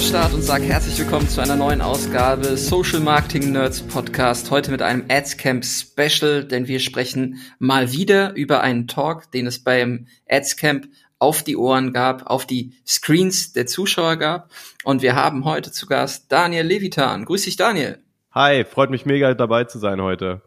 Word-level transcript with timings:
Start 0.00 0.34
und 0.34 0.42
sage 0.42 0.64
herzlich 0.64 0.98
willkommen 0.98 1.28
zu 1.28 1.40
einer 1.40 1.56
neuen 1.56 1.80
Ausgabe 1.80 2.56
Social 2.56 3.00
Marketing 3.00 3.52
Nerds 3.52 3.80
Podcast. 3.80 4.50
Heute 4.50 4.70
mit 4.70 4.82
einem 4.82 5.04
Adscamp 5.08 5.64
Special, 5.64 6.44
denn 6.44 6.66
wir 6.66 6.80
sprechen 6.80 7.40
mal 7.58 7.92
wieder 7.92 8.34
über 8.34 8.60
einen 8.60 8.88
Talk, 8.88 9.30
den 9.30 9.46
es 9.46 9.62
beim 9.62 10.06
Adscamp 10.28 10.88
auf 11.18 11.42
die 11.42 11.56
Ohren 11.56 11.92
gab, 11.92 12.26
auf 12.26 12.44
die 12.44 12.74
Screens 12.86 13.52
der 13.52 13.66
Zuschauer 13.66 14.16
gab. 14.16 14.50
Und 14.82 15.00
wir 15.02 15.14
haben 15.14 15.44
heute 15.44 15.70
zu 15.70 15.86
Gast 15.86 16.30
Daniel 16.30 16.66
Levitan. 16.66 17.24
Grüß 17.24 17.44
dich, 17.44 17.56
Daniel. 17.56 17.98
Hi, 18.32 18.64
freut 18.64 18.90
mich 18.90 19.06
mega 19.06 19.32
dabei 19.34 19.64
zu 19.64 19.78
sein 19.78 20.02
heute. 20.02 20.42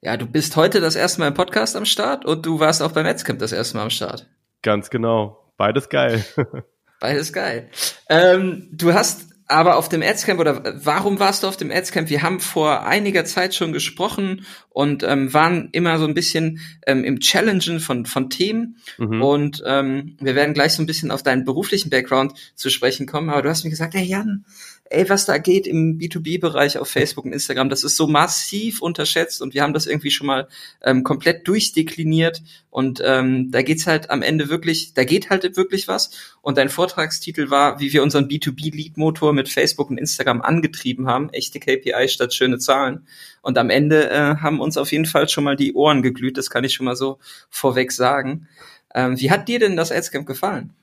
Ja, 0.00 0.16
du 0.16 0.26
bist 0.26 0.56
heute 0.56 0.80
das 0.80 0.96
erste 0.96 1.20
Mal 1.20 1.28
im 1.28 1.34
Podcast 1.34 1.76
am 1.76 1.86
Start 1.86 2.24
und 2.24 2.44
du 2.44 2.58
warst 2.60 2.82
auch 2.82 2.92
beim 2.92 3.06
Adscamp 3.06 3.38
das 3.38 3.52
erste 3.52 3.76
Mal 3.76 3.84
am 3.84 3.90
Start. 3.90 4.26
Ganz 4.62 4.90
genau. 4.90 5.52
Beides 5.56 5.88
geil. 5.88 6.24
Beides 7.00 7.32
geil. 7.32 7.70
Ähm, 8.08 8.68
du 8.72 8.94
hast 8.94 9.26
aber 9.46 9.76
auf 9.76 9.90
dem 9.90 10.02
Adscamp 10.02 10.40
oder 10.40 10.62
warum 10.84 11.18
warst 11.20 11.42
du 11.42 11.48
auf 11.48 11.56
dem 11.56 11.70
Adscamp? 11.70 12.08
Wir 12.08 12.22
haben 12.22 12.40
vor 12.40 12.86
einiger 12.86 13.26
Zeit 13.26 13.54
schon 13.54 13.72
gesprochen 13.72 14.46
und 14.70 15.02
ähm, 15.02 15.34
waren 15.34 15.68
immer 15.72 15.98
so 15.98 16.06
ein 16.06 16.14
bisschen 16.14 16.60
ähm, 16.86 17.04
im 17.04 17.20
Challengen 17.20 17.78
von, 17.78 18.06
von 18.06 18.30
Themen. 18.30 18.78
Mhm. 18.96 19.22
Und 19.22 19.62
ähm, 19.66 20.16
wir 20.18 20.34
werden 20.34 20.54
gleich 20.54 20.72
so 20.72 20.82
ein 20.82 20.86
bisschen 20.86 21.10
auf 21.10 21.22
deinen 21.22 21.44
beruflichen 21.44 21.90
Background 21.90 22.32
zu 22.54 22.70
sprechen 22.70 23.06
kommen. 23.06 23.28
Aber 23.28 23.42
du 23.42 23.50
hast 23.50 23.64
mir 23.64 23.70
gesagt, 23.70 23.94
hey 23.94 24.04
Jan, 24.04 24.46
ey, 24.90 25.08
was 25.08 25.24
da 25.24 25.38
geht 25.38 25.66
im 25.66 25.98
B2B-Bereich 25.98 26.78
auf 26.78 26.88
Facebook 26.88 27.24
und 27.24 27.32
Instagram, 27.32 27.70
das 27.70 27.84
ist 27.84 27.96
so 27.96 28.06
massiv 28.06 28.82
unterschätzt 28.82 29.40
und 29.40 29.54
wir 29.54 29.62
haben 29.62 29.72
das 29.72 29.86
irgendwie 29.86 30.10
schon 30.10 30.26
mal 30.26 30.48
ähm, 30.82 31.04
komplett 31.04 31.48
durchdekliniert 31.48 32.42
und 32.70 33.02
ähm, 33.04 33.50
da 33.50 33.62
geht's 33.62 33.86
halt 33.86 34.10
am 34.10 34.22
Ende 34.22 34.50
wirklich, 34.50 34.92
da 34.92 35.04
geht 35.04 35.30
halt 35.30 35.56
wirklich 35.56 35.88
was 35.88 36.10
und 36.42 36.58
dein 36.58 36.68
Vortragstitel 36.68 37.50
war, 37.50 37.80
wie 37.80 37.92
wir 37.92 38.02
unseren 38.02 38.28
B2B-Lead-Motor 38.28 39.32
mit 39.32 39.48
Facebook 39.48 39.90
und 39.90 39.98
Instagram 39.98 40.42
angetrieben 40.42 41.06
haben, 41.06 41.30
echte 41.30 41.60
KPI 41.60 42.08
statt 42.08 42.34
schöne 42.34 42.58
Zahlen 42.58 43.06
und 43.40 43.56
am 43.56 43.70
Ende 43.70 44.10
äh, 44.10 44.36
haben 44.36 44.60
uns 44.60 44.76
auf 44.76 44.92
jeden 44.92 45.06
Fall 45.06 45.28
schon 45.28 45.44
mal 45.44 45.56
die 45.56 45.72
Ohren 45.72 46.02
geglüht, 46.02 46.36
das 46.36 46.50
kann 46.50 46.64
ich 46.64 46.74
schon 46.74 46.86
mal 46.86 46.96
so 46.96 47.18
vorweg 47.48 47.90
sagen. 47.90 48.48
Ähm, 48.94 49.18
wie 49.18 49.30
hat 49.30 49.48
dir 49.48 49.58
denn 49.58 49.76
das 49.76 49.90
Adscamp 49.90 50.26
gefallen? 50.26 50.74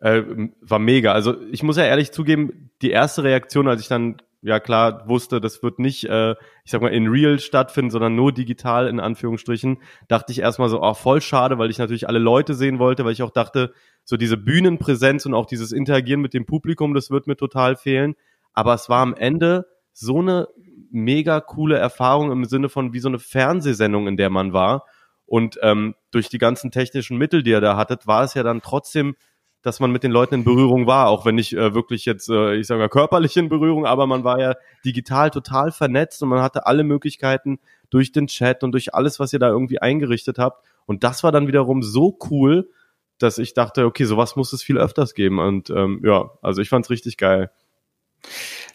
Äh, 0.00 0.22
war 0.60 0.78
mega. 0.78 1.12
Also 1.12 1.40
ich 1.50 1.62
muss 1.62 1.76
ja 1.76 1.84
ehrlich 1.84 2.10
zugeben, 2.12 2.70
die 2.82 2.90
erste 2.90 3.22
Reaktion, 3.22 3.68
als 3.68 3.82
ich 3.82 3.88
dann 3.88 4.16
ja 4.42 4.58
klar 4.58 5.06
wusste, 5.06 5.40
das 5.40 5.62
wird 5.62 5.78
nicht, 5.78 6.04
äh, 6.04 6.32
ich 6.64 6.70
sag 6.70 6.80
mal, 6.80 6.88
in 6.88 7.08
real 7.08 7.38
stattfinden, 7.38 7.90
sondern 7.90 8.14
nur 8.14 8.32
digital 8.32 8.88
in 8.88 9.00
Anführungsstrichen, 9.00 9.78
dachte 10.08 10.32
ich 10.32 10.40
erstmal 10.40 10.70
so, 10.70 10.82
oh, 10.82 10.94
voll 10.94 11.20
schade, 11.20 11.58
weil 11.58 11.70
ich 11.70 11.78
natürlich 11.78 12.08
alle 12.08 12.18
Leute 12.18 12.54
sehen 12.54 12.78
wollte, 12.78 13.04
weil 13.04 13.12
ich 13.12 13.22
auch 13.22 13.30
dachte, 13.30 13.74
so 14.04 14.16
diese 14.16 14.38
Bühnenpräsenz 14.38 15.26
und 15.26 15.34
auch 15.34 15.46
dieses 15.46 15.72
Interagieren 15.72 16.22
mit 16.22 16.32
dem 16.32 16.46
Publikum, 16.46 16.94
das 16.94 17.10
wird 17.10 17.26
mir 17.26 17.36
total 17.36 17.76
fehlen. 17.76 18.14
Aber 18.54 18.74
es 18.74 18.88
war 18.88 19.02
am 19.02 19.14
Ende 19.14 19.66
so 19.92 20.20
eine 20.20 20.48
mega 20.90 21.40
coole 21.40 21.76
Erfahrung 21.76 22.32
im 22.32 22.44
Sinne 22.44 22.68
von 22.68 22.92
wie 22.92 23.00
so 23.00 23.08
eine 23.08 23.18
Fernsehsendung, 23.18 24.08
in 24.08 24.16
der 24.16 24.30
man 24.30 24.52
war. 24.52 24.86
Und 25.26 25.58
ähm, 25.62 25.94
durch 26.10 26.28
die 26.28 26.38
ganzen 26.38 26.70
technischen 26.70 27.16
Mittel, 27.16 27.42
die 27.42 27.50
ihr 27.50 27.60
da 27.60 27.76
hattet, 27.76 28.06
war 28.06 28.24
es 28.24 28.34
ja 28.34 28.42
dann 28.42 28.62
trotzdem 28.62 29.14
dass 29.62 29.80
man 29.80 29.92
mit 29.92 30.02
den 30.02 30.10
Leuten 30.10 30.36
in 30.36 30.44
Berührung 30.44 30.86
war, 30.86 31.08
auch 31.08 31.26
wenn 31.26 31.34
nicht 31.34 31.52
äh, 31.52 31.74
wirklich 31.74 32.04
jetzt, 32.04 32.28
äh, 32.30 32.54
ich 32.54 32.66
sage 32.66 32.80
mal, 32.80 32.88
körperlich 32.88 33.36
in 33.36 33.48
Berührung, 33.48 33.86
aber 33.86 34.06
man 34.06 34.24
war 34.24 34.40
ja 34.40 34.54
digital 34.84 35.30
total 35.30 35.70
vernetzt 35.72 36.22
und 36.22 36.30
man 36.30 36.42
hatte 36.42 36.66
alle 36.66 36.84
Möglichkeiten 36.84 37.58
durch 37.90 38.12
den 38.12 38.26
Chat 38.26 38.62
und 38.64 38.72
durch 38.72 38.94
alles, 38.94 39.20
was 39.20 39.32
ihr 39.32 39.38
da 39.38 39.48
irgendwie 39.48 39.80
eingerichtet 39.80 40.38
habt. 40.38 40.64
Und 40.86 41.04
das 41.04 41.22
war 41.22 41.32
dann 41.32 41.46
wiederum 41.46 41.82
so 41.82 42.18
cool, 42.30 42.70
dass 43.18 43.38
ich 43.38 43.52
dachte, 43.52 43.84
okay, 43.84 44.04
sowas 44.04 44.36
muss 44.36 44.52
es 44.52 44.62
viel 44.62 44.78
öfters 44.78 45.14
geben. 45.14 45.38
Und 45.38 45.70
ähm, 45.70 46.00
ja, 46.04 46.30
also 46.40 46.62
ich 46.62 46.68
fand's 46.68 46.90
richtig 46.90 47.16
geil. 47.16 47.50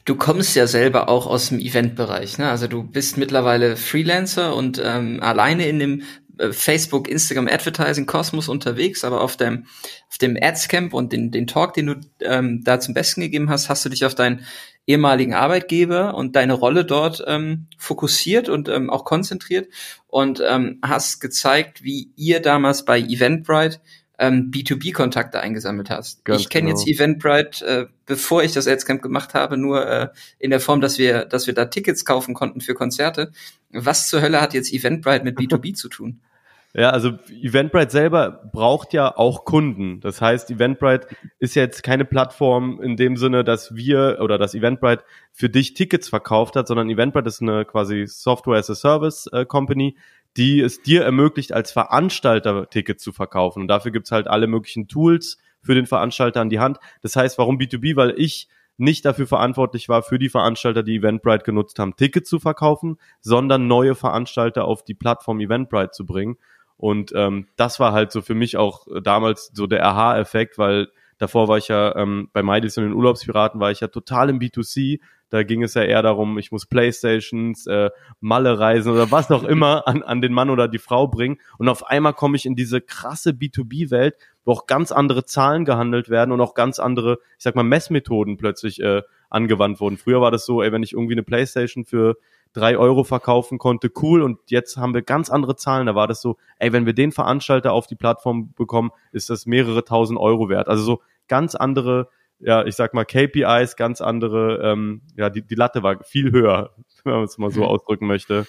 Du 0.06 0.16
kommst 0.16 0.56
ja 0.56 0.68
selber 0.68 1.10
auch 1.10 1.26
aus 1.26 1.50
dem 1.50 1.60
Eventbereich, 1.60 2.38
ne? 2.38 2.50
Also 2.50 2.68
du 2.68 2.84
bist 2.84 3.18
mittlerweile 3.18 3.76
Freelancer 3.76 4.56
und 4.56 4.80
ähm, 4.84 5.20
alleine 5.22 5.68
in 5.68 5.80
dem 5.80 6.04
Facebook, 6.52 7.08
Instagram 7.08 7.48
Advertising 7.48 8.06
Kosmos 8.06 8.50
unterwegs, 8.50 9.04
aber 9.04 9.22
auf 9.22 9.38
dem, 9.38 9.66
auf 10.10 10.18
dem 10.18 10.38
Adscamp 10.40 10.94
und 10.94 11.14
den, 11.14 11.32
den 11.32 11.48
Talk, 11.48 11.74
den 11.74 11.86
du 11.88 11.96
ähm, 12.22 12.64
da 12.64 12.80
zum 12.80 12.94
Besten 12.94 13.22
gegeben 13.22 13.50
hast, 13.50 13.70
hast 13.70 13.86
du 13.86 13.90
dich 13.90 14.06
auf 14.06 14.16
deinen 14.16 14.46
ehemaligen 14.88 15.34
Arbeitgeber 15.34 16.16
und 16.16 16.36
deine 16.36 16.54
Rolle 16.54 16.86
dort 16.86 17.24
ähm, 17.28 17.68
fokussiert 17.78 18.50
und 18.50 18.70
ähm, 18.70 18.90
auch 18.90 19.04
konzentriert 19.04 19.68
und 20.08 20.42
ähm, 20.48 20.80
hast 20.84 21.20
gezeigt, 21.20 21.84
wie 21.84 22.12
ihr 22.16 22.40
damals 22.40 22.86
bei 22.86 23.00
Eventbrite 23.00 23.80
ähm, 24.18 24.52
B2B-Kontakte 24.52 25.40
eingesammelt 25.40 25.90
hast. 25.90 26.24
Ganz 26.26 26.42
ich 26.42 26.50
kenne 26.50 26.70
genau. 26.70 26.78
jetzt 26.78 26.88
Eventbrite, 26.88 27.66
äh, 27.66 27.86
bevor 28.06 28.44
ich 28.44 28.54
das 28.54 28.68
Adscamp 28.68 29.02
gemacht 29.02 29.34
habe, 29.34 29.58
nur 29.58 29.86
äh, 29.86 30.10
in 30.40 30.52
der 30.52 30.60
Form, 30.60 30.82
dass 30.82 30.98
wir, 30.98 31.26
dass 31.26 31.48
wir 31.48 31.54
da 31.54 31.66
Tickets 31.66 32.06
kaufen 32.06 32.34
konnten 32.34 32.62
für 32.62 32.74
Konzerte. 32.74 33.32
Was 33.72 34.08
zur 34.10 34.22
Hölle 34.22 34.42
hat 34.42 34.54
jetzt 34.54 34.74
Eventbrite 34.74 35.24
mit 35.24 35.38
B2B 35.38 35.74
zu 35.74 35.90
tun? 35.90 36.22
Ja, 36.78 36.90
also 36.90 37.14
Eventbrite 37.30 37.90
selber 37.90 38.50
braucht 38.52 38.92
ja 38.92 39.16
auch 39.16 39.46
Kunden. 39.46 40.02
Das 40.02 40.20
heißt, 40.20 40.52
Eventbrite 40.52 41.08
ist 41.40 41.56
jetzt 41.56 41.84
keine 41.84 42.04
Plattform 42.04 42.82
in 42.82 42.98
dem 42.98 43.16
Sinne, 43.16 43.46
dass 43.46 43.76
wir 43.76 44.18
oder 44.22 44.38
dass 44.38 44.54
Eventbrite 44.56 45.06
für 45.32 45.50
dich 45.50 45.74
Tickets 45.74 46.10
verkauft 46.10 46.58
hat, 46.58 46.68
sondern 46.68 46.90
Eventbrite 46.90 47.30
ist 47.30 47.42
eine 47.42 47.64
quasi 47.64 48.08
Software 48.08 48.58
as 48.58 48.70
a 48.70 48.76
Service 48.76 49.26
äh, 49.32 49.46
Company, 49.46 49.96
die 50.38 50.62
es 50.62 50.82
dir 50.82 51.04
ermöglicht, 51.04 51.54
als 51.54 51.72
Veranstalter 51.72 52.70
Tickets 52.70 53.04
zu 53.04 53.12
verkaufen. 53.12 53.62
Und 53.62 53.68
dafür 53.68 53.92
gibt's 53.92 54.12
halt 54.12 54.28
alle 54.28 54.48
möglichen 54.48 54.88
Tools 54.88 55.38
für 55.62 55.76
den 55.76 55.86
Veranstalter 55.86 56.42
an 56.42 56.50
die 56.50 56.60
Hand. 56.60 56.78
Das 57.02 57.16
heißt, 57.16 57.38
warum 57.38 57.58
B2B? 57.58 57.96
Weil 57.96 58.14
ich 58.18 58.48
nicht 58.78 59.06
dafür 59.06 59.28
verantwortlich 59.28 59.88
war, 59.88 60.04
für 60.04 60.20
die 60.20 60.30
Veranstalter, 60.30 60.84
die 60.84 60.98
Eventbrite 60.98 61.46
genutzt 61.46 61.80
haben, 61.80 61.96
Tickets 61.96 62.30
zu 62.30 62.40
verkaufen, 62.40 62.98
sondern 63.22 63.68
neue 63.68 63.96
Veranstalter 63.96 64.66
auf 64.66 64.84
die 64.84 64.94
Plattform 64.94 65.40
Eventbrite 65.40 65.92
zu 65.92 66.06
bringen. 66.06 66.38
Und 66.78 67.14
ähm, 67.16 67.48
das 67.56 67.80
war 67.80 67.94
halt 67.94 68.12
so 68.12 68.22
für 68.22 68.36
mich 68.36 68.58
auch 68.58 68.86
damals 69.02 69.52
so 69.54 69.66
der 69.66 69.86
Aha-Effekt, 69.86 70.58
weil 70.58 70.90
davor 71.18 71.48
war 71.48 71.58
ich 71.58 71.70
ja 71.70 71.96
ähm, 71.96 72.30
bei 72.34 72.44
Mighties 72.44 72.78
und 72.78 72.84
den 72.84 72.94
Urlaubspiraten 72.94 73.62
war 73.62 73.72
ich 73.72 73.80
ja 73.80 73.88
total 73.88 74.30
im 74.30 74.40
B2C. 74.40 75.00
Da 75.30 75.44
ging 75.44 75.64
es 75.64 75.74
ja 75.74 75.84
eher 75.84 76.02
darum, 76.02 76.38
ich 76.38 76.52
muss 76.52 76.66
Playstations, 76.66 77.66
äh, 77.68 77.90
Malle 78.20 78.60
reisen 78.60 78.92
oder 78.92 79.12
was 79.12 79.32
auch 79.32 79.44
immer 79.44 79.88
an, 79.88 80.04
an 80.04 80.22
den 80.22 80.34
Mann 80.34 80.50
oder 80.50 80.68
die 80.68 80.78
Frau 80.78 81.08
bringen. 81.08 81.38
Und 81.58 81.68
auf 81.68 81.88
einmal 81.88 82.14
komme 82.14 82.38
ich 82.38 82.46
in 82.46 82.56
diese 82.56 82.82
krasse 82.82 83.32
B2B-Welt, 83.32 84.16
wo 84.44 84.52
auch 84.52 84.68
ganz 84.68 84.92
andere 84.92 85.26
Zahlen 85.26 85.66
gehandelt 85.66 86.10
werden 86.10 86.32
und 86.32 86.42
auch 86.42 86.54
ganz 86.54 86.80
andere, 86.80 87.20
ich 87.38 87.44
sag 87.44 87.56
mal, 87.56 87.64
Messmethoden 87.64 88.38
plötzlich 88.38 88.82
äh, 88.82 89.02
angewandt 89.30 89.80
wurden. 89.80 89.98
Früher 89.98 90.22
war 90.22 90.32
das 90.32 90.46
so, 90.46 90.62
ey, 90.62 90.72
wenn 90.72 90.84
ich 90.84 90.94
irgendwie 90.94 91.16
eine 91.16 91.24
Playstation 91.24 91.86
für 91.86 92.16
drei 92.56 92.78
Euro 92.78 93.04
verkaufen 93.04 93.58
konnte, 93.58 93.92
cool. 94.02 94.22
Und 94.22 94.40
jetzt 94.50 94.78
haben 94.78 94.94
wir 94.94 95.02
ganz 95.02 95.30
andere 95.30 95.56
Zahlen. 95.56 95.88
Da 95.88 95.96
war 95.96 96.08
das 96.08 96.22
so, 96.22 96.38
ey, 96.58 96.72
wenn 96.72 96.86
wir 96.86 96.94
den 96.94 97.12
Veranstalter 97.12 97.74
auf 97.74 97.86
die 97.86 97.96
Plattform 97.96 98.54
bekommen, 98.54 98.92
ist 99.12 99.30
das 99.30 99.46
mehrere 99.46 99.84
tausend 99.84 100.20
Euro 100.20 100.50
wert. 100.50 100.68
Also 100.68 100.84
so 100.84 101.02
ganz 101.28 101.56
andere, 101.56 102.10
ja, 102.40 102.66
ich 102.66 102.76
sag 102.76 102.94
mal 102.94 103.06
KPIs, 103.06 103.76
ganz 103.76 104.02
andere, 104.02 104.62
ähm, 104.64 105.02
ja, 105.16 105.30
die, 105.30 105.42
die 105.42 105.56
Latte 105.56 105.84
war 105.84 106.04
viel 106.04 106.32
höher, 106.32 106.76
wenn 107.04 107.14
man 107.14 107.24
es 107.24 107.38
mal 107.38 107.52
so 107.52 107.62
mhm. 107.62 107.68
ausdrücken 107.68 108.08
möchte. 108.08 108.46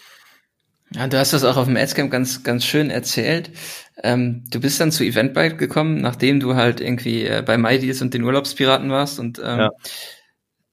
Ja, 0.92 1.08
du 1.08 1.18
hast 1.18 1.32
das 1.32 1.42
auch 1.42 1.56
auf 1.56 1.66
dem 1.66 1.76
Adscamp 1.76 2.12
ganz, 2.12 2.44
ganz 2.44 2.64
schön 2.64 2.90
erzählt. 2.90 3.50
Ähm, 4.04 4.44
du 4.50 4.60
bist 4.60 4.80
dann 4.80 4.92
zu 4.92 5.02
Eventbrite 5.02 5.56
gekommen, 5.56 6.00
nachdem 6.00 6.38
du 6.38 6.54
halt 6.54 6.80
irgendwie 6.80 7.24
äh, 7.24 7.42
bei 7.44 7.58
MyDeals 7.58 8.02
und 8.02 8.14
den 8.14 8.22
Urlaubspiraten 8.22 8.88
warst 8.90 9.18
und 9.18 9.40
ähm, 9.40 9.58
ja 9.58 9.70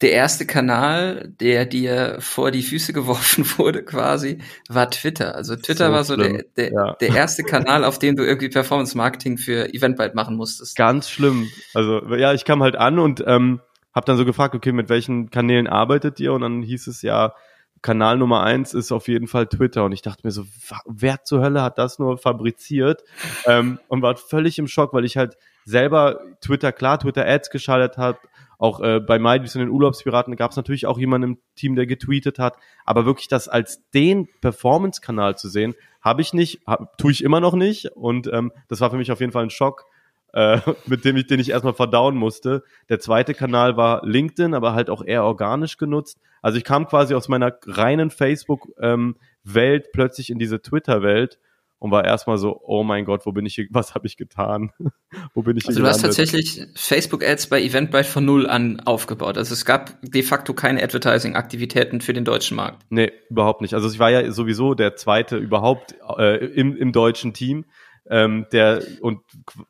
der 0.04 0.12
erste 0.12 0.46
Kanal, 0.46 1.34
der 1.40 1.66
dir 1.66 2.18
vor 2.20 2.52
die 2.52 2.62
Füße 2.62 2.92
geworfen 2.92 3.46
wurde, 3.58 3.84
quasi, 3.84 4.40
war 4.68 4.92
Twitter. 4.92 5.34
Also 5.34 5.56
Twitter 5.56 5.88
so 5.88 5.94
war 5.94 6.04
so 6.04 6.16
der, 6.18 6.44
der, 6.58 6.72
ja. 6.74 6.94
der 7.00 7.10
erste 7.16 7.44
Kanal, 7.44 7.86
auf 7.86 8.00
dem 8.00 8.18
du 8.18 8.24
irgendwie 8.24 8.50
Performance 8.50 8.98
Marketing 8.98 9.38
für 9.38 9.74
Eventbrite 9.74 10.14
machen 10.14 10.36
musstest. 10.36 10.76
Ganz 10.76 11.10
schlimm. 11.10 11.50
Also 11.74 12.02
ja, 12.16 12.34
ich 12.34 12.44
kam 12.44 12.62
halt 12.62 12.76
an 12.76 13.00
und 13.00 13.24
ähm, 13.26 13.62
habe 13.96 14.06
dann 14.06 14.18
so 14.18 14.26
gefragt, 14.26 14.56
okay, 14.56 14.74
mit 14.74 14.90
welchen 14.90 15.30
Kanälen 15.30 15.68
arbeitet 15.68 16.20
ihr? 16.20 16.34
Und 16.34 16.42
dann 16.42 16.62
hieß 16.62 16.88
es 16.88 17.02
ja, 17.02 17.34
Kanal 17.82 18.18
Nummer 18.18 18.44
eins 18.44 18.74
ist 18.74 18.92
auf 18.92 19.08
jeden 19.08 19.28
Fall 19.28 19.48
Twitter. 19.48 19.86
Und 19.86 19.94
ich 19.94 20.02
dachte 20.02 20.28
mir 20.28 20.32
so, 20.32 20.46
wer 20.86 21.24
zur 21.24 21.42
Hölle 21.42 21.62
hat 21.62 21.78
das 21.78 21.98
nur 21.98 22.18
fabriziert? 22.18 23.04
ähm, 23.46 23.80
und 23.88 24.02
war 24.02 24.18
völlig 24.18 24.60
im 24.60 24.68
Schock, 24.68 24.94
weil 24.94 25.06
ich 25.06 25.16
halt 25.16 25.38
selber 25.64 26.20
Twitter, 26.42 26.74
klar, 26.74 27.00
Twitter 27.00 27.26
Ads 27.26 27.52
geschaltet 27.52 27.98
habe, 27.98 28.20
auch 28.64 28.80
äh, 28.80 29.02
bei 29.02 29.20
Mighties 29.20 29.56
und 29.58 29.60
den 29.60 29.70
Urlaubspiraten 29.70 30.38
gab 30.38 30.52
es 30.52 30.58
natürlich 30.58 30.86
auch 30.86 30.98
jemanden 30.98 31.32
im 31.32 31.38
Team, 31.56 31.76
der 31.76 31.86
getweetet 31.86 32.40
hat. 32.40 32.56
Aber 32.86 33.06
wirklich 33.06 33.28
das 33.28 33.50
als 33.50 33.84
den 33.94 34.30
Performance-Kanal 34.40 35.38
zu 35.38 35.50
sehen, 35.50 35.76
habe 36.02 36.22
ich 36.22 36.34
nicht, 36.34 36.62
hab, 36.66 36.98
tue 36.98 37.12
ich 37.12 37.26
immer 37.26 37.42
noch 37.42 37.56
nicht. 37.56 37.92
Und 37.92 38.28
ähm, 38.32 38.54
das 38.70 38.80
war 38.80 38.90
für 38.90 38.96
mich 38.96 39.12
auf 39.12 39.20
jeden 39.20 39.34
Fall 39.34 39.44
ein 39.44 39.50
Schock, 39.50 39.84
äh, 40.32 40.62
mit 40.86 41.04
dem 41.04 41.18
ich, 41.18 41.28
den 41.28 41.42
ich 41.42 41.50
erstmal 41.50 41.74
verdauen 41.74 42.16
musste. 42.16 42.64
Der 42.88 43.02
zweite 43.02 43.34
Kanal 43.34 43.76
war 43.76 44.06
LinkedIn, 44.06 44.54
aber 44.54 44.74
halt 44.74 44.90
auch 44.90 45.04
eher 45.04 45.26
organisch 45.26 45.78
genutzt. 45.78 46.22
Also 46.42 46.58
ich 46.58 46.64
kam 46.64 46.88
quasi 46.88 47.16
aus 47.16 47.28
meiner 47.28 47.58
reinen 47.66 48.12
Facebook-Welt 48.12 49.84
ähm, 49.86 49.92
plötzlich 49.92 50.30
in 50.30 50.40
diese 50.40 50.62
Twitter-Welt 50.62 51.38
und 51.84 51.92
war 51.92 52.06
erstmal 52.06 52.38
so, 52.38 52.62
oh 52.64 52.84
mein 52.84 53.04
Gott, 53.04 53.26
wo 53.26 53.34
bin 53.34 53.46
ich 53.46 53.56
hier, 53.56 53.68
was 53.70 53.94
habe 53.94 54.08
ich 54.08 54.16
getan? 54.16 54.72
wo 55.34 55.42
bin 55.42 55.58
ich 55.58 55.68
also 55.68 55.76
hier 55.76 55.84
du 55.84 55.90
hast 55.90 56.02
tatsächlich 56.02 56.62
Facebook-Ads 56.76 57.48
bei 57.48 57.62
Eventbrite 57.62 58.08
von 58.08 58.24
null 58.24 58.48
an 58.48 58.80
aufgebaut. 58.80 59.38
Also 59.38 59.52
es 59.52 59.66
gab 59.66 60.02
de 60.02 60.24
facto 60.24 60.54
keine 60.54 60.82
Advertising-Aktivitäten 60.82 62.00
für 62.00 62.14
den 62.14 62.24
deutschen 62.24 62.56
Markt. 62.56 62.86
Nee, 62.90 63.12
überhaupt 63.30 63.60
nicht. 63.60 63.74
Also 63.74 63.90
ich 63.90 64.00
war 64.00 64.10
ja 64.10 64.32
sowieso 64.32 64.76
der 64.76 64.96
zweite 64.96 65.36
überhaupt 65.36 65.94
äh, 66.18 66.46
im, 66.46 66.74
im 66.78 66.94
deutschen 66.94 67.34
Team, 67.34 67.66
ähm, 68.10 68.46
der 68.54 68.82
und 69.02 69.20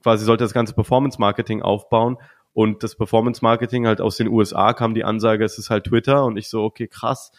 quasi 0.03 0.23
sollte 0.23 0.43
das 0.43 0.53
ganze 0.53 0.75
Performance-Marketing 0.75 1.63
aufbauen. 1.63 2.17
Und 2.53 2.83
das 2.83 2.95
Performance-Marketing 2.95 3.87
halt 3.87 4.01
aus 4.01 4.17
den 4.17 4.27
USA 4.27 4.73
kam 4.73 4.93
die 4.93 5.03
Ansage, 5.03 5.43
es 5.43 5.57
ist 5.57 5.71
halt 5.71 5.85
Twitter 5.85 6.25
und 6.25 6.37
ich 6.37 6.47
so, 6.47 6.61
okay, 6.61 6.87
krass 6.87 7.31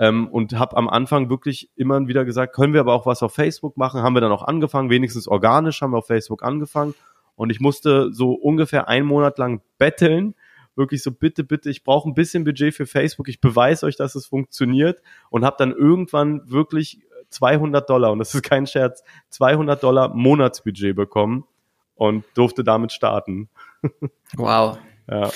ähm, 0.00 0.26
und 0.28 0.58
habe 0.58 0.76
am 0.78 0.88
Anfang 0.88 1.28
wirklich 1.30 1.70
immer 1.76 2.08
wieder 2.08 2.24
gesagt, 2.24 2.54
können 2.54 2.72
wir 2.72 2.80
aber 2.80 2.94
auch 2.94 3.06
was 3.06 3.22
auf 3.22 3.34
Facebook 3.34 3.76
machen, 3.76 4.02
haben 4.02 4.14
wir 4.14 4.22
dann 4.22 4.32
auch 4.32 4.42
angefangen, 4.42 4.90
wenigstens 4.90 5.28
organisch 5.28 5.82
haben 5.82 5.92
wir 5.92 5.98
auf 5.98 6.06
Facebook 6.06 6.42
angefangen 6.42 6.94
und 7.36 7.50
ich 7.50 7.60
musste 7.60 8.10
so 8.12 8.32
ungefähr 8.32 8.88
einen 8.88 9.06
Monat 9.06 9.38
lang 9.38 9.60
betteln, 9.78 10.34
wirklich 10.74 11.02
so 11.02 11.12
bitte, 11.12 11.44
bitte, 11.44 11.68
ich 11.68 11.84
brauche 11.84 12.08
ein 12.08 12.14
bisschen 12.14 12.44
Budget 12.44 12.74
für 12.74 12.86
Facebook, 12.86 13.28
ich 13.28 13.42
beweise 13.42 13.84
euch, 13.84 13.96
dass 13.96 14.14
es 14.14 14.26
funktioniert 14.26 15.02
und 15.28 15.44
habe 15.44 15.56
dann 15.58 15.70
irgendwann 15.70 16.50
wirklich 16.50 17.02
200 17.28 17.88
Dollar, 17.88 18.10
und 18.10 18.18
das 18.20 18.34
ist 18.34 18.42
kein 18.42 18.66
Scherz, 18.66 19.04
200 19.28 19.82
Dollar 19.82 20.14
Monatsbudget 20.14 20.96
bekommen 20.96 21.44
und 21.94 22.24
durfte 22.34 22.64
damit 22.64 22.92
starten. 22.92 23.48
Wow. 24.36 24.78
Ja. 25.10 25.30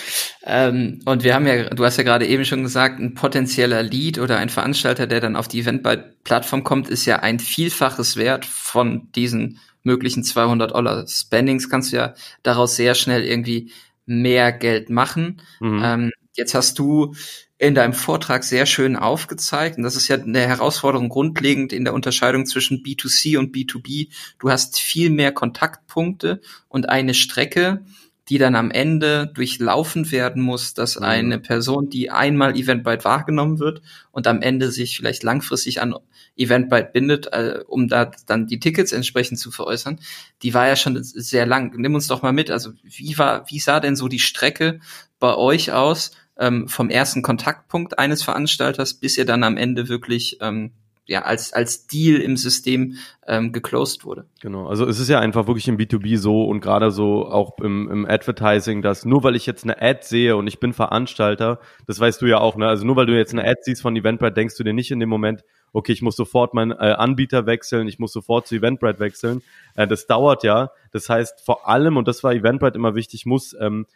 Ähm, 0.46 1.00
und 1.06 1.24
wir 1.24 1.34
haben 1.34 1.46
ja, 1.46 1.70
du 1.70 1.84
hast 1.84 1.96
ja 1.96 2.04
gerade 2.04 2.26
eben 2.26 2.44
schon 2.44 2.62
gesagt, 2.62 3.00
ein 3.00 3.14
potenzieller 3.14 3.82
Lead 3.82 4.18
oder 4.18 4.36
ein 4.36 4.50
Veranstalter, 4.50 5.06
der 5.06 5.20
dann 5.20 5.36
auf 5.36 5.48
die 5.48 5.60
Eventbrite-Plattform 5.60 6.64
kommt, 6.64 6.88
ist 6.88 7.06
ja 7.06 7.20
ein 7.20 7.38
Vielfaches 7.38 8.16
Wert 8.16 8.44
von 8.44 9.10
diesen 9.12 9.58
möglichen 9.82 10.22
200 10.22 10.72
Dollar 10.72 11.06
Spendings. 11.06 11.70
Kannst 11.70 11.92
du 11.92 11.96
ja 11.96 12.14
daraus 12.42 12.76
sehr 12.76 12.94
schnell 12.94 13.24
irgendwie 13.24 13.72
mehr 14.04 14.52
Geld 14.52 14.90
machen. 14.90 15.40
Mhm. 15.60 15.82
Ähm, 15.82 16.12
jetzt 16.34 16.54
hast 16.54 16.78
du 16.78 17.14
in 17.56 17.74
deinem 17.74 17.94
Vortrag 17.94 18.44
sehr 18.44 18.66
schön 18.66 18.96
aufgezeigt, 18.96 19.78
und 19.78 19.84
das 19.84 19.96
ist 19.96 20.08
ja 20.08 20.16
eine 20.16 20.40
Herausforderung 20.40 21.08
grundlegend 21.08 21.72
in 21.72 21.84
der 21.84 21.94
Unterscheidung 21.94 22.44
zwischen 22.44 22.82
B2C 22.82 23.38
und 23.38 23.54
B2B. 23.54 24.08
Du 24.38 24.50
hast 24.50 24.78
viel 24.78 25.08
mehr 25.08 25.32
Kontaktpunkte 25.32 26.42
und 26.68 26.88
eine 26.88 27.14
Strecke, 27.14 27.84
die 28.28 28.38
dann 28.38 28.54
am 28.54 28.70
Ende 28.70 29.30
durchlaufen 29.34 30.10
werden 30.10 30.42
muss, 30.42 30.74
dass 30.74 30.96
mhm. 30.96 31.04
eine 31.04 31.38
Person, 31.38 31.90
die 31.90 32.10
einmal 32.10 32.56
Eventbrite 32.56 33.04
wahrgenommen 33.04 33.58
wird 33.58 33.82
und 34.12 34.26
am 34.26 34.40
Ende 34.40 34.70
sich 34.70 34.96
vielleicht 34.96 35.22
langfristig 35.22 35.80
an 35.80 35.94
Eventbrite 36.36 36.90
bindet, 36.92 37.26
äh, 37.32 37.60
um 37.66 37.88
da 37.88 38.10
dann 38.26 38.46
die 38.46 38.60
Tickets 38.60 38.92
entsprechend 38.92 39.38
zu 39.38 39.50
veräußern, 39.50 40.00
die 40.42 40.54
war 40.54 40.66
ja 40.66 40.76
schon 40.76 41.02
sehr 41.02 41.46
lang. 41.46 41.74
Nimm 41.76 41.94
uns 41.94 42.06
doch 42.06 42.22
mal 42.22 42.32
mit. 42.32 42.50
Also 42.50 42.72
wie 42.82 43.16
war, 43.18 43.48
wie 43.50 43.58
sah 43.58 43.80
denn 43.80 43.96
so 43.96 44.08
die 44.08 44.18
Strecke 44.18 44.80
bei 45.18 45.36
euch 45.36 45.72
aus 45.72 46.12
ähm, 46.38 46.68
vom 46.68 46.90
ersten 46.90 47.22
Kontaktpunkt 47.22 47.98
eines 47.98 48.22
Veranstalters, 48.22 48.94
bis 48.94 49.18
ihr 49.18 49.26
dann 49.26 49.44
am 49.44 49.56
Ende 49.56 49.88
wirklich 49.88 50.38
ähm, 50.40 50.72
ja, 51.06 51.22
als, 51.22 51.52
als 51.52 51.86
Deal 51.86 52.20
im 52.20 52.36
System 52.36 52.96
ähm, 53.26 53.52
geclosed 53.52 54.04
wurde. 54.04 54.24
Genau, 54.40 54.66
also 54.66 54.86
es 54.86 54.98
ist 54.98 55.08
ja 55.08 55.20
einfach 55.20 55.46
wirklich 55.46 55.68
im 55.68 55.76
B2B 55.76 56.16
so 56.16 56.44
und 56.44 56.60
gerade 56.60 56.90
so 56.90 57.26
auch 57.26 57.58
im, 57.58 57.90
im 57.90 58.06
Advertising, 58.06 58.80
dass 58.80 59.04
nur 59.04 59.22
weil 59.22 59.36
ich 59.36 59.44
jetzt 59.44 59.64
eine 59.64 59.80
Ad 59.82 60.00
sehe 60.02 60.36
und 60.36 60.46
ich 60.46 60.60
bin 60.60 60.72
Veranstalter, 60.72 61.60
das 61.86 62.00
weißt 62.00 62.22
du 62.22 62.26
ja 62.26 62.38
auch, 62.38 62.56
ne? 62.56 62.66
Also 62.68 62.86
nur 62.86 62.96
weil 62.96 63.06
du 63.06 63.16
jetzt 63.16 63.32
eine 63.32 63.44
Ad 63.44 63.60
siehst 63.62 63.82
von 63.82 63.96
Eventbrite, 63.96 64.32
denkst 64.32 64.56
du 64.56 64.64
dir 64.64 64.72
nicht 64.72 64.90
in 64.90 65.00
dem 65.00 65.10
Moment, 65.10 65.44
okay, 65.74 65.92
ich 65.92 66.02
muss 66.02 66.16
sofort 66.16 66.54
meinen 66.54 66.70
äh, 66.70 66.94
Anbieter 66.96 67.46
wechseln, 67.46 67.86
ich 67.86 67.98
muss 67.98 68.12
sofort 68.12 68.46
zu 68.46 68.54
Eventbrite 68.54 69.00
wechseln. 69.00 69.42
Äh, 69.74 69.86
das 69.86 70.06
dauert 70.06 70.42
ja. 70.42 70.70
Das 70.92 71.08
heißt, 71.10 71.44
vor 71.44 71.68
allem, 71.68 71.96
und 71.98 72.08
das 72.08 72.24
war 72.24 72.32
Eventbrite 72.32 72.78
immer 72.78 72.94
wichtig, 72.94 73.26
muss 73.26 73.54
ähm, 73.60 73.86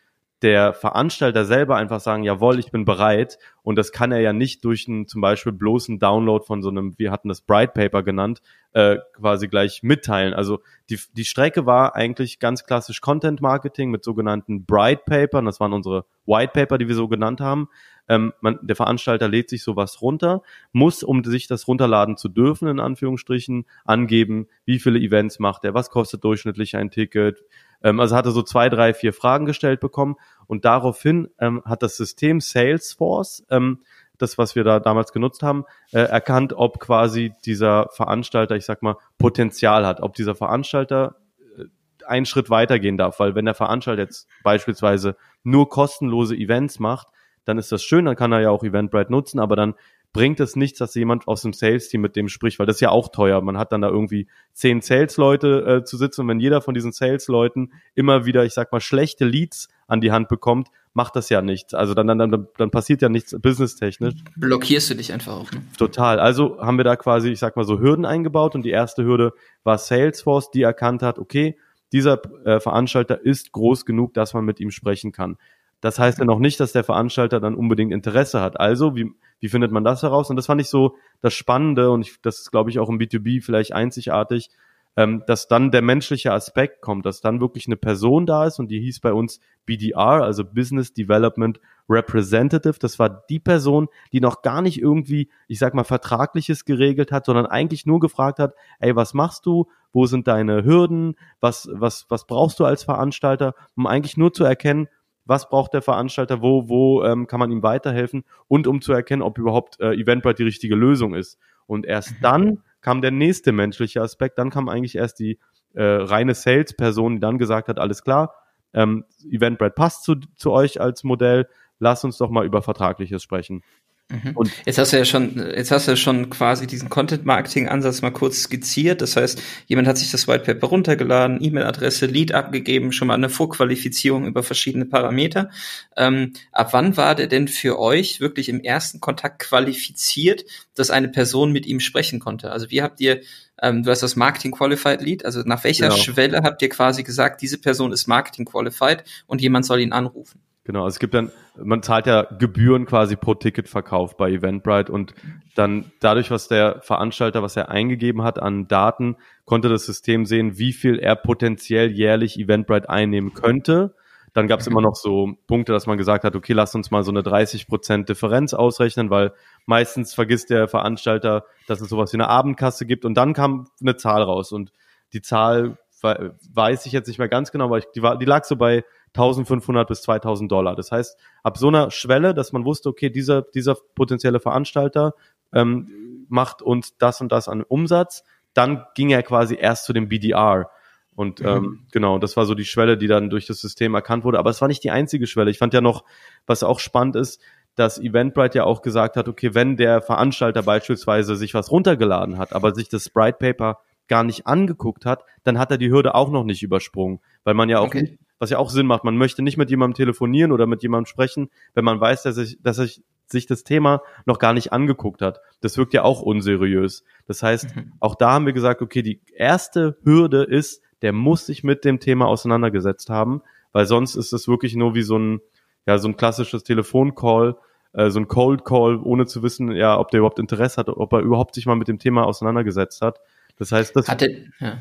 der 0.43 0.73
Veranstalter 0.73 1.45
selber 1.45 1.77
einfach 1.77 2.01
sagen, 2.01 2.23
jawohl, 2.23 2.59
ich 2.59 2.71
bin 2.71 2.85
bereit. 2.85 3.39
Und 3.63 3.77
das 3.77 3.93
kann 3.93 4.13
er 4.13 4.21
ja 4.21 4.33
nicht 4.33 4.65
durch 4.65 4.87
einen 4.89 5.09
zum 5.09 5.21
Beispiel 5.21 5.53
bloßen 5.53 5.99
Download 5.99 6.45
von 6.45 6.63
so 6.63 6.69
einem, 6.69 6.95
wir 6.97 7.11
hatten 7.11 7.29
das 7.29 7.41
Bright 7.41 7.75
Paper 7.75 8.03
genannt, 8.03 8.41
äh, 8.73 8.97
quasi 9.15 9.49
gleich 9.49 9.83
mitteilen. 9.83 10.35
Also 10.35 10.61
die, 10.91 10.99
die 11.13 11.25
Strecke 11.25 11.67
war 11.67 11.97
eigentlich 11.97 12.39
ganz 12.39 12.65
klassisch 12.65 13.01
Content 13.01 13.41
Marketing 13.41 13.91
mit 13.91 14.05
sogenannten 14.05 14.65
Bright 14.65 15.05
Papern. 15.05 15.45
Das 15.45 15.59
waren 15.59 15.73
unsere 15.73 16.05
White 16.27 16.53
Paper, 16.55 16.79
die 16.79 16.89
wir 16.89 16.95
so 16.95 17.09
genannt 17.09 17.41
haben. 17.41 17.69
Ähm, 18.09 18.33
man, 18.41 18.59
der 18.63 18.77
Veranstalter 18.77 19.29
lädt 19.29 19.51
sich 19.51 19.63
sowas 19.63 20.01
runter, 20.01 20.43
muss, 20.73 21.03
um 21.03 21.25
sich 21.25 21.47
das 21.47 21.69
runterladen 21.69 22.17
zu 22.17 22.29
dürfen, 22.29 22.69
in 22.69 22.81
Anführungsstrichen, 22.81 23.67
angeben, 23.85 24.47
wie 24.65 24.79
viele 24.79 24.99
Events 24.99 25.39
macht 25.39 25.65
er, 25.65 25.75
was 25.75 25.91
kostet 25.91 26.25
durchschnittlich 26.25 26.77
ein 26.77 26.91
Ticket, 26.91 27.45
ähm, 27.83 28.01
also 28.01 28.17
hatte 28.17 28.31
so 28.31 28.43
zwei, 28.43 28.69
drei, 28.69 28.95
vier 28.95 29.13
Fragen 29.13 29.47
gestellt 29.47 29.81
bekommen 29.81 30.17
und 30.47 30.65
daraufhin 30.65 31.29
ähm, 31.39 31.63
hat 31.65 31.83
das 31.83 31.97
System 31.97 32.41
Salesforce, 32.41 33.45
ähm, 33.51 33.81
das, 34.19 34.37
was 34.37 34.57
wir 34.57 34.65
da 34.65 34.81
damals 34.81 35.13
genutzt 35.13 35.43
haben, 35.43 35.65
äh, 35.93 36.01
erkannt, 36.01 36.53
ob 36.53 36.81
quasi 36.81 37.33
dieser 37.45 37.89
Veranstalter, 37.91 38.57
ich 38.57 38.65
sag 38.65 38.83
mal, 38.83 38.97
Potenzial 39.17 39.87
hat, 39.87 40.01
ob 40.01 40.15
dieser 40.15 40.35
Veranstalter 40.35 41.17
äh, 41.57 41.65
einen 42.05 42.27
Schritt 42.27 42.51
weitergehen 42.51 42.99
darf, 42.99 43.21
weil 43.21 43.35
wenn 43.35 43.45
der 43.45 43.55
Veranstalter 43.55 44.03
jetzt 44.03 44.29
beispielsweise 44.43 45.17
nur 45.45 45.69
kostenlose 45.69 46.37
Events 46.37 46.81
macht, 46.81 47.09
dann 47.45 47.59
ist 47.59 47.73
das 47.73 47.83
schön, 47.83 48.05
dann 48.05 48.17
kann 48.17 48.33
er 48.33 48.41
ja 48.41 48.51
auch 48.51 48.63
Eventbrite 48.63 49.11
nutzen, 49.11 49.39
aber 49.39 49.57
dann 49.57 49.75
bringt 50.13 50.41
es 50.41 50.57
nichts, 50.57 50.79
dass 50.79 50.95
jemand 50.95 51.29
aus 51.29 51.43
dem 51.43 51.53
Sales-Team 51.53 52.01
mit 52.01 52.17
dem 52.17 52.29
spricht, 52.29 52.59
weil 52.59 52.67
das 52.67 52.77
ist 52.77 52.81
ja 52.81 52.91
auch 52.91 53.09
teuer. 53.09 53.41
Man 53.43 53.59
hat 53.59 53.73
dann 53.73 53.83
da 53.83 53.89
irgendwie 53.89 54.27
zehn 54.53 54.81
Sales-Leute 54.81 55.81
äh, 55.81 55.85
zu 55.85 55.97
sitzen 55.97 56.23
und 56.23 56.29
wenn 56.29 56.41
jeder 56.41 56.61
von 56.61 56.75
diesen 56.75 56.93
Sales-Leuten 56.93 57.73
immer 57.95 58.25
wieder, 58.25 58.45
ich 58.45 58.55
sag 58.55 58.73
mal, 58.73 58.81
schlechte 58.81 59.25
Leads 59.25 59.69
an 59.87 60.01
die 60.01 60.11
Hand 60.11 60.29
bekommt, 60.29 60.69
macht 60.95 61.15
das 61.15 61.29
ja 61.29 61.43
nichts. 61.43 61.75
Also 61.75 61.95
dann, 61.95 62.07
dann, 62.07 62.19
dann, 62.19 62.49
dann 62.57 62.71
passiert 62.71 63.03
ja 63.03 63.09
nichts 63.09 63.37
businesstechnisch. 63.39 64.15
Blockierst 64.37 64.91
du 64.91 64.95
dich 64.95 65.13
einfach 65.13 65.35
auch. 65.35 65.53
Ne? 65.53 65.63
Total. 65.77 66.19
Also 66.19 66.59
haben 66.61 66.77
wir 66.77 66.85
da 66.85 66.97
quasi, 66.97 67.31
ich 67.31 67.39
sag 67.39 67.57
mal 67.57 67.65
so, 67.65 67.79
Hürden 67.79 68.05
eingebaut 68.05 68.55
und 68.55 68.63
die 68.63 68.71
erste 68.71 69.05
Hürde 69.05 69.33
war 69.63 69.79
Salesforce, 69.79 70.51
die 70.51 70.63
erkannt 70.63 71.03
hat, 71.03 71.19
okay, 71.19 71.57
dieser 71.93 72.21
äh, 72.45 72.61
Veranstalter 72.61 73.25
ist 73.25 73.53
groß 73.53 73.87
genug, 73.87 74.15
dass 74.15 74.35
man 74.35 74.45
mit 74.45 74.61
ihm 74.61 74.71
sprechen 74.71 75.13
kann. 75.13 75.37
Das 75.81 75.99
heißt 75.99 76.19
ja 76.19 76.25
noch 76.25 76.39
nicht, 76.39 76.59
dass 76.61 76.73
der 76.73 76.85
Veranstalter 76.85 77.41
dann 77.41 77.55
unbedingt 77.55 77.93
Interesse 77.93 78.41
hat. 78.41 78.59
Also, 78.59 78.97
wie, 78.97 79.13
wie 79.41 79.49
findet 79.49 79.71
man 79.71 79.85
das 79.85 80.03
heraus? 80.03 80.31
Und 80.31 80.37
das 80.37 80.47
fand 80.47 80.61
ich 80.61 80.69
so 80.69 80.97
das 81.21 81.35
Spannende 81.35 81.91
und 81.91 82.03
ich, 82.03 82.21
das 82.21 82.41
ist, 82.41 82.51
glaube 82.51 82.71
ich, 82.71 82.79
auch 82.79 82.89
im 82.89 82.99
B2B 82.99 83.43
vielleicht 83.43 83.73
einzigartig, 83.73 84.51
ähm, 84.97 85.23
dass 85.29 85.47
dann 85.47 85.71
der 85.71 85.83
menschliche 85.83 86.33
Aspekt 86.33 86.81
kommt, 86.81 87.07
dass 87.07 87.21
dann 87.21 87.41
wirklich 87.41 87.69
eine 87.69 87.77
Person 87.77 88.27
da 88.27 88.47
ist 88.47 88.59
und 88.59 88.69
die 88.69 88.81
hieß 88.81 88.99
bei 88.99 89.13
uns 89.13 89.39
BDR, 89.65 90.25
also 90.25 90.45
Business 90.45 90.93
Development 90.93 91.61
Representative. 91.89 92.79
Das 92.81 92.99
war 92.99 93.25
die 93.31 93.39
Person, 93.39 93.87
die 94.13 94.21
noch 94.21 94.43
gar 94.43 94.61
nicht 94.61 94.81
irgendwie, 94.81 95.31
ich 95.47 95.61
sag 95.61 95.75
mal, 95.75 95.85
Vertragliches 95.85 96.65
geregelt 96.65 97.13
hat, 97.13 97.27
sondern 97.27 97.47
eigentlich 97.47 97.87
nur 97.87 98.01
gefragt 98.01 98.41
hat, 98.41 98.55
ey, 98.81 98.97
was 98.97 99.15
machst 99.15 99.47
du? 99.47 99.69
Wo 99.93 100.07
sind 100.07 100.27
deine 100.27 100.65
Hürden? 100.65 101.15
Was, 101.39 101.69
was, 101.73 102.07
was 102.09 102.27
brauchst 102.27 102.59
du 102.59 102.65
als 102.65 102.83
Veranstalter? 102.83 103.55
Um 103.77 103.87
eigentlich 103.87 104.17
nur 104.17 104.33
zu 104.33 104.43
erkennen, 104.43 104.89
was 105.29 105.49
braucht 105.51 105.75
der 105.75 105.83
Veranstalter, 105.83 106.41
wo, 106.41 106.69
wo 106.69 107.05
ähm, 107.05 107.27
kann 107.27 107.39
man 107.39 107.51
ihm 107.51 107.63
weiterhelfen 107.63 108.25
und 108.49 108.67
um 108.67 108.81
zu 108.81 108.93
erkennen, 108.93 109.23
ob 109.23 109.39
überhaupt 109.39 109.79
äh, 109.79 109.93
Eventbrite 109.93 110.39
die 110.39 110.45
richtige 110.45 110.75
Lösung 110.75 111.15
ist. 111.15 111.39
Und 111.67 111.85
erst 111.85 112.13
mhm. 112.13 112.17
dann 112.23 112.63
kam 112.81 113.03
der 113.03 113.11
nächste 113.11 113.53
menschliche 113.53 114.01
Aspekt, 114.01 114.39
dann 114.39 114.49
kam 114.49 114.71
eigentlich 114.71 114.97
erst 114.97 115.19
die 115.19 115.39
äh, 115.75 115.83
reine 115.83 116.35
Sales-Person, 116.35 117.17
die 117.17 117.21
dann 117.21 117.37
gesagt 117.37 117.69
hat, 117.69 117.79
alles 117.79 118.03
klar, 118.03 118.35
ähm, 118.73 119.05
Eventbrite 119.31 119.75
passt 119.75 120.05
zu, 120.05 120.17
zu 120.35 120.51
euch 120.51 120.81
als 120.81 121.05
Modell, 121.05 121.47
lass 121.79 122.05
uns 122.05 122.17
doch 122.17 122.31
mal 122.31 122.47
über 122.47 122.63
Vertragliches 122.63 123.23
sprechen. 123.23 123.63
Mhm. 124.11 124.33
Und 124.35 124.51
jetzt 124.65 124.79
hast 124.79 124.93
du 124.93 124.97
ja 124.97 125.05
schon, 125.05 125.37
jetzt 125.55 125.71
hast 125.71 125.87
du 125.87 125.93
ja 125.93 125.97
schon 125.97 126.31
quasi 126.31 126.67
diesen 126.67 126.89
Content-Marketing-Ansatz 126.89 128.01
mal 128.01 128.11
kurz 128.11 128.43
skizziert. 128.43 129.03
Das 129.03 129.17
heißt, 129.17 129.43
jemand 129.67 129.87
hat 129.87 129.99
sich 129.99 130.11
das 130.11 130.27
White 130.27 130.45
Paper 130.45 130.69
runtergeladen, 130.69 131.43
E-Mail-Adresse, 131.43 132.07
Lead 132.07 132.33
abgegeben, 132.33 132.93
schon 132.93 133.09
mal 133.09 133.15
eine 133.15 133.29
Vorqualifizierung 133.29 134.27
über 134.27 134.43
verschiedene 134.43 134.87
Parameter. 134.87 135.51
Ähm, 135.97 136.33
ab 136.53 136.73
wann 136.73 136.97
war 136.97 137.15
der 137.15 137.27
denn 137.27 137.49
für 137.49 137.79
euch 137.79 138.21
wirklich 138.21 138.49
im 138.49 138.61
ersten 138.61 139.01
Kontakt 139.01 139.41
qualifiziert, 139.41 140.45
dass 140.75 140.91
eine 140.91 141.09
Person 141.09 141.53
mit 141.53 141.67
ihm 141.67 141.81
sprechen 141.81 142.19
konnte? 142.19 142.51
Also 142.51 142.71
wie 142.71 142.83
habt 142.83 143.01
ihr 143.01 143.21
ähm, 143.61 143.83
du 143.83 143.91
hast 143.91 144.05
das 144.05 144.17
Marketing 144.17 144.53
Qualified 144.53 145.01
Lead, 145.03 145.25
also 145.25 145.41
nach 145.41 145.65
welcher 145.65 145.89
genau. 145.89 146.01
Schwelle 146.01 146.43
habt 146.45 146.63
ihr 146.63 146.69
quasi 146.69 147.03
gesagt, 147.03 147.43
diese 147.43 147.59
Person 147.59 147.93
ist 147.93 148.07
Marketing 148.07 148.45
Qualified 148.45 149.03
und 149.27 149.41
jemand 149.41 149.67
soll 149.67 149.81
ihn 149.81 149.93
anrufen? 149.93 150.41
Genau, 150.69 150.85
also 150.85 150.97
es 150.97 150.99
gibt 150.99 151.15
dann, 151.15 151.33
man 151.57 151.83
zahlt 151.83 152.05
ja 152.05 152.25
Gebühren 152.25 152.85
quasi 152.85 153.17
pro 153.17 153.33
Ticketverkauf 153.33 154.19
bei 154.19 154.31
Eventbrite 154.33 154.93
und 154.93 155.15
dann 155.55 155.93
dadurch, 156.01 156.31
was 156.31 156.47
der 156.47 156.83
Veranstalter, 156.83 157.43
was 157.43 157.57
er 157.57 157.71
eingegeben 157.71 158.23
hat 158.23 158.39
an 158.39 158.69
Daten, 158.69 159.17
konnte 159.47 159.71
das 159.71 159.87
System 159.87 160.27
sehen, 160.27 160.59
wie 160.59 160.75
viel 160.75 160.99
er 160.99 161.17
potenziell 161.17 161.91
jährlich 161.91 162.39
Eventbrite 162.39 162.91
einnehmen 162.91 163.33
könnte. 163.33 163.95
Dann 164.35 164.47
gab 164.47 164.61
es 164.61 164.67
immer 164.67 164.83
noch 164.83 164.95
so 164.95 165.37
Punkte, 165.47 165.73
dass 165.73 165.87
man 165.87 165.97
gesagt 165.97 166.23
hat, 166.23 166.37
okay, 166.37 166.53
lass 166.53 166.75
uns 166.75 166.91
mal 166.91 167.03
so 167.03 167.13
eine 167.13 167.23
30% 167.23 168.05
Differenz 168.05 168.53
ausrechnen, 168.53 169.09
weil 169.09 169.33
meistens 169.65 170.13
vergisst 170.13 170.51
der 170.51 170.69
Veranstalter, 170.69 171.47
dass 171.67 171.81
es 171.81 171.89
sowas 171.89 172.13
wie 172.13 172.19
eine 172.19 172.29
Abendkasse 172.29 172.85
gibt 172.85 173.07
und 173.07 173.15
dann 173.15 173.33
kam 173.33 173.69
eine 173.81 173.97
Zahl 173.97 174.21
raus 174.23 174.53
und 174.53 174.71
die 175.15 175.23
Zahl 175.23 175.79
weiß 176.03 176.85
ich 176.85 176.93
jetzt 176.93 177.09
nicht 177.09 177.19
mehr 177.19 177.29
ganz 177.29 177.51
genau, 177.53 177.65
aber 177.65 177.81
die, 177.81 178.03
war, 178.03 178.19
die 178.19 178.27
lag 178.27 178.45
so 178.45 178.57
bei 178.57 178.85
1500 179.09 179.89
bis 179.89 180.03
2000 180.03 180.51
Dollar. 180.51 180.77
Das 180.77 180.93
heißt, 180.93 181.19
ab 181.43 181.59
so 181.59 181.69
einer 181.69 181.91
Schwelle, 181.91 182.35
dass 182.35 182.53
man 182.53 182.65
wusste, 182.65 182.89
okay, 182.89 183.11
dieser, 183.11 183.43
dieser 183.43 183.77
potenzielle 183.95 184.41
Veranstalter 184.41 185.15
ähm, 185.53 186.27
macht 186.29 186.63
uns 186.63 186.97
das 186.99 187.21
und 187.21 187.33
das 187.33 187.49
an 187.49 187.63
Umsatz, 187.63 188.25
dann 188.55 188.85
ging 188.95 189.11
er 189.11 189.23
quasi 189.23 189.57
erst 189.59 189.85
zu 189.85 189.93
dem 189.93 190.09
BDR. 190.09 190.71
Und 191.15 191.41
mhm. 191.41 191.47
ähm, 191.47 191.87
genau, 191.91 192.19
das 192.19 192.37
war 192.37 192.47
so 192.47 192.55
die 192.55 192.65
Schwelle, 192.65 192.97
die 192.97 193.07
dann 193.07 193.31
durch 193.31 193.47
das 193.47 193.61
System 193.61 193.95
erkannt 193.95 194.25
wurde. 194.25 194.39
Aber 194.39 194.51
es 194.51 194.61
war 194.61 194.69
nicht 194.69 194.85
die 194.85 194.91
einzige 194.91 195.27
Schwelle. 195.27 195.51
Ich 195.51 195.59
fand 195.59 195.75
ja 195.75 195.81
noch, 195.81 196.05
was 196.47 196.63
auch 196.63 196.79
spannend 196.81 197.17
ist, 197.17 197.41
dass 197.75 197.99
Eventbrite 197.99 198.59
ja 198.59 198.65
auch 198.65 198.83
gesagt 198.83 199.17
hat, 199.17 199.29
okay, 199.29 199.55
wenn 199.55 199.77
der 199.77 200.03
Veranstalter 200.03 200.63
beispielsweise 200.63 201.37
sich 201.37 201.55
was 201.55 201.71
runtergeladen 201.71 202.39
hat, 202.39 202.53
aber 202.53 202.75
sich 202.75 202.89
das 202.89 203.05
Sprite 203.07 203.39
Paper 203.39 203.79
gar 204.09 204.25
nicht 204.25 204.47
angeguckt 204.47 205.05
hat, 205.07 205.25
dann 205.45 205.59
hat 205.59 205.71
er 205.71 205.79
die 205.79 205.91
Hürde 205.91 206.15
auch 206.15 206.31
noch 206.31 206.45
nicht 206.45 206.63
übersprungen, 206.63 207.21
weil 207.45 207.55
man 207.55 207.69
ja 207.69 207.79
auch, 207.79 207.87
okay. 207.87 208.19
Was 208.39 208.51
ja 208.51 208.59
auch 208.59 208.71
Sinn 208.71 208.87
macht, 208.87 209.05
man 209.05 209.17
möchte 209.17 209.43
nicht 209.43 209.57
mit 209.57 209.71
jemandem 209.71 209.95
telefonieren 209.95 210.53
oder 210.53 210.67
mit 210.67 210.83
jemandem 210.83 211.07
sprechen, 211.07 211.51
wenn 211.75 211.85
man 211.85 212.01
weiß, 212.01 212.23
dass 212.23 212.37
sich, 212.37 212.59
dass 212.63 212.77
sich 212.77 213.03
sich 213.31 213.47
das 213.47 213.65
Thema 213.65 214.03
noch 214.27 214.39
gar 214.39 214.53
nicht 214.53 214.73
angeguckt 214.73 215.23
hat. 215.23 215.41
Das 215.61 215.77
wirkt 215.77 215.95
ja 215.95 216.03
auch 216.03 216.23
unseriös. 216.23 217.05
Das 217.27 217.43
heißt, 217.43 217.77
mhm. 217.77 217.93
auch 218.01 218.15
da 218.15 218.33
haben 218.33 218.47
wir 218.47 218.53
gesagt, 218.53 218.83
okay, 218.83 219.03
die 219.03 219.21
erste 219.35 219.99
Hürde 220.03 220.45
ist, 220.45 220.83
der 221.03 221.13
muss 221.13 221.47
sich 221.47 221.63
mit 221.63 221.85
dem 221.85 222.01
Thema 222.01 222.27
auseinandergesetzt 222.27 223.11
haben, 223.11 223.43
weil 223.73 223.87
sonst 223.87 224.15
ist 224.17 224.33
es 224.33 224.49
wirklich 224.49 224.75
nur 224.75 224.95
wie 224.95 225.03
so 225.03 225.19
ein, 225.19 225.41
ja, 225.87 225.99
so 225.99 226.09
ein 226.09 226.17
klassisches 226.17 226.65
Telefoncall, 226.65 227.57
äh, 227.93 228.11
so 228.11 228.19
ein 228.19 228.29
Cold 228.29 228.65
Call, 228.65 228.99
ohne 229.03 229.27
zu 229.27 229.43
wissen, 229.43 229.73
ja, 229.73 229.99
ob 229.99 230.11
der 230.11 230.19
überhaupt 230.19 230.39
Interesse 230.39 230.79
hat, 230.79 230.89
ob 230.89 231.13
er 231.13 231.21
überhaupt 231.21 231.55
sich 231.55 231.67
mal 231.67 231.77
mit 231.77 231.89
dem 231.89 231.99
Thema 231.99 232.25
auseinandergesetzt 232.25 233.03
hat. 233.03 233.21
Das 233.57 233.73
heißt, 233.73 233.95
das, 233.97 234.09
Hatte, 234.09 234.47
ja. 234.61 234.79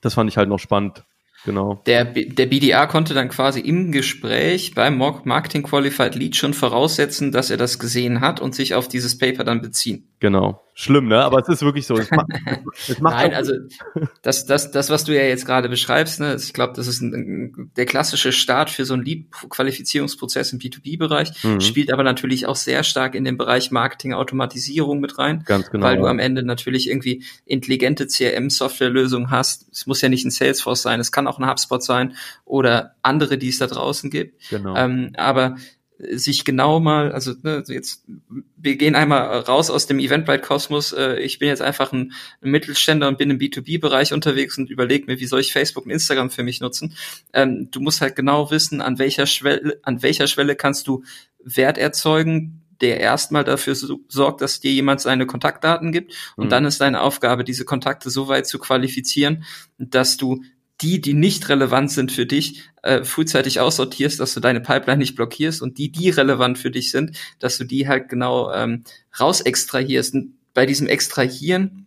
das 0.00 0.14
fand 0.14 0.30
ich 0.30 0.36
halt 0.36 0.48
noch 0.48 0.58
spannend. 0.58 1.04
Genau. 1.42 1.82
Der, 1.86 2.04
der 2.04 2.46
BDA 2.46 2.86
konnte 2.86 3.14
dann 3.14 3.30
quasi 3.30 3.60
im 3.60 3.92
Gespräch 3.92 4.74
beim 4.74 4.98
Marketing 4.98 5.62
Qualified 5.62 6.14
Lead 6.14 6.36
schon 6.36 6.52
voraussetzen, 6.52 7.32
dass 7.32 7.50
er 7.50 7.56
das 7.56 7.78
gesehen 7.78 8.20
hat 8.20 8.40
und 8.40 8.54
sich 8.54 8.74
auf 8.74 8.88
dieses 8.88 9.16
Paper 9.16 9.44
dann 9.44 9.62
beziehen. 9.62 10.09
Genau. 10.20 10.62
Schlimm, 10.74 11.08
ne? 11.08 11.22
Aber 11.22 11.40
es 11.40 11.48
ist 11.48 11.62
wirklich 11.62 11.86
so. 11.86 11.96
Es 11.96 12.10
macht, 12.10 12.28
es 12.88 13.00
macht 13.00 13.16
Nein, 13.16 13.34
also 13.34 13.52
das, 14.22 14.46
das, 14.46 14.70
das, 14.70 14.88
was 14.88 15.04
du 15.04 15.14
ja 15.14 15.22
jetzt 15.22 15.44
gerade 15.46 15.68
beschreibst, 15.68 16.20
ne, 16.20 16.36
ich 16.36 16.52
glaube, 16.52 16.74
das 16.74 16.86
ist 16.86 17.00
ein, 17.00 17.70
der 17.76 17.86
klassische 17.86 18.30
Start 18.32 18.70
für 18.70 18.84
so 18.84 18.94
einen 18.94 19.04
Lead-Qualifizierungsprozess 19.04 20.52
im 20.52 20.58
B2B-Bereich, 20.58 21.42
mhm. 21.42 21.60
spielt 21.60 21.92
aber 21.92 22.02
natürlich 22.02 22.46
auch 22.46 22.56
sehr 22.56 22.82
stark 22.82 23.14
in 23.14 23.24
den 23.24 23.36
Bereich 23.36 23.70
Marketing-Automatisierung 23.70 25.00
mit 25.00 25.18
rein. 25.18 25.42
Ganz 25.44 25.70
genau. 25.70 25.86
Weil 25.86 25.96
du 25.96 26.06
am 26.06 26.18
Ende 26.18 26.42
natürlich 26.42 26.88
irgendwie 26.88 27.24
intelligente 27.46 28.06
CRM-Softwarelösungen 28.06 29.30
hast. 29.30 29.68
Es 29.72 29.86
muss 29.86 30.00
ja 30.02 30.08
nicht 30.08 30.24
ein 30.24 30.30
Salesforce 30.30 30.82
sein, 30.82 31.00
es 31.00 31.12
kann 31.12 31.26
auch 31.26 31.38
ein 31.38 31.48
HubSpot 31.48 31.82
sein 31.82 32.14
oder 32.44 32.94
andere, 33.02 33.38
die 33.38 33.48
es 33.48 33.58
da 33.58 33.66
draußen 33.66 34.10
gibt. 34.10 34.48
Genau. 34.50 34.76
Ähm, 34.76 35.12
aber 35.16 35.56
sich 36.12 36.44
genau 36.44 36.80
mal, 36.80 37.12
also 37.12 37.34
ne, 37.42 37.62
jetzt 37.68 38.04
wir 38.56 38.76
gehen 38.76 38.94
einmal 38.94 39.40
raus 39.40 39.70
aus 39.70 39.86
dem 39.86 39.98
Eventbrite-Kosmos. 39.98 40.92
Äh, 40.92 41.20
ich 41.20 41.38
bin 41.38 41.48
jetzt 41.48 41.62
einfach 41.62 41.92
ein, 41.92 42.12
ein, 42.42 42.50
Mittelständler 42.50 43.08
und 43.08 43.18
bin 43.18 43.30
im 43.30 43.38
B2B-Bereich 43.38 44.12
unterwegs 44.12 44.56
und 44.58 44.70
überlege 44.70 45.06
mir, 45.06 45.20
wie 45.20 45.26
soll 45.26 45.40
ich 45.40 45.52
Facebook 45.52 45.84
und 45.84 45.90
Instagram 45.90 46.30
für 46.30 46.42
mich 46.42 46.60
nutzen. 46.60 46.94
Ähm, 47.32 47.70
du 47.70 47.80
musst 47.80 48.00
halt 48.00 48.16
genau 48.16 48.50
wissen, 48.50 48.80
an 48.80 48.98
welcher 48.98 49.26
Schwelle, 49.26 49.78
an 49.82 50.02
welcher 50.02 50.26
Schwelle 50.26 50.56
kannst 50.56 50.86
du 50.86 51.02
Wert 51.42 51.78
erzeugen, 51.78 52.62
der 52.80 53.00
erstmal 53.00 53.44
dafür 53.44 53.74
so, 53.74 54.00
sorgt, 54.08 54.40
dass 54.40 54.60
dir 54.60 54.72
jemand 54.72 55.00
seine 55.00 55.26
Kontaktdaten 55.26 55.92
gibt. 55.92 56.14
Und 56.36 56.46
mhm. 56.46 56.50
dann 56.50 56.64
ist 56.64 56.80
deine 56.80 57.02
Aufgabe, 57.02 57.44
diese 57.44 57.64
Kontakte 57.64 58.10
so 58.10 58.28
weit 58.28 58.46
zu 58.46 58.58
qualifizieren, 58.58 59.44
dass 59.78 60.16
du 60.16 60.42
die, 60.80 61.00
die 61.00 61.14
nicht 61.14 61.48
relevant 61.48 61.90
sind 61.90 62.12
für 62.12 62.26
dich, 62.26 62.62
äh, 62.82 63.04
frühzeitig 63.04 63.60
aussortierst, 63.60 64.20
dass 64.20 64.34
du 64.34 64.40
deine 64.40 64.60
Pipeline 64.60 64.98
nicht 64.98 65.16
blockierst 65.16 65.62
und 65.62 65.78
die, 65.78 65.92
die 65.92 66.10
relevant 66.10 66.58
für 66.58 66.70
dich 66.70 66.90
sind, 66.90 67.16
dass 67.38 67.58
du 67.58 67.64
die 67.64 67.88
halt 67.88 68.08
genau 68.08 68.52
ähm, 68.52 68.84
raus 69.18 69.40
extrahierst. 69.40 70.14
Und 70.14 70.34
bei 70.54 70.66
diesem 70.66 70.86
Extrahieren 70.86 71.86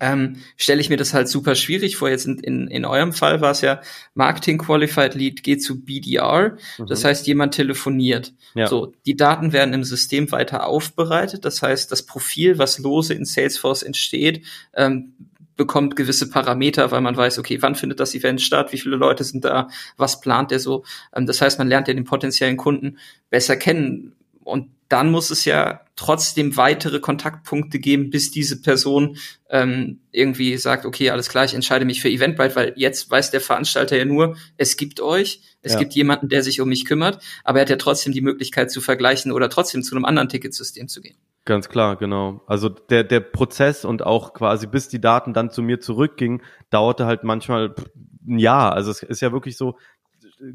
ähm, 0.00 0.36
stelle 0.56 0.80
ich 0.80 0.88
mir 0.88 0.96
das 0.96 1.14
halt 1.14 1.28
super 1.28 1.54
schwierig 1.54 1.96
vor. 1.96 2.08
Jetzt 2.08 2.26
in, 2.26 2.38
in, 2.38 2.68
in 2.68 2.84
eurem 2.84 3.12
Fall 3.12 3.40
war 3.40 3.50
es 3.50 3.60
ja 3.60 3.80
Marketing 4.14 4.58
Qualified 4.58 5.14
Lead 5.14 5.42
geht 5.42 5.62
zu 5.62 5.82
BDR. 5.84 6.56
Mhm. 6.78 6.86
Das 6.86 7.04
heißt, 7.04 7.26
jemand 7.26 7.54
telefoniert. 7.54 8.32
Ja. 8.54 8.68
So, 8.68 8.92
die 9.06 9.16
Daten 9.16 9.52
werden 9.52 9.74
im 9.74 9.84
System 9.84 10.30
weiter 10.30 10.66
aufbereitet. 10.66 11.44
Das 11.44 11.62
heißt, 11.62 11.90
das 11.90 12.04
Profil, 12.04 12.58
was 12.58 12.78
lose 12.78 13.14
in 13.14 13.24
Salesforce 13.24 13.82
entsteht, 13.82 14.44
ähm, 14.74 15.14
bekommt 15.62 15.94
gewisse 15.94 16.28
Parameter, 16.28 16.90
weil 16.90 17.02
man 17.02 17.16
weiß, 17.16 17.38
okay, 17.38 17.62
wann 17.62 17.76
findet 17.76 18.00
das 18.00 18.16
Event 18.16 18.40
statt, 18.40 18.72
wie 18.72 18.78
viele 18.78 18.96
Leute 18.96 19.22
sind 19.22 19.44
da, 19.44 19.68
was 19.96 20.20
plant 20.20 20.50
er 20.50 20.58
so. 20.58 20.84
Ähm, 21.14 21.26
das 21.26 21.40
heißt, 21.40 21.58
man 21.60 21.68
lernt 21.68 21.86
ja 21.86 21.94
den 21.94 22.04
potenziellen 22.04 22.56
Kunden 22.56 22.98
besser 23.30 23.56
kennen. 23.56 24.16
Und 24.42 24.70
dann 24.88 25.12
muss 25.12 25.30
es 25.30 25.44
ja 25.44 25.82
trotzdem 25.94 26.56
weitere 26.56 26.98
Kontaktpunkte 26.98 27.78
geben, 27.78 28.10
bis 28.10 28.32
diese 28.32 28.60
Person 28.60 29.18
ähm, 29.50 30.00
irgendwie 30.10 30.56
sagt, 30.56 30.84
okay, 30.84 31.10
alles 31.10 31.28
klar, 31.28 31.44
ich 31.44 31.54
entscheide 31.54 31.84
mich 31.84 32.02
für 32.02 32.08
Eventbrite, 32.10 32.56
weil 32.56 32.72
jetzt 32.74 33.08
weiß 33.08 33.30
der 33.30 33.40
Veranstalter 33.40 33.96
ja 33.96 34.04
nur, 34.04 34.36
es 34.56 34.76
gibt 34.76 35.00
euch, 35.00 35.42
es 35.62 35.74
ja. 35.74 35.78
gibt 35.78 35.94
jemanden, 35.94 36.28
der 36.28 36.42
sich 36.42 36.60
um 36.60 36.68
mich 36.68 36.86
kümmert, 36.86 37.22
aber 37.44 37.60
er 37.60 37.62
hat 37.62 37.70
ja 37.70 37.76
trotzdem 37.76 38.12
die 38.12 38.20
Möglichkeit 38.20 38.72
zu 38.72 38.80
vergleichen 38.80 39.30
oder 39.30 39.48
trotzdem 39.48 39.84
zu 39.84 39.94
einem 39.94 40.04
anderen 40.04 40.28
Ticketsystem 40.28 40.88
zu 40.88 41.00
gehen. 41.00 41.16
Ganz 41.44 41.68
klar, 41.68 41.96
genau. 41.96 42.40
Also 42.46 42.68
der, 42.68 43.02
der 43.02 43.20
Prozess 43.20 43.84
und 43.84 44.04
auch 44.04 44.32
quasi 44.32 44.68
bis 44.68 44.88
die 44.88 45.00
Daten 45.00 45.32
dann 45.34 45.50
zu 45.50 45.62
mir 45.62 45.80
zurückgingen, 45.80 46.42
dauerte 46.70 47.06
halt 47.06 47.24
manchmal 47.24 47.74
ein 48.26 48.38
Jahr. 48.38 48.72
Also 48.74 48.92
es 48.92 49.02
ist 49.02 49.20
ja 49.20 49.32
wirklich 49.32 49.56
so, 49.56 49.76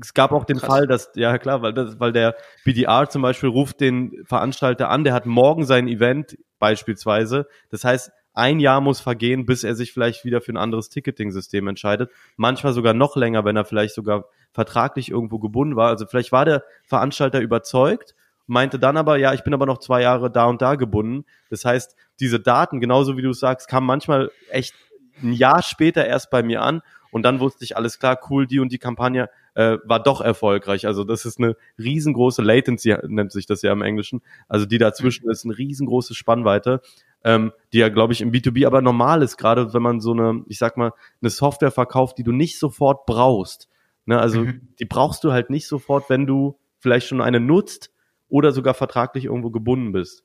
es 0.02 0.14
gab 0.14 0.32
auch 0.32 0.46
den 0.46 0.60
Krass. 0.60 0.68
Fall, 0.68 0.88
dass, 0.88 1.12
ja 1.16 1.38
klar, 1.38 1.62
weil, 1.62 1.74
das, 1.74 2.00
weil 2.00 2.14
der 2.14 2.36
BDR 2.64 3.10
zum 3.10 3.22
Beispiel 3.22 3.50
ruft 3.50 3.82
den 3.82 4.24
Veranstalter 4.26 4.90
an, 4.90 5.04
der 5.04 5.14
hat 5.14 5.26
morgen 5.26 5.66
sein 5.66 5.90
Event 5.90 6.38
beispielsweise. 6.60 7.48
Das 7.70 7.84
heißt, 7.84 8.12
ein 8.34 8.60
Jahr 8.60 8.80
muss 8.80 9.02
vergehen, 9.02 9.46
bis 9.46 9.64
er 9.64 9.76
sich 9.76 9.92
vielleicht 9.92 10.24
wieder 10.24 10.42
für 10.42 10.54
ein 10.54 10.58
anderes 10.58 10.90
Ticketing-System 10.90 11.68
entscheidet. 11.68 12.12
Manchmal 12.38 12.72
sogar 12.72 12.94
noch 12.94 13.16
länger, 13.16 13.46
wenn 13.46 13.58
er 13.58 13.66
vielleicht 13.66 13.96
sogar 13.96 14.26
vertraglich 14.54 15.10
irgendwo 15.10 15.40
gebunden 15.40 15.76
war. 15.76 15.90
Also 15.90 16.06
vielleicht 16.06 16.32
war 16.32 16.46
der 16.46 16.64
Veranstalter 16.86 17.42
überzeugt, 17.42 18.16
meinte 18.48 18.80
dann 18.80 18.98
aber, 18.98 19.18
ja, 19.18 19.34
ich 19.34 19.44
bin 19.44 19.54
aber 19.54 19.66
noch 19.66 19.78
zwei 19.78 20.02
Jahre 20.02 20.32
da 20.32 20.46
und 20.46 20.62
da 20.62 20.76
gebunden. 20.76 21.26
Das 21.50 21.66
heißt, 21.66 21.96
diese 22.20 22.40
Daten, 22.40 22.80
genauso 22.80 23.18
wie 23.18 23.22
du 23.22 23.34
sagst, 23.34 23.68
kamen 23.68 23.86
manchmal 23.86 24.32
echt 24.50 24.74
ein 25.22 25.34
Jahr 25.34 25.62
später 25.62 26.06
erst 26.06 26.32
bei 26.32 26.44
mir 26.44 26.62
an 26.62 26.82
und 27.12 27.24
dann 27.24 27.40
wusste 27.40 27.64
ich, 27.64 27.76
alles 27.76 28.00
klar, 28.00 28.20
cool, 28.30 28.48
die 28.48 28.60
und 28.60 28.72
die 28.72 28.78
Kampagne 28.78 29.30
äh, 29.56 29.78
war 29.84 30.02
doch 30.02 30.22
erfolgreich. 30.22 30.86
Also 30.86 31.04
das 31.04 31.26
ist 31.26 31.40
eine 31.40 31.56
riesengroße 31.78 32.42
Latency, 32.42 32.96
nennt 33.08 33.32
sich 33.32 33.46
das 33.46 33.62
ja 33.62 33.72
im 33.72 33.82
Englischen. 33.82 34.22
Also 34.48 34.66
die 34.66 34.78
dazwischen 34.78 35.30
ist 35.30 35.46
eine 35.46 35.58
riesengroße 35.58 36.14
Spannweite, 36.14 36.82
ähm, 37.24 37.52
die 37.74 37.80
ja, 37.80 37.90
glaube 37.90 38.14
ich, 38.14 38.22
im 38.22 38.32
B2B 38.32 38.68
aber 38.68 38.82
normal 38.82 39.24
ist, 39.24 39.38
gerade 39.38 39.74
wenn 39.74 39.82
man 39.82 40.00
so 40.00 40.12
eine, 40.12 40.44
ich 40.48 40.60
sag 40.60 40.78
mal, 40.78 40.94
eine 41.22 41.30
Software 41.30 41.72
verkauft, 41.72 42.18
die 42.18 42.24
du 42.24 42.32
nicht 42.32 42.60
sofort 42.60 43.06
brauchst. 43.06 43.68
Ne? 44.06 44.20
Also 44.20 44.42
mhm. 44.42 44.68
die 44.80 44.86
brauchst 44.86 45.24
du 45.24 45.32
halt 45.32 45.50
nicht 45.50 45.68
sofort, 45.68 46.10
wenn 46.10 46.26
du 46.28 46.60
vielleicht 46.80 47.08
schon 47.08 47.22
eine 47.22 47.40
nutzt 47.40 47.92
oder 48.30 48.52
sogar 48.52 48.74
vertraglich 48.74 49.26
irgendwo 49.26 49.52
gebunden 49.52 49.92
bist. 49.92 50.24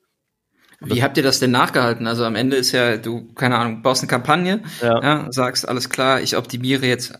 Wie 0.79 1.01
habt 1.01 1.17
ihr 1.17 1.23
das 1.23 1.39
denn 1.39 1.51
nachgehalten? 1.51 2.07
Also 2.07 2.25
am 2.25 2.35
Ende 2.35 2.57
ist 2.57 2.71
ja, 2.71 2.97
du, 2.97 3.33
keine 3.35 3.57
Ahnung, 3.57 3.81
baust 3.81 4.01
eine 4.01 4.09
Kampagne, 4.09 4.63
ja. 4.81 5.01
ja 5.01 5.27
sagst, 5.31 5.67
alles 5.67 5.89
klar, 5.89 6.21
ich 6.21 6.35
optimiere 6.35 6.85
jetzt 6.85 7.13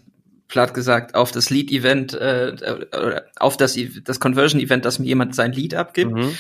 platt 0.47 0.73
gesagt 0.73 1.15
auf 1.15 1.31
das 1.31 1.49
Lead-Event 1.49 2.13
äh, 2.13 2.55
oder 2.91 3.25
auf 3.37 3.57
das, 3.57 3.77
das 4.03 4.19
Conversion-Event, 4.19 4.85
dass 4.85 4.99
mir 4.99 5.05
jemand 5.05 5.33
sein 5.33 5.53
Lead 5.53 5.75
abgibt. 5.75 6.11
Mhm. 6.11 6.37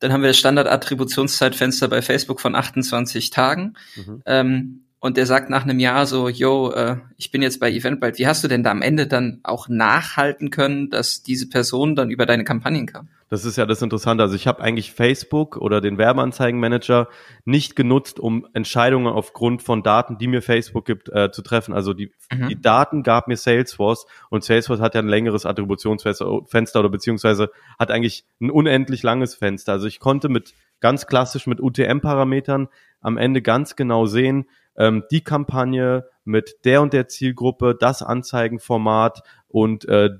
Dann 0.00 0.12
haben 0.12 0.22
wir 0.22 0.28
das 0.28 0.38
Standard-Attributionszeitfenster 0.38 1.88
bei 1.88 2.02
Facebook 2.02 2.40
von 2.40 2.54
28 2.54 3.30
Tagen. 3.30 3.74
Mhm. 3.96 4.22
Ähm, 4.26 4.84
und 5.00 5.16
der 5.16 5.26
sagt 5.26 5.48
nach 5.48 5.62
einem 5.62 5.78
Jahr 5.78 6.06
so, 6.06 6.28
yo, 6.28 6.72
äh, 6.72 6.96
ich 7.16 7.30
bin 7.30 7.40
jetzt 7.40 7.60
bei 7.60 7.70
Eventbrite. 7.70 8.18
Wie 8.18 8.26
hast 8.26 8.42
du 8.42 8.48
denn 8.48 8.64
da 8.64 8.72
am 8.72 8.82
Ende 8.82 9.06
dann 9.06 9.40
auch 9.44 9.68
nachhalten 9.68 10.50
können, 10.50 10.90
dass 10.90 11.22
diese 11.22 11.48
Person 11.48 11.94
dann 11.94 12.10
über 12.10 12.26
deine 12.26 12.42
Kampagnen 12.42 12.86
kam? 12.86 13.08
Das 13.30 13.44
ist 13.44 13.56
ja 13.56 13.66
das 13.66 13.80
Interessante. 13.82 14.24
Also 14.24 14.34
ich 14.34 14.48
habe 14.48 14.62
eigentlich 14.62 14.92
Facebook 14.92 15.56
oder 15.56 15.80
den 15.80 15.98
Werbeanzeigenmanager 15.98 17.08
nicht 17.44 17.76
genutzt, 17.76 18.18
um 18.18 18.46
Entscheidungen 18.54 19.06
aufgrund 19.06 19.62
von 19.62 19.82
Daten, 19.82 20.18
die 20.18 20.26
mir 20.26 20.42
Facebook 20.42 20.86
gibt, 20.86 21.10
äh, 21.10 21.30
zu 21.30 21.42
treffen. 21.42 21.74
Also 21.74 21.92
die, 21.92 22.10
mhm. 22.32 22.48
die 22.48 22.60
Daten 22.60 23.02
gab 23.04 23.28
mir 23.28 23.36
Salesforce 23.36 24.06
und 24.30 24.42
Salesforce 24.42 24.80
hat 24.80 24.94
ja 24.94 25.02
ein 25.02 25.08
längeres 25.08 25.46
Attributionsfenster 25.46 26.80
oder 26.80 26.88
beziehungsweise 26.88 27.50
hat 27.78 27.90
eigentlich 27.90 28.24
ein 28.40 28.50
unendlich 28.50 29.02
langes 29.02 29.34
Fenster. 29.34 29.72
Also 29.72 29.86
ich 29.86 30.00
konnte 30.00 30.28
mit 30.28 30.54
ganz 30.80 31.06
klassisch 31.06 31.46
mit 31.46 31.60
UTM-Parametern 31.60 32.68
am 33.00 33.16
Ende 33.16 33.42
ganz 33.42 33.76
genau 33.76 34.06
sehen, 34.06 34.46
ähm, 34.78 35.04
die 35.10 35.20
Kampagne 35.22 36.06
mit 36.24 36.64
der 36.64 36.80
und 36.80 36.92
der 36.92 37.08
Zielgruppe, 37.08 37.76
das 37.78 38.02
Anzeigenformat 38.02 39.22
und 39.48 39.86
äh, 39.86 40.10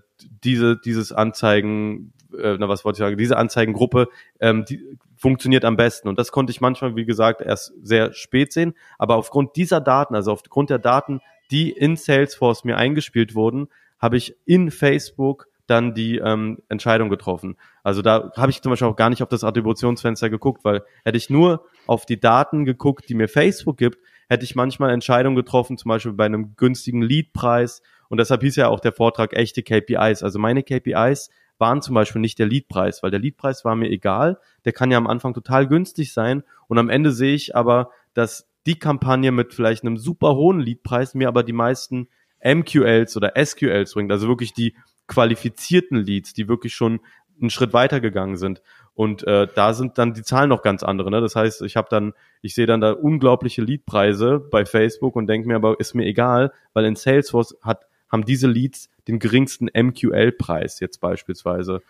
diese, 0.45 0.77
dieses 0.77 1.13
Anzeigen, 1.13 2.13
äh, 2.37 2.57
na 2.59 2.69
was 2.69 2.85
wollte 2.85 2.97
ich 2.97 3.01
sagen, 3.01 3.17
diese 3.17 3.37
Anzeigengruppe, 3.37 4.09
ähm, 4.41 4.65
die 4.69 4.85
funktioniert 5.17 5.65
am 5.65 5.77
besten. 5.77 6.09
Und 6.09 6.19
das 6.19 6.33
konnte 6.33 6.51
ich 6.51 6.61
manchmal, 6.61 6.97
wie 6.97 7.05
gesagt, 7.05 7.41
erst 7.41 7.73
sehr 7.83 8.13
spät 8.13 8.53
sehen. 8.53 8.75
Aber 8.99 9.17
aufgrund 9.17 9.57
dieser 9.57 9.81
Daten, 9.81 10.15
also 10.15 10.33
aufgrund 10.33 10.71
der 10.71 10.79
Daten, 10.79 11.21
die 11.51 11.71
in 11.71 11.97
Salesforce 11.97 12.65
mir 12.65 12.77
eingespielt 12.77 13.35
wurden, 13.35 13.69
habe 13.99 14.17
ich 14.17 14.37
in 14.45 14.71
Facebook 14.71 15.49
dann 15.67 15.93
die 15.95 16.17
ähm, 16.17 16.59
Entscheidung 16.69 17.11
getroffen. 17.11 17.57
Also 17.83 18.01
da 18.01 18.33
habe 18.37 18.51
ich 18.51 18.63
zum 18.63 18.71
Beispiel 18.71 18.89
auch 18.89 18.97
gar 18.97 19.11
nicht 19.11 19.23
auf 19.23 19.29
das 19.29 19.45
Attributionsfenster 19.45 20.31
geguckt, 20.31 20.65
weil 20.65 20.83
hätte 21.05 21.19
ich 21.19 21.31
nur 21.31 21.67
auf 21.87 22.07
die 22.07 22.19
Daten 22.19 22.65
geguckt, 22.65 23.09
die 23.09 23.15
mir 23.15 23.29
Facebook 23.29 23.77
gibt, 23.77 23.99
hätte 24.29 24.45
ich 24.45 24.55
manchmal 24.55 24.91
Entscheidungen 24.91 25.37
getroffen, 25.37 25.79
zum 25.79 25.89
Beispiel 25.89 26.13
bei 26.13 26.27
einem 26.27 26.55
günstigen 26.57 27.03
Leadpreis. 27.03 27.83
Und 28.09 28.19
deshalb 28.19 28.43
hieß 28.43 28.57
ja 28.57 28.69
auch 28.69 28.81
der 28.81 28.93
Vortrag 28.93 29.33
echte 29.35 29.63
KPIs. 29.63 30.23
Also 30.23 30.39
meine 30.39 30.63
KPIs 30.63 31.31
waren 31.59 31.83
zum 31.83 31.95
Beispiel 31.95 32.21
nicht 32.21 32.39
der 32.39 32.47
Leadpreis, 32.47 33.03
weil 33.03 33.11
der 33.11 33.21
Leadpreis 33.21 33.65
war 33.65 33.75
mir 33.75 33.91
egal. 33.91 34.39
Der 34.65 34.73
kann 34.73 34.91
ja 34.91 34.99
am 34.99 35.07
Anfang 35.07 35.35
total 35.35 35.67
günstig 35.67 36.13
sein. 36.13 36.45
Und 36.69 36.79
am 36.79 36.89
Ende 36.89 37.13
sehe 37.13 37.35
ich 37.35 37.57
aber, 37.57 37.91
dass 38.15 38.49
die 38.67 38.79
Kampagne 38.79 39.33
mit 39.33 39.55
vielleicht 39.55 39.83
einem 39.83 39.97
super 39.97 40.37
hohen 40.37 40.61
Leadpreis 40.61 41.15
mir 41.15 41.29
aber 41.29 41.43
die 41.43 41.53
meisten 41.53 42.09
MQLs 42.45 43.17
oder 43.17 43.33
SQLs 43.43 43.95
bringt. 43.95 44.13
Also 44.13 44.29
wirklich 44.29 44.53
die 44.53 44.77
qualifizierten 45.07 45.97
Leads, 45.99 46.35
die 46.35 46.49
wirklich 46.49 46.75
schon 46.75 47.01
einen 47.41 47.51
Schritt 47.51 47.73
weiter 47.73 48.01
gegangen 48.01 48.37
sind. 48.37 48.63
Und 48.99 49.25
äh, 49.29 49.47
da 49.55 49.75
sind 49.75 49.97
dann 49.97 50.13
die 50.13 50.25
Zahlen 50.25 50.49
noch 50.49 50.61
ganz 50.61 50.83
andere. 50.83 51.13
Ne? 51.13 51.21
Das 51.21 51.37
heißt, 51.37 51.63
ich 51.63 51.77
habe 51.77 51.87
dann, 51.89 52.15
ich 52.43 52.57
sehe 52.57 52.67
dann 52.67 52.81
da 52.81 52.91
unglaubliche 52.91 53.63
Leadpreise 53.63 54.41
bei 54.41 54.65
Facebook 54.65 55.15
und 55.15 55.29
denke 55.29 55.47
mir, 55.47 55.55
aber 55.55 55.79
ist 55.79 55.95
mir 55.95 56.05
egal, 56.05 56.51
weil 56.73 56.85
in 56.85 56.97
Salesforce 56.97 57.57
hat, 57.63 57.87
haben 58.11 58.25
diese 58.25 58.49
Leads 58.49 58.91
den 59.07 59.21
geringsten 59.21 59.69
MQL-Preis 59.73 60.81
jetzt 60.81 61.01
beispielsweise. 61.01 61.81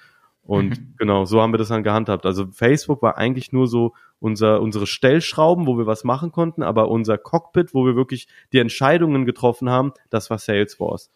Und 0.42 0.80
mhm. 0.80 0.94
genau, 0.98 1.24
so 1.24 1.40
haben 1.40 1.54
wir 1.54 1.56
das 1.56 1.68
dann 1.68 1.82
gehandhabt. 1.82 2.26
Also 2.26 2.48
Facebook 2.52 3.00
war 3.00 3.16
eigentlich 3.16 3.52
nur 3.52 3.68
so 3.68 3.94
unser, 4.20 4.60
unsere 4.60 4.86
Stellschrauben, 4.86 5.66
wo 5.66 5.78
wir 5.78 5.86
was 5.86 6.04
machen 6.04 6.30
konnten, 6.30 6.62
aber 6.62 6.90
unser 6.90 7.16
Cockpit, 7.16 7.72
wo 7.72 7.86
wir 7.86 7.96
wirklich 7.96 8.28
die 8.52 8.58
Entscheidungen 8.58 9.24
getroffen 9.24 9.70
haben, 9.70 9.94
das 10.10 10.28
war 10.28 10.36
Salesforce. 10.36 11.10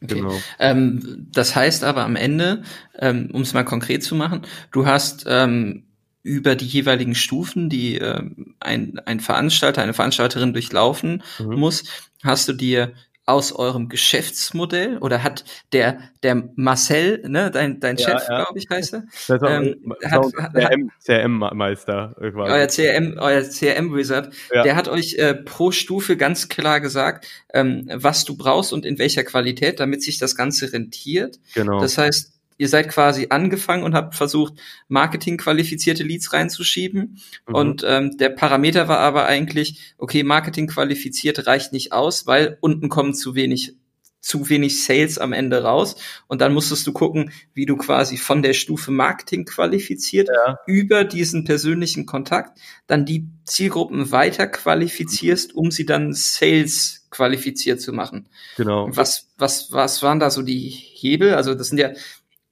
Okay. 0.00 0.14
Genau. 0.14 0.40
Ähm, 0.58 1.26
das 1.32 1.56
heißt 1.56 1.82
aber 1.82 2.04
am 2.04 2.16
Ende, 2.16 2.62
ähm, 2.98 3.30
um 3.32 3.42
es 3.42 3.52
mal 3.52 3.64
konkret 3.64 4.02
zu 4.04 4.14
machen, 4.14 4.42
du 4.70 4.86
hast 4.86 5.24
ähm, 5.26 5.84
über 6.22 6.54
die 6.54 6.66
jeweiligen 6.66 7.14
Stufen, 7.14 7.68
die 7.68 7.98
äh, 7.98 8.22
ein, 8.60 9.00
ein 9.06 9.20
Veranstalter, 9.20 9.82
eine 9.82 9.94
Veranstalterin 9.94 10.52
durchlaufen 10.52 11.22
mhm. 11.38 11.56
muss, 11.56 11.84
hast 12.22 12.48
du 12.48 12.52
dir 12.52 12.92
aus 13.28 13.52
eurem 13.52 13.88
Geschäftsmodell 13.90 14.98
oder 14.98 15.22
hat 15.22 15.44
der 15.72 15.98
der 16.22 16.48
Marcel, 16.56 17.22
ne, 17.28 17.50
dein 17.50 17.78
dein 17.78 17.98
Chef, 17.98 18.22
ja. 18.28 18.44
glaube 18.44 18.58
ich, 18.58 18.66
heißt 18.70 18.94
er, 18.94 19.02
das 19.28 19.42
ähm, 19.42 19.94
hat, 20.04 20.24
CRM, 20.54 20.90
CRM 21.04 21.38
Meister, 21.52 22.16
euer 22.18 22.66
CRM, 22.66 23.18
euer 23.18 23.42
CRM 23.42 23.94
Wizard, 23.94 24.32
ja. 24.52 24.62
der 24.62 24.76
hat 24.76 24.88
euch 24.88 25.16
äh, 25.16 25.34
pro 25.34 25.72
Stufe 25.72 26.16
ganz 26.16 26.48
klar 26.48 26.80
gesagt, 26.80 27.28
ähm, 27.52 27.90
was 27.92 28.24
du 28.24 28.36
brauchst 28.36 28.72
und 28.72 28.86
in 28.86 28.98
welcher 28.98 29.24
Qualität, 29.24 29.78
damit 29.78 30.02
sich 30.02 30.16
das 30.16 30.34
Ganze 30.34 30.72
rentiert. 30.72 31.38
Genau. 31.54 31.80
Das 31.80 31.98
heißt 31.98 32.37
ihr 32.58 32.68
seid 32.68 32.88
quasi 32.88 33.28
angefangen 33.30 33.84
und 33.84 33.94
habt 33.94 34.14
versucht, 34.14 34.54
Marketing-qualifizierte 34.88 36.02
Leads 36.02 36.32
reinzuschieben. 36.32 37.18
Mhm. 37.46 37.54
Und 37.54 37.84
ähm, 37.86 38.16
der 38.18 38.28
Parameter 38.30 38.88
war 38.88 38.98
aber 38.98 39.26
eigentlich, 39.26 39.94
okay, 39.96 40.22
Marketing 40.22 40.66
qualifiziert 40.66 41.46
reicht 41.46 41.72
nicht 41.72 41.92
aus, 41.92 42.26
weil 42.26 42.58
unten 42.60 42.88
kommen 42.88 43.14
zu 43.14 43.34
wenig 43.34 43.76
zu 44.20 44.48
wenig 44.48 44.84
Sales 44.84 45.18
am 45.18 45.32
Ende 45.32 45.62
raus 45.62 45.96
und 46.26 46.40
dann 46.40 46.52
musstest 46.52 46.86
du 46.86 46.92
gucken, 46.92 47.30
wie 47.54 47.66
du 47.66 47.76
quasi 47.76 48.16
von 48.16 48.42
der 48.42 48.52
Stufe 48.52 48.90
Marketing 48.90 49.44
qualifiziert 49.44 50.28
ja. 50.28 50.58
über 50.66 51.04
diesen 51.04 51.44
persönlichen 51.44 52.04
Kontakt 52.04 52.58
dann 52.86 53.06
die 53.06 53.28
Zielgruppen 53.44 54.10
weiter 54.10 54.46
qualifizierst, 54.46 55.54
um 55.54 55.70
sie 55.70 55.86
dann 55.86 56.12
Sales 56.12 57.06
qualifiziert 57.10 57.80
zu 57.80 57.92
machen. 57.92 58.28
Genau. 58.56 58.88
Was 58.90 59.28
was 59.38 59.72
was 59.72 60.02
waren 60.02 60.20
da 60.20 60.30
so 60.30 60.42
die 60.42 60.68
Hebel? 60.68 61.34
Also 61.34 61.54
das 61.54 61.68
sind 61.68 61.78
ja 61.78 61.92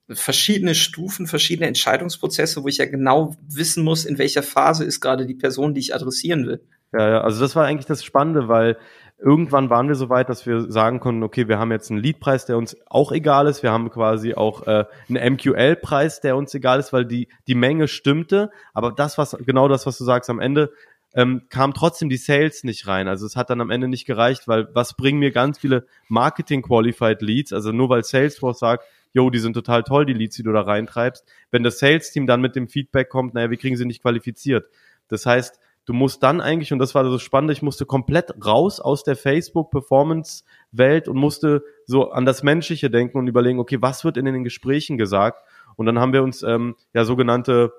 verschiedene 0.08 0.74
Stufen, 0.74 1.26
verschiedene 1.26 1.66
Entscheidungsprozesse, 1.66 2.62
wo 2.62 2.68
ich 2.68 2.78
ja 2.78 2.86
genau 2.86 3.36
wissen 3.48 3.82
muss, 3.82 4.04
in 4.04 4.18
welcher 4.18 4.42
Phase 4.42 4.84
ist 4.84 5.00
gerade 5.00 5.26
die 5.26 5.34
Person, 5.34 5.74
die 5.74 5.80
ich 5.80 5.94
adressieren 5.94 6.46
will. 6.46 6.60
Ja, 6.92 7.08
ja, 7.08 7.20
also 7.22 7.40
das 7.40 7.56
war 7.56 7.64
eigentlich 7.64 7.86
das 7.86 8.04
Spannende, 8.04 8.48
weil 8.48 8.76
irgendwann 9.18 9.70
waren 9.70 9.88
wir 9.88 9.94
so 9.94 10.08
weit, 10.08 10.28
dass 10.28 10.46
wir 10.46 10.70
sagen 10.70 11.00
konnten, 11.00 11.22
okay, 11.22 11.48
wir 11.48 11.58
haben 11.58 11.72
jetzt 11.72 11.90
einen 11.90 12.00
Leadpreis, 12.00 12.46
der 12.46 12.56
uns 12.56 12.76
auch 12.86 13.12
egal 13.12 13.46
ist. 13.46 13.62
Wir 13.62 13.72
haben 13.72 13.90
quasi 13.90 14.34
auch 14.34 14.66
äh, 14.66 14.84
einen 15.08 15.34
MQL-Preis, 15.34 16.20
der 16.20 16.36
uns 16.36 16.54
egal 16.54 16.78
ist, 16.78 16.92
weil 16.92 17.04
die, 17.04 17.28
die 17.48 17.54
Menge 17.54 17.88
stimmte. 17.88 18.50
Aber 18.74 18.92
das, 18.92 19.18
was, 19.18 19.36
genau 19.44 19.68
das, 19.68 19.86
was 19.86 19.98
du 19.98 20.04
sagst, 20.04 20.30
am 20.30 20.38
Ende 20.38 20.70
ähm, 21.14 21.42
kam 21.48 21.72
trotzdem 21.72 22.10
die 22.10 22.18
Sales 22.18 22.62
nicht 22.62 22.86
rein. 22.86 23.08
Also 23.08 23.24
es 23.26 23.36
hat 23.36 23.48
dann 23.48 23.62
am 23.62 23.70
Ende 23.70 23.88
nicht 23.88 24.04
gereicht, 24.04 24.46
weil 24.48 24.68
was 24.74 24.94
bringen 24.94 25.18
mir 25.18 25.32
ganz 25.32 25.58
viele 25.58 25.86
Marketing-Qualified 26.08 27.22
Leads? 27.22 27.52
Also 27.54 27.72
nur 27.72 27.88
weil 27.88 28.04
Salesforce 28.04 28.58
sagt, 28.58 28.84
yo, 29.16 29.30
die 29.30 29.38
sind 29.38 29.54
total 29.54 29.82
toll, 29.82 30.04
die 30.04 30.12
Leads, 30.12 30.36
die 30.36 30.42
du 30.42 30.52
da 30.52 30.60
reintreibst. 30.60 31.24
Wenn 31.50 31.62
das 31.62 31.78
Sales-Team 31.78 32.26
dann 32.26 32.42
mit 32.42 32.54
dem 32.54 32.68
Feedback 32.68 33.08
kommt, 33.08 33.32
naja, 33.32 33.50
wir 33.50 33.56
kriegen 33.56 33.76
sie 33.76 33.86
nicht 33.86 34.02
qualifiziert. 34.02 34.68
Das 35.08 35.24
heißt, 35.24 35.58
du 35.86 35.94
musst 35.94 36.22
dann 36.22 36.42
eigentlich, 36.42 36.72
und 36.74 36.78
das 36.78 36.94
war 36.94 37.02
so 37.08 37.18
spannend, 37.18 37.50
ich 37.50 37.62
musste 37.62 37.86
komplett 37.86 38.34
raus 38.44 38.78
aus 38.78 39.04
der 39.04 39.16
Facebook-Performance-Welt 39.16 41.08
und 41.08 41.16
musste 41.16 41.64
so 41.86 42.10
an 42.10 42.26
das 42.26 42.42
Menschliche 42.42 42.90
denken 42.90 43.16
und 43.16 43.26
überlegen, 43.26 43.58
okay, 43.58 43.78
was 43.80 44.04
wird 44.04 44.18
in 44.18 44.26
den 44.26 44.44
Gesprächen 44.44 44.98
gesagt? 44.98 45.42
Und 45.76 45.86
dann 45.86 45.98
haben 45.98 46.12
wir 46.12 46.22
uns 46.22 46.42
ähm, 46.42 46.76
ja 46.92 47.06
sogenannte, 47.06 47.72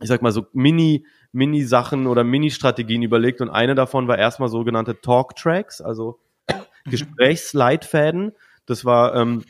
ich 0.00 0.08
sag 0.08 0.22
mal 0.22 0.32
so 0.32 0.46
Mini, 0.54 1.04
Mini-Sachen 1.32 2.06
oder 2.06 2.24
Mini-Strategien 2.24 3.02
überlegt 3.02 3.42
und 3.42 3.50
eine 3.50 3.74
davon 3.74 4.08
war 4.08 4.16
erstmal 4.16 4.48
sogenannte 4.48 5.02
Talk-Tracks, 5.02 5.82
also 5.82 6.18
Gesprächsleitfäden. 6.86 8.32
Das 8.64 8.86
war 8.86 9.14
ähm, 9.16 9.42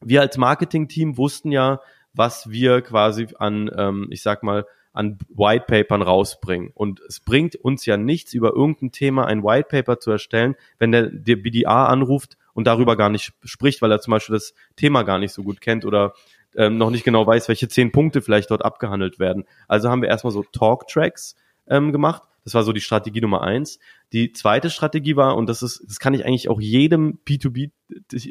wir 0.00 0.20
als 0.20 0.36
Marketing-Team 0.36 1.16
wussten 1.16 1.52
ja, 1.52 1.80
was 2.12 2.50
wir 2.50 2.82
quasi 2.82 3.28
an, 3.38 3.70
ähm, 3.76 4.08
ich 4.10 4.22
sag 4.22 4.42
mal, 4.42 4.66
an 4.92 5.18
Whitepapern 5.28 6.02
rausbringen. 6.02 6.70
Und 6.74 7.00
es 7.00 7.20
bringt 7.20 7.54
uns 7.56 7.86
ja 7.86 7.96
nichts, 7.96 8.34
über 8.34 8.52
irgendein 8.54 8.90
Thema 8.90 9.26
ein 9.26 9.44
Whitepaper 9.44 10.00
zu 10.00 10.10
erstellen, 10.10 10.56
wenn 10.78 10.90
der, 10.90 11.06
der 11.06 11.36
BDA 11.36 11.86
anruft 11.86 12.36
und 12.54 12.66
darüber 12.66 12.96
gar 12.96 13.08
nicht 13.08 13.32
spricht, 13.44 13.82
weil 13.82 13.92
er 13.92 14.00
zum 14.00 14.10
Beispiel 14.10 14.34
das 14.34 14.52
Thema 14.74 15.04
gar 15.04 15.18
nicht 15.18 15.32
so 15.32 15.44
gut 15.44 15.60
kennt 15.60 15.84
oder 15.84 16.14
ähm, 16.56 16.76
noch 16.76 16.90
nicht 16.90 17.04
genau 17.04 17.24
weiß, 17.24 17.46
welche 17.46 17.68
zehn 17.68 17.92
Punkte 17.92 18.20
vielleicht 18.20 18.50
dort 18.50 18.64
abgehandelt 18.64 19.20
werden. 19.20 19.44
Also 19.68 19.88
haben 19.88 20.02
wir 20.02 20.08
erstmal 20.08 20.32
so 20.32 20.42
Talk-Tracks 20.42 21.36
ähm, 21.68 21.92
gemacht 21.92 22.24
das 22.44 22.54
war 22.54 22.62
so 22.62 22.72
die 22.72 22.80
Strategie 22.80 23.20
Nummer 23.20 23.42
eins. 23.42 23.78
Die 24.12 24.32
zweite 24.32 24.70
Strategie 24.70 25.16
war, 25.16 25.36
und 25.36 25.48
das 25.48 25.62
ist, 25.62 25.84
das 25.86 26.00
kann 26.00 26.14
ich 26.14 26.24
eigentlich 26.24 26.48
auch 26.48 26.60
jedem 26.60 27.20
B2B 27.26 27.70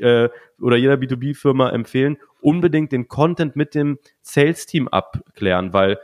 äh, 0.02 0.30
oder 0.60 0.76
jeder 0.76 0.96
B2B-Firma 0.96 1.70
empfehlen, 1.70 2.18
unbedingt 2.42 2.92
den 2.92 3.08
Content 3.08 3.56
mit 3.56 3.76
dem 3.76 3.98
Sales-Team 4.22 4.88
abklären, 4.90 5.74
weil 5.74 5.98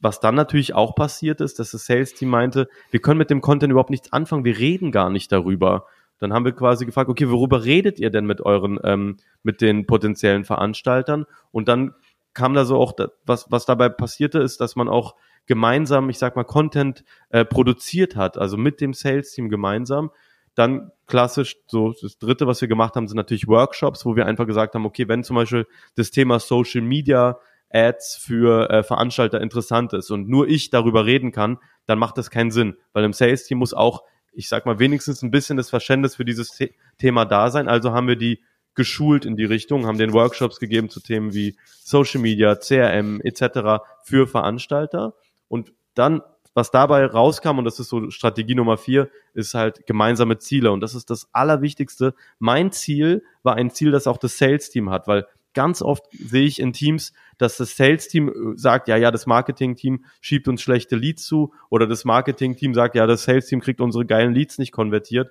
was 0.00 0.20
dann 0.20 0.34
natürlich 0.34 0.74
auch 0.74 0.94
passiert 0.94 1.40
ist, 1.40 1.58
dass 1.58 1.72
das 1.72 1.86
Sales-Team 1.86 2.28
meinte, 2.28 2.68
wir 2.90 3.00
können 3.00 3.18
mit 3.18 3.30
dem 3.30 3.40
Content 3.40 3.70
überhaupt 3.70 3.90
nichts 3.90 4.12
anfangen, 4.12 4.44
wir 4.44 4.58
reden 4.58 4.92
gar 4.92 5.10
nicht 5.10 5.32
darüber. 5.32 5.86
Dann 6.18 6.32
haben 6.32 6.44
wir 6.44 6.52
quasi 6.52 6.86
gefragt, 6.86 7.10
okay, 7.10 7.30
worüber 7.30 7.64
redet 7.64 7.98
ihr 8.00 8.10
denn 8.10 8.26
mit 8.26 8.40
euren, 8.40 8.78
ähm, 8.82 9.18
mit 9.42 9.60
den 9.60 9.86
potenziellen 9.86 10.44
Veranstaltern? 10.44 11.26
Und 11.52 11.68
dann 11.68 11.94
kam 12.34 12.54
da 12.54 12.64
so 12.64 12.76
auch, 12.76 12.94
was, 13.24 13.50
was 13.50 13.66
dabei 13.66 13.88
passierte, 13.88 14.38
ist, 14.38 14.60
dass 14.60 14.76
man 14.76 14.88
auch 14.88 15.14
gemeinsam, 15.48 16.10
ich 16.10 16.18
sag 16.18 16.36
mal, 16.36 16.44
Content 16.44 17.02
äh, 17.30 17.44
produziert 17.44 18.14
hat, 18.14 18.38
also 18.38 18.56
mit 18.56 18.80
dem 18.80 18.94
Sales-Team 18.94 19.48
gemeinsam. 19.48 20.12
Dann 20.54 20.92
klassisch, 21.06 21.56
so 21.66 21.94
das 22.00 22.18
dritte, 22.18 22.46
was 22.46 22.60
wir 22.60 22.68
gemacht 22.68 22.94
haben, 22.94 23.08
sind 23.08 23.16
natürlich 23.16 23.48
Workshops, 23.48 24.04
wo 24.04 24.14
wir 24.14 24.26
einfach 24.26 24.46
gesagt 24.46 24.74
haben, 24.74 24.86
okay, 24.86 25.08
wenn 25.08 25.24
zum 25.24 25.36
Beispiel 25.36 25.66
das 25.96 26.10
Thema 26.10 26.38
Social 26.38 26.82
Media 26.82 27.38
Ads 27.70 28.16
für 28.16 28.70
äh, 28.70 28.82
Veranstalter 28.82 29.40
interessant 29.40 29.92
ist 29.92 30.10
und 30.10 30.28
nur 30.28 30.48
ich 30.48 30.70
darüber 30.70 31.06
reden 31.06 31.32
kann, 31.32 31.58
dann 31.86 31.98
macht 31.98 32.18
das 32.18 32.30
keinen 32.30 32.50
Sinn, 32.50 32.76
weil 32.92 33.04
im 33.04 33.12
Sales-Team 33.12 33.58
muss 33.58 33.74
auch, 33.74 34.04
ich 34.32 34.48
sag 34.48 34.66
mal, 34.66 34.78
wenigstens 34.78 35.22
ein 35.22 35.30
bisschen 35.30 35.56
das 35.56 35.70
Verständnis 35.70 36.16
für 36.16 36.24
dieses 36.24 36.56
The 36.56 36.74
Thema 36.98 37.24
da 37.24 37.50
sein. 37.50 37.68
Also 37.68 37.92
haben 37.92 38.08
wir 38.08 38.16
die 38.16 38.42
geschult 38.74 39.24
in 39.24 39.36
die 39.36 39.44
Richtung, 39.44 39.86
haben 39.86 39.98
den 39.98 40.12
Workshops 40.12 40.60
gegeben 40.60 40.88
zu 40.88 41.00
Themen 41.00 41.34
wie 41.34 41.56
Social 41.66 42.20
Media, 42.20 42.54
CRM 42.54 43.20
etc. 43.22 43.82
für 44.04 44.26
Veranstalter 44.26 45.14
und 45.48 45.72
dann, 45.94 46.22
was 46.54 46.70
dabei 46.70 47.04
rauskam, 47.06 47.58
und 47.58 47.64
das 47.64 47.80
ist 47.80 47.88
so 47.88 48.10
Strategie 48.10 48.54
Nummer 48.54 48.76
vier, 48.76 49.10
ist 49.34 49.54
halt 49.54 49.86
gemeinsame 49.86 50.38
Ziele. 50.38 50.72
Und 50.72 50.80
das 50.80 50.94
ist 50.94 51.10
das 51.10 51.28
Allerwichtigste. 51.32 52.14
Mein 52.38 52.72
Ziel 52.72 53.22
war 53.42 53.56
ein 53.56 53.70
Ziel, 53.70 53.90
das 53.90 54.06
auch 54.06 54.18
das 54.18 54.38
Sales-Team 54.38 54.90
hat, 54.90 55.06
weil 55.06 55.26
ganz 55.54 55.82
oft 55.82 56.04
sehe 56.12 56.46
ich 56.46 56.60
in 56.60 56.72
Teams, 56.72 57.12
dass 57.36 57.56
das 57.56 57.76
Sales-Team 57.76 58.28
äh, 58.28 58.32
sagt, 58.56 58.88
ja, 58.88 58.96
ja, 58.96 59.10
das 59.10 59.26
Marketing-Team 59.26 60.04
schiebt 60.20 60.46
uns 60.48 60.62
schlechte 60.62 60.96
Leads 60.96 61.24
zu 61.24 61.52
oder 61.70 61.86
das 61.86 62.04
Marketing-Team 62.04 62.74
sagt, 62.74 62.94
ja, 62.94 63.06
das 63.06 63.24
Sales-Team 63.24 63.60
kriegt 63.60 63.80
unsere 63.80 64.06
geilen 64.06 64.34
Leads 64.34 64.58
nicht 64.58 64.72
konvertiert. 64.72 65.30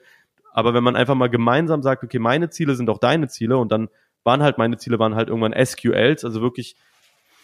Aber 0.51 0.73
wenn 0.73 0.83
man 0.83 0.95
einfach 0.95 1.15
mal 1.15 1.29
gemeinsam 1.29 1.83
sagt, 1.83 2.03
okay, 2.03 2.19
meine 2.19 2.49
Ziele 2.49 2.75
sind 2.75 2.89
auch 2.89 2.97
deine 2.97 3.27
Ziele 3.27 3.57
und 3.57 3.71
dann 3.71 3.89
waren 4.23 4.43
halt 4.43 4.57
meine 4.57 4.77
Ziele 4.77 4.99
waren 4.99 5.15
halt 5.15 5.29
irgendwann 5.29 5.53
SQLs, 5.53 6.25
also 6.25 6.41
wirklich 6.41 6.75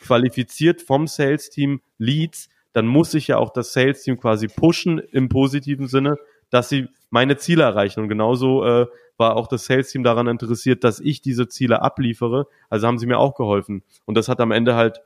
qualifiziert 0.01 0.81
vom 0.81 1.07
Sales-Team 1.07 1.81
Leads, 1.97 2.49
dann 2.73 2.87
muss 2.87 3.11
sich 3.11 3.27
ja 3.27 3.37
auch 3.37 3.51
das 3.51 3.73
Sales-Team 3.73 4.19
quasi 4.19 4.47
pushen 4.47 4.99
im 4.99 5.29
positiven 5.29 5.87
Sinne, 5.87 6.17
dass 6.49 6.69
sie 6.69 6.87
meine 7.09 7.37
Ziele 7.37 7.63
erreichen. 7.63 8.01
Und 8.01 8.09
genauso 8.09 8.65
äh, 8.65 8.87
war 9.17 9.35
auch 9.35 9.47
das 9.47 9.65
Sales-Team 9.65 10.03
daran 10.03 10.27
interessiert, 10.27 10.83
dass 10.83 10.99
ich 10.99 11.21
diese 11.21 11.47
Ziele 11.47 11.81
abliefere. 11.81 12.47
Also 12.69 12.87
haben 12.87 12.97
sie 12.97 13.05
mir 13.05 13.19
auch 13.19 13.35
geholfen. 13.35 13.83
Und 14.05 14.15
das 14.15 14.27
hat 14.27 14.39
am 14.41 14.51
Ende 14.51 14.75
halt 14.75 15.01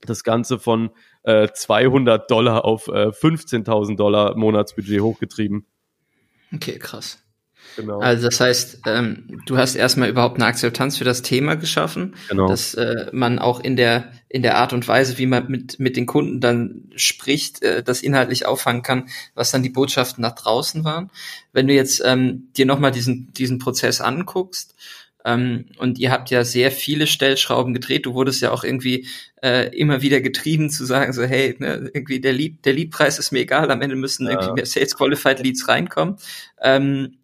das 0.00 0.24
Ganze 0.24 0.58
von 0.58 0.90
äh, 1.22 1.48
200 1.52 2.30
Dollar 2.30 2.64
auf 2.64 2.88
äh, 2.88 3.08
15.000 3.08 3.96
Dollar 3.96 4.36
Monatsbudget 4.36 5.00
hochgetrieben. 5.00 5.66
Okay, 6.52 6.78
krass. 6.78 7.22
Genau. 7.76 8.00
Also 8.00 8.26
das 8.28 8.40
heißt, 8.40 8.80
ähm, 8.86 9.40
du 9.46 9.56
hast 9.56 9.74
erstmal 9.74 10.08
überhaupt 10.08 10.36
eine 10.36 10.46
Akzeptanz 10.46 10.98
für 10.98 11.04
das 11.04 11.22
Thema 11.22 11.54
geschaffen, 11.54 12.14
genau. 12.28 12.48
dass 12.48 12.74
äh, 12.74 13.06
man 13.12 13.38
auch 13.38 13.60
in 13.60 13.76
der 13.76 14.12
in 14.28 14.42
der 14.42 14.56
Art 14.56 14.72
und 14.72 14.86
Weise, 14.88 15.18
wie 15.18 15.26
man 15.26 15.48
mit 15.48 15.78
mit 15.78 15.96
den 15.96 16.06
Kunden 16.06 16.40
dann 16.40 16.90
spricht, 16.96 17.62
äh, 17.62 17.82
das 17.82 18.02
inhaltlich 18.02 18.46
auffangen 18.46 18.82
kann, 18.82 19.08
was 19.34 19.50
dann 19.50 19.62
die 19.62 19.70
Botschaften 19.70 20.22
nach 20.22 20.34
draußen 20.34 20.84
waren. 20.84 21.10
Wenn 21.52 21.66
du 21.66 21.74
jetzt 21.74 22.02
ähm, 22.04 22.48
dir 22.56 22.66
noch 22.66 22.78
mal 22.78 22.90
diesen 22.90 23.32
diesen 23.32 23.58
Prozess 23.58 24.00
anguckst, 24.00 24.74
ähm, 25.24 25.66
und 25.78 25.98
ihr 25.98 26.10
habt 26.10 26.30
ja 26.30 26.44
sehr 26.44 26.70
viele 26.70 27.06
Stellschrauben 27.06 27.74
gedreht. 27.74 28.06
Du 28.06 28.14
wurdest 28.14 28.42
ja 28.42 28.50
auch 28.50 28.64
irgendwie 28.64 29.06
äh, 29.42 29.74
immer 29.76 30.02
wieder 30.02 30.20
getrieben 30.20 30.70
zu 30.70 30.84
sagen, 30.84 31.12
so 31.12 31.22
hey, 31.22 31.54
ne, 31.58 31.90
irgendwie 31.94 32.20
der 32.20 32.32
Lead, 32.32 32.64
der 32.64 32.72
Leadpreis 32.72 33.18
ist 33.18 33.32
mir 33.32 33.40
egal, 33.40 33.70
am 33.70 33.82
Ende 33.82 33.96
müssen 33.96 34.26
ja. 34.26 34.32
irgendwie 34.32 34.52
mehr 34.54 34.66
Sales 34.66 34.96
Qualified 34.96 35.40
Leads 35.40 35.68
reinkommen. 35.68 36.16
Ähm, 36.60 37.18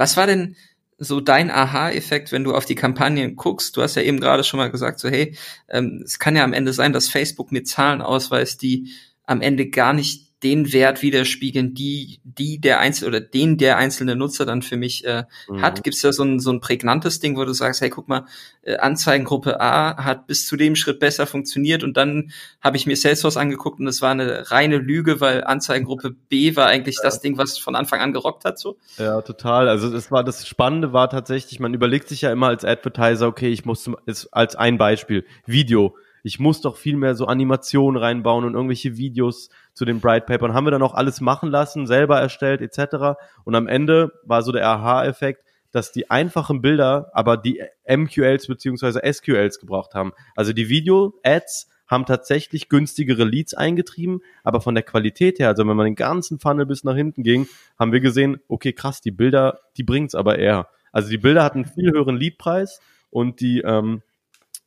was 0.00 0.16
war 0.16 0.26
denn 0.26 0.56
so 0.96 1.20
dein 1.20 1.50
Aha-Effekt, 1.50 2.32
wenn 2.32 2.42
du 2.42 2.54
auf 2.54 2.64
die 2.64 2.74
Kampagnen 2.74 3.36
guckst? 3.36 3.76
Du 3.76 3.82
hast 3.82 3.96
ja 3.96 4.02
eben 4.02 4.18
gerade 4.18 4.44
schon 4.44 4.56
mal 4.56 4.70
gesagt, 4.70 4.98
so 4.98 5.10
hey, 5.10 5.36
ähm, 5.68 6.00
es 6.02 6.18
kann 6.18 6.36
ja 6.36 6.42
am 6.42 6.54
Ende 6.54 6.72
sein, 6.72 6.94
dass 6.94 7.08
Facebook 7.08 7.52
mir 7.52 7.64
Zahlen 7.64 8.00
ausweist, 8.00 8.62
die 8.62 8.90
am 9.26 9.42
Ende 9.42 9.68
gar 9.68 9.92
nicht 9.92 10.29
den 10.42 10.72
Wert 10.72 11.02
widerspiegeln, 11.02 11.74
die, 11.74 12.20
die 12.24 12.60
der 12.60 12.80
Einzel 12.80 13.08
oder 13.08 13.20
den 13.20 13.58
der 13.58 13.76
einzelne 13.76 14.16
Nutzer 14.16 14.46
dann 14.46 14.62
für 14.62 14.76
mich 14.76 15.04
äh, 15.04 15.24
mhm. 15.48 15.60
hat. 15.60 15.84
Gibt 15.84 15.96
es 15.96 16.02
da 16.02 16.12
so 16.12 16.22
ein, 16.22 16.40
so 16.40 16.50
ein 16.50 16.60
prägnantes 16.60 17.20
Ding, 17.20 17.36
wo 17.36 17.44
du 17.44 17.52
sagst, 17.52 17.80
hey, 17.82 17.90
guck 17.90 18.08
mal, 18.08 18.26
äh, 18.62 18.76
Anzeigengruppe 18.76 19.60
A 19.60 20.02
hat 20.02 20.26
bis 20.26 20.46
zu 20.46 20.56
dem 20.56 20.76
Schritt 20.76 20.98
besser 20.98 21.26
funktioniert 21.26 21.84
und 21.84 21.96
dann 21.96 22.32
habe 22.62 22.76
ich 22.78 22.86
mir 22.86 22.96
Salesforce 22.96 23.36
angeguckt 23.36 23.80
und 23.80 23.86
es 23.86 24.00
war 24.00 24.12
eine 24.12 24.50
reine 24.50 24.78
Lüge, 24.78 25.20
weil 25.20 25.44
Anzeigengruppe 25.44 26.10
B 26.10 26.56
war 26.56 26.66
eigentlich 26.68 26.96
ja. 26.96 27.02
das 27.02 27.20
Ding, 27.20 27.36
was 27.36 27.58
von 27.58 27.76
Anfang 27.76 28.00
an 28.00 28.12
gerockt 28.12 28.44
hat, 28.44 28.58
so? 28.58 28.78
Ja, 28.96 29.20
total. 29.20 29.68
Also 29.68 29.90
das 29.90 30.10
war 30.10 30.24
das 30.24 30.46
Spannende 30.46 30.92
war 30.92 31.10
tatsächlich, 31.10 31.60
man 31.60 31.74
überlegt 31.74 32.08
sich 32.08 32.22
ja 32.22 32.32
immer 32.32 32.48
als 32.48 32.64
Advertiser, 32.64 33.26
okay, 33.26 33.48
ich 33.48 33.66
muss 33.66 33.82
zum, 33.82 33.96
als 34.30 34.56
ein 34.56 34.78
Beispiel 34.78 35.26
Video 35.44 35.94
ich 36.22 36.38
muss 36.38 36.60
doch 36.60 36.76
viel 36.76 36.96
mehr 36.96 37.14
so 37.14 37.26
Animationen 37.26 38.00
reinbauen 38.00 38.44
und 38.44 38.54
irgendwelche 38.54 38.96
Videos 38.96 39.50
zu 39.80 39.86
den 39.86 40.02
Bright 40.02 40.26
Papern. 40.26 40.52
Haben 40.52 40.66
wir 40.66 40.72
dann 40.72 40.82
auch 40.82 40.92
alles 40.92 41.22
machen 41.22 41.50
lassen, 41.50 41.86
selber 41.86 42.20
erstellt 42.20 42.60
etc. 42.60 43.18
Und 43.44 43.54
am 43.54 43.66
Ende 43.66 44.12
war 44.24 44.42
so 44.42 44.52
der 44.52 44.68
Aha-Effekt, 44.68 45.42
dass 45.72 45.90
die 45.90 46.10
einfachen 46.10 46.60
Bilder 46.60 47.10
aber 47.14 47.38
die 47.38 47.62
MQLs 47.88 48.46
beziehungsweise 48.46 49.00
SQLs 49.10 49.58
gebraucht 49.58 49.94
haben. 49.94 50.12
Also 50.36 50.52
die 50.52 50.68
Video-Ads 50.68 51.70
haben 51.86 52.04
tatsächlich 52.04 52.68
günstigere 52.68 53.24
Leads 53.24 53.54
eingetrieben, 53.54 54.20
aber 54.44 54.60
von 54.60 54.74
der 54.74 54.84
Qualität 54.84 55.38
her, 55.38 55.48
also 55.48 55.66
wenn 55.66 55.74
man 55.74 55.86
den 55.86 55.94
ganzen 55.94 56.38
Funnel 56.38 56.66
bis 56.66 56.84
nach 56.84 56.94
hinten 56.94 57.22
ging, 57.22 57.48
haben 57.78 57.92
wir 57.92 58.00
gesehen, 58.00 58.38
okay, 58.48 58.74
krass, 58.74 59.00
die 59.00 59.10
Bilder, 59.10 59.60
die 59.78 59.82
bringt's 59.82 60.14
aber 60.14 60.38
eher. 60.38 60.68
Also 60.92 61.08
die 61.08 61.16
Bilder 61.16 61.42
hatten 61.42 61.64
viel 61.64 61.90
höheren 61.90 62.18
Leadpreis 62.18 62.82
und 63.08 63.40
die 63.40 63.62
ähm, 63.62 64.02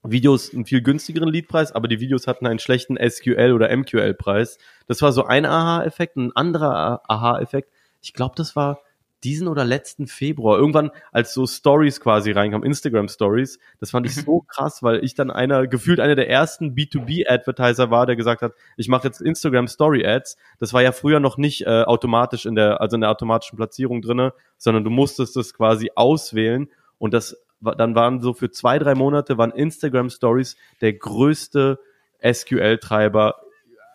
Videos 0.04 0.54
einen 0.54 0.66
viel 0.66 0.82
günstigeren 0.82 1.30
Leadpreis, 1.30 1.72
aber 1.72 1.88
die 1.88 2.00
Videos 2.00 2.28
hatten 2.28 2.46
einen 2.46 2.60
schlechten 2.60 2.98
SQL 2.98 3.54
oder 3.54 3.76
MQL-Preis. 3.76 4.58
Das 4.88 5.02
war 5.02 5.12
so 5.14 5.26
ein 5.26 5.46
Aha-Effekt. 5.46 6.18
Ein 6.18 6.36
anderer 6.36 7.02
Aha-Effekt, 7.08 7.70
ich 8.02 8.14
glaube, 8.14 8.36
das 8.36 8.56
war 8.56 8.80
diesen 9.24 9.48
oder 9.48 9.64
letzten 9.64 10.08
Februar, 10.08 10.58
irgendwann 10.58 10.92
als 11.12 11.34
so 11.34 11.48
Stories 11.48 12.02
quasi 12.02 12.32
reinkamen, 12.32 12.66
Instagram 12.66 13.08
Stories, 13.08 13.58
das 13.80 13.92
fand 13.92 14.06
ich 14.06 14.18
mhm. 14.18 14.22
so 14.22 14.42
krass, 14.42 14.84
weil 14.84 15.04
ich 15.04 15.16
dann 15.16 15.32
einer, 15.32 15.68
gefühlt 15.68 16.00
einer 16.00 16.16
der 16.16 16.30
ersten 16.30 16.76
B2B-Advertiser 16.76 17.90
war, 17.90 18.06
der 18.06 18.16
gesagt 18.16 18.42
hat, 18.42 18.54
ich 18.76 18.90
mache 18.90 19.08
jetzt 19.08 19.22
Instagram 19.22 19.68
Story 19.68 20.06
Ads. 20.06 20.38
Das 20.60 20.74
war 20.74 20.82
ja 20.82 20.92
früher 20.92 21.20
noch 21.20 21.38
nicht 21.38 21.66
äh, 21.66 21.84
automatisch 21.84 22.46
in 22.46 22.56
der, 22.56 22.82
also 22.82 22.96
in 22.96 23.02
der 23.02 23.12
automatischen 23.12 23.56
Platzierung 23.56 24.02
drinne, 24.02 24.34
sondern 24.58 24.84
du 24.84 24.90
musstest 24.90 25.36
das 25.36 25.54
quasi 25.54 25.92
auswählen 25.96 26.70
und 26.98 27.14
das 27.14 27.43
dann 27.78 27.96
waren 27.96 28.22
so 28.22 28.34
für 28.34 28.52
zwei, 28.52 28.80
drei 28.80 28.96
Monate 28.96 29.38
waren 29.38 29.52
Instagram 29.52 30.10
Stories 30.10 30.58
der 30.82 30.94
größte 30.94 31.80
SQL-Treiber 32.24 33.36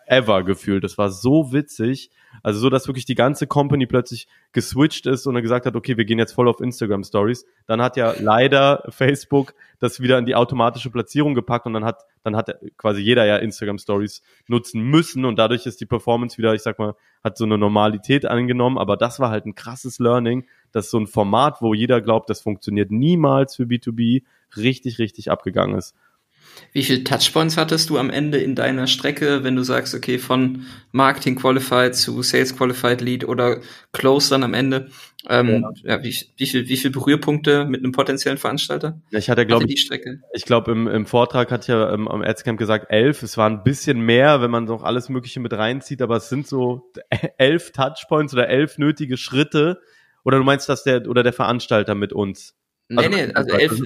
ever 0.09 0.43
gefühlt. 0.43 0.83
Das 0.83 0.97
war 0.97 1.11
so 1.11 1.53
witzig. 1.53 2.09
Also 2.43 2.59
so, 2.59 2.69
dass 2.69 2.87
wirklich 2.87 3.05
die 3.05 3.15
ganze 3.15 3.47
Company 3.47 3.85
plötzlich 3.85 4.27
geswitcht 4.51 5.05
ist 5.05 5.25
und 5.27 5.33
dann 5.33 5.43
gesagt 5.43 5.65
hat, 5.65 5.75
okay, 5.75 5.97
wir 5.97 6.05
gehen 6.05 6.19
jetzt 6.19 6.33
voll 6.33 6.47
auf 6.47 6.61
Instagram 6.61 7.03
Stories. 7.03 7.45
Dann 7.67 7.81
hat 7.81 7.97
ja 7.97 8.13
leider 8.19 8.83
Facebook 8.89 9.53
das 9.79 9.99
wieder 9.99 10.17
in 10.17 10.25
die 10.25 10.35
automatische 10.35 10.89
Platzierung 10.89 11.35
gepackt 11.35 11.65
und 11.65 11.73
dann 11.73 11.85
hat, 11.85 12.05
dann 12.23 12.35
hat 12.35 12.55
quasi 12.77 13.01
jeder 13.01 13.25
ja 13.25 13.37
Instagram 13.37 13.77
Stories 13.77 14.21
nutzen 14.47 14.81
müssen 14.81 15.25
und 15.25 15.37
dadurch 15.37 15.65
ist 15.65 15.81
die 15.81 15.85
Performance 15.85 16.37
wieder, 16.37 16.53
ich 16.53 16.61
sag 16.61 16.79
mal, 16.79 16.95
hat 17.23 17.37
so 17.37 17.45
eine 17.45 17.57
Normalität 17.57 18.25
angenommen. 18.25 18.77
Aber 18.77 18.97
das 18.97 19.19
war 19.19 19.29
halt 19.29 19.45
ein 19.45 19.55
krasses 19.55 19.99
Learning, 19.99 20.45
dass 20.71 20.89
so 20.89 20.99
ein 20.99 21.07
Format, 21.07 21.61
wo 21.61 21.73
jeder 21.73 22.01
glaubt, 22.01 22.29
das 22.29 22.41
funktioniert 22.41 22.91
niemals 22.91 23.55
für 23.55 23.63
B2B, 23.63 24.23
richtig, 24.55 24.99
richtig 24.99 25.31
abgegangen 25.31 25.77
ist. 25.77 25.95
Wie 26.71 26.83
viele 26.83 27.03
Touchpoints 27.03 27.57
hattest 27.57 27.89
du 27.89 27.97
am 27.97 28.09
Ende 28.09 28.37
in 28.37 28.55
deiner 28.55 28.87
Strecke, 28.87 29.43
wenn 29.43 29.55
du 29.55 29.63
sagst, 29.63 29.95
okay, 29.95 30.17
von 30.17 30.65
Marketing 30.91 31.35
Qualified 31.35 31.95
zu 31.95 32.21
Sales 32.21 32.55
Qualified 32.55 33.01
Lead 33.01 33.27
oder 33.27 33.59
Close 33.91 34.29
dann 34.29 34.43
am 34.43 34.53
Ende? 34.53 34.89
Ähm, 35.27 35.65
ja. 35.83 35.95
ja 35.95 36.03
wie, 36.03 36.15
wie 36.37 36.45
viel, 36.45 36.69
wie 36.69 36.77
viel 36.77 36.91
Berührpunkte 36.91 37.65
mit 37.65 37.83
einem 37.83 37.91
potenziellen 37.91 38.37
Veranstalter? 38.37 39.01
Ja, 39.09 39.19
ich 39.19 39.29
hatte, 39.29 39.45
glaube 39.45 39.65
ich, 39.67 39.89
ich 40.33 40.45
glaube 40.45 40.71
im, 40.71 40.87
im 40.87 41.05
Vortrag 41.05 41.51
hat 41.51 41.67
ja 41.67 41.91
ähm, 41.93 42.07
am 42.07 42.21
Adscamp 42.21 42.59
gesagt 42.59 42.87
elf. 42.89 43.23
Es 43.23 43.37
waren 43.37 43.57
ein 43.57 43.63
bisschen 43.63 43.99
mehr, 43.99 44.41
wenn 44.41 44.51
man 44.51 44.65
noch 44.65 44.83
alles 44.83 45.09
Mögliche 45.09 45.39
mit 45.39 45.53
reinzieht, 45.53 46.01
aber 46.01 46.17
es 46.17 46.29
sind 46.29 46.47
so 46.47 46.91
elf 47.37 47.71
Touchpoints 47.71 48.33
oder 48.33 48.47
elf 48.47 48.77
nötige 48.77 49.17
Schritte. 49.17 49.79
Oder 50.29 50.37
du 50.37 50.43
meinst, 50.43 50.69
dass 50.69 50.83
der 50.83 51.07
oder 51.07 51.23
der 51.23 51.33
Veranstalter 51.33 51.95
mit 51.95 52.13
uns? 52.13 52.55
Nee, 52.87 52.99
also, 52.99 53.09
nee, 53.09 53.33
also 53.33 53.57
elf. 53.57 53.81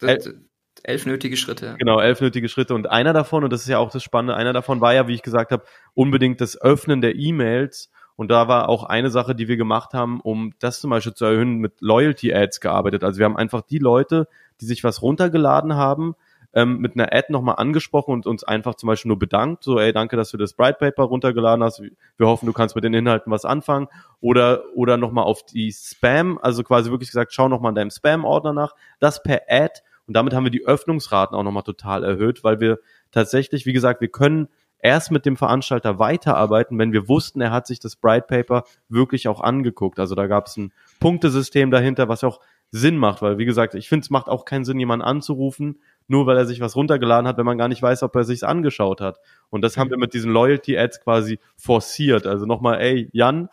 elf 0.00 0.34
elf 0.82 1.06
nötige 1.06 1.36
Schritte. 1.36 1.76
Genau, 1.78 2.00
elf 2.00 2.20
nötige 2.20 2.48
Schritte. 2.48 2.74
Und 2.74 2.90
einer 2.90 3.12
davon, 3.12 3.44
und 3.44 3.52
das 3.52 3.60
ist 3.60 3.68
ja 3.68 3.78
auch 3.78 3.92
das 3.92 4.02
Spannende, 4.02 4.34
einer 4.34 4.52
davon 4.52 4.80
war 4.80 4.94
ja, 4.94 5.06
wie 5.06 5.14
ich 5.14 5.22
gesagt 5.22 5.52
habe, 5.52 5.62
unbedingt 5.94 6.40
das 6.40 6.60
Öffnen 6.60 7.02
der 7.02 7.14
E-Mails. 7.14 7.92
Und 8.16 8.32
da 8.32 8.48
war 8.48 8.68
auch 8.68 8.82
eine 8.82 9.10
Sache, 9.10 9.36
die 9.36 9.46
wir 9.46 9.56
gemacht 9.56 9.94
haben, 9.94 10.20
um 10.20 10.54
das 10.58 10.80
zum 10.80 10.90
Beispiel 10.90 11.14
zu 11.14 11.24
erhöhen, 11.24 11.58
mit 11.58 11.80
Loyalty 11.80 12.34
Ads 12.34 12.58
gearbeitet. 12.58 13.04
Also 13.04 13.20
wir 13.20 13.24
haben 13.24 13.36
einfach 13.36 13.62
die 13.62 13.78
Leute, 13.78 14.26
die 14.60 14.66
sich 14.66 14.82
was 14.82 15.02
runtergeladen 15.02 15.76
haben, 15.76 16.16
ähm, 16.56 16.78
mit 16.78 16.94
einer 16.94 17.12
Ad 17.12 17.26
nochmal 17.28 17.56
angesprochen 17.58 18.12
und 18.12 18.26
uns 18.26 18.42
einfach 18.42 18.74
zum 18.74 18.88
Beispiel 18.88 19.10
nur 19.10 19.18
bedankt, 19.18 19.62
so, 19.62 19.78
ey, 19.78 19.92
danke, 19.92 20.16
dass 20.16 20.30
du 20.30 20.38
das 20.38 20.54
Bright 20.54 20.78
Paper 20.78 21.04
runtergeladen 21.04 21.62
hast. 21.62 21.82
Wir 22.16 22.26
hoffen, 22.26 22.46
du 22.46 22.52
kannst 22.52 22.74
mit 22.74 22.82
den 22.82 22.94
Inhalten 22.94 23.30
was 23.30 23.44
anfangen. 23.44 23.88
Oder, 24.20 24.64
oder 24.74 24.96
nochmal 24.96 25.24
auf 25.24 25.44
die 25.44 25.70
Spam, 25.70 26.38
also 26.40 26.64
quasi 26.64 26.90
wirklich 26.90 27.10
gesagt, 27.10 27.34
schau 27.34 27.48
nochmal 27.48 27.70
in 27.70 27.76
deinem 27.76 27.90
Spam-Ordner 27.90 28.54
nach. 28.54 28.74
Das 28.98 29.22
per 29.22 29.42
Ad 29.48 29.82
und 30.06 30.14
damit 30.14 30.32
haben 30.34 30.44
wir 30.44 30.50
die 30.50 30.64
Öffnungsraten 30.64 31.36
auch 31.36 31.42
nochmal 31.42 31.62
total 31.62 32.04
erhöht, 32.04 32.42
weil 32.42 32.60
wir 32.60 32.78
tatsächlich, 33.10 33.66
wie 33.66 33.72
gesagt, 33.72 34.00
wir 34.00 34.08
können 34.08 34.48
erst 34.78 35.10
mit 35.10 35.26
dem 35.26 35.36
Veranstalter 35.36 35.98
weiterarbeiten, 35.98 36.78
wenn 36.78 36.92
wir 36.92 37.08
wussten, 37.08 37.40
er 37.40 37.50
hat 37.50 37.66
sich 37.66 37.80
das 37.80 37.96
Bright 37.96 38.28
Paper 38.28 38.64
wirklich 38.88 39.28
auch 39.28 39.40
angeguckt. 39.40 39.98
Also 39.98 40.14
da 40.14 40.26
gab 40.26 40.46
es 40.46 40.56
ein 40.56 40.72
Punktesystem 41.00 41.70
dahinter, 41.70 42.08
was 42.08 42.24
auch 42.24 42.40
Sinn 42.70 42.96
macht, 42.96 43.22
weil 43.22 43.38
wie 43.38 43.44
gesagt, 43.44 43.74
ich 43.74 43.88
finde, 43.88 44.04
es 44.04 44.10
macht 44.10 44.28
auch 44.28 44.44
keinen 44.44 44.64
Sinn, 44.64 44.78
jemanden 44.78 45.04
anzurufen, 45.04 45.80
nur 46.08 46.26
weil 46.26 46.36
er 46.36 46.46
sich 46.46 46.60
was 46.60 46.76
runtergeladen 46.76 47.26
hat, 47.26 47.36
wenn 47.38 47.46
man 47.46 47.58
gar 47.58 47.68
nicht 47.68 47.82
weiß, 47.82 48.02
ob 48.02 48.14
er 48.16 48.24
sich's 48.24 48.42
angeschaut 48.42 49.00
hat. 49.00 49.18
Und 49.50 49.62
das 49.62 49.76
haben 49.76 49.90
wir 49.90 49.98
mit 49.98 50.14
diesen 50.14 50.32
Loyalty 50.32 50.78
Ads 50.78 51.02
quasi 51.02 51.38
forciert. 51.56 52.26
Also 52.26 52.46
nochmal, 52.46 52.80
ey, 52.80 53.08
Jan, 53.12 53.48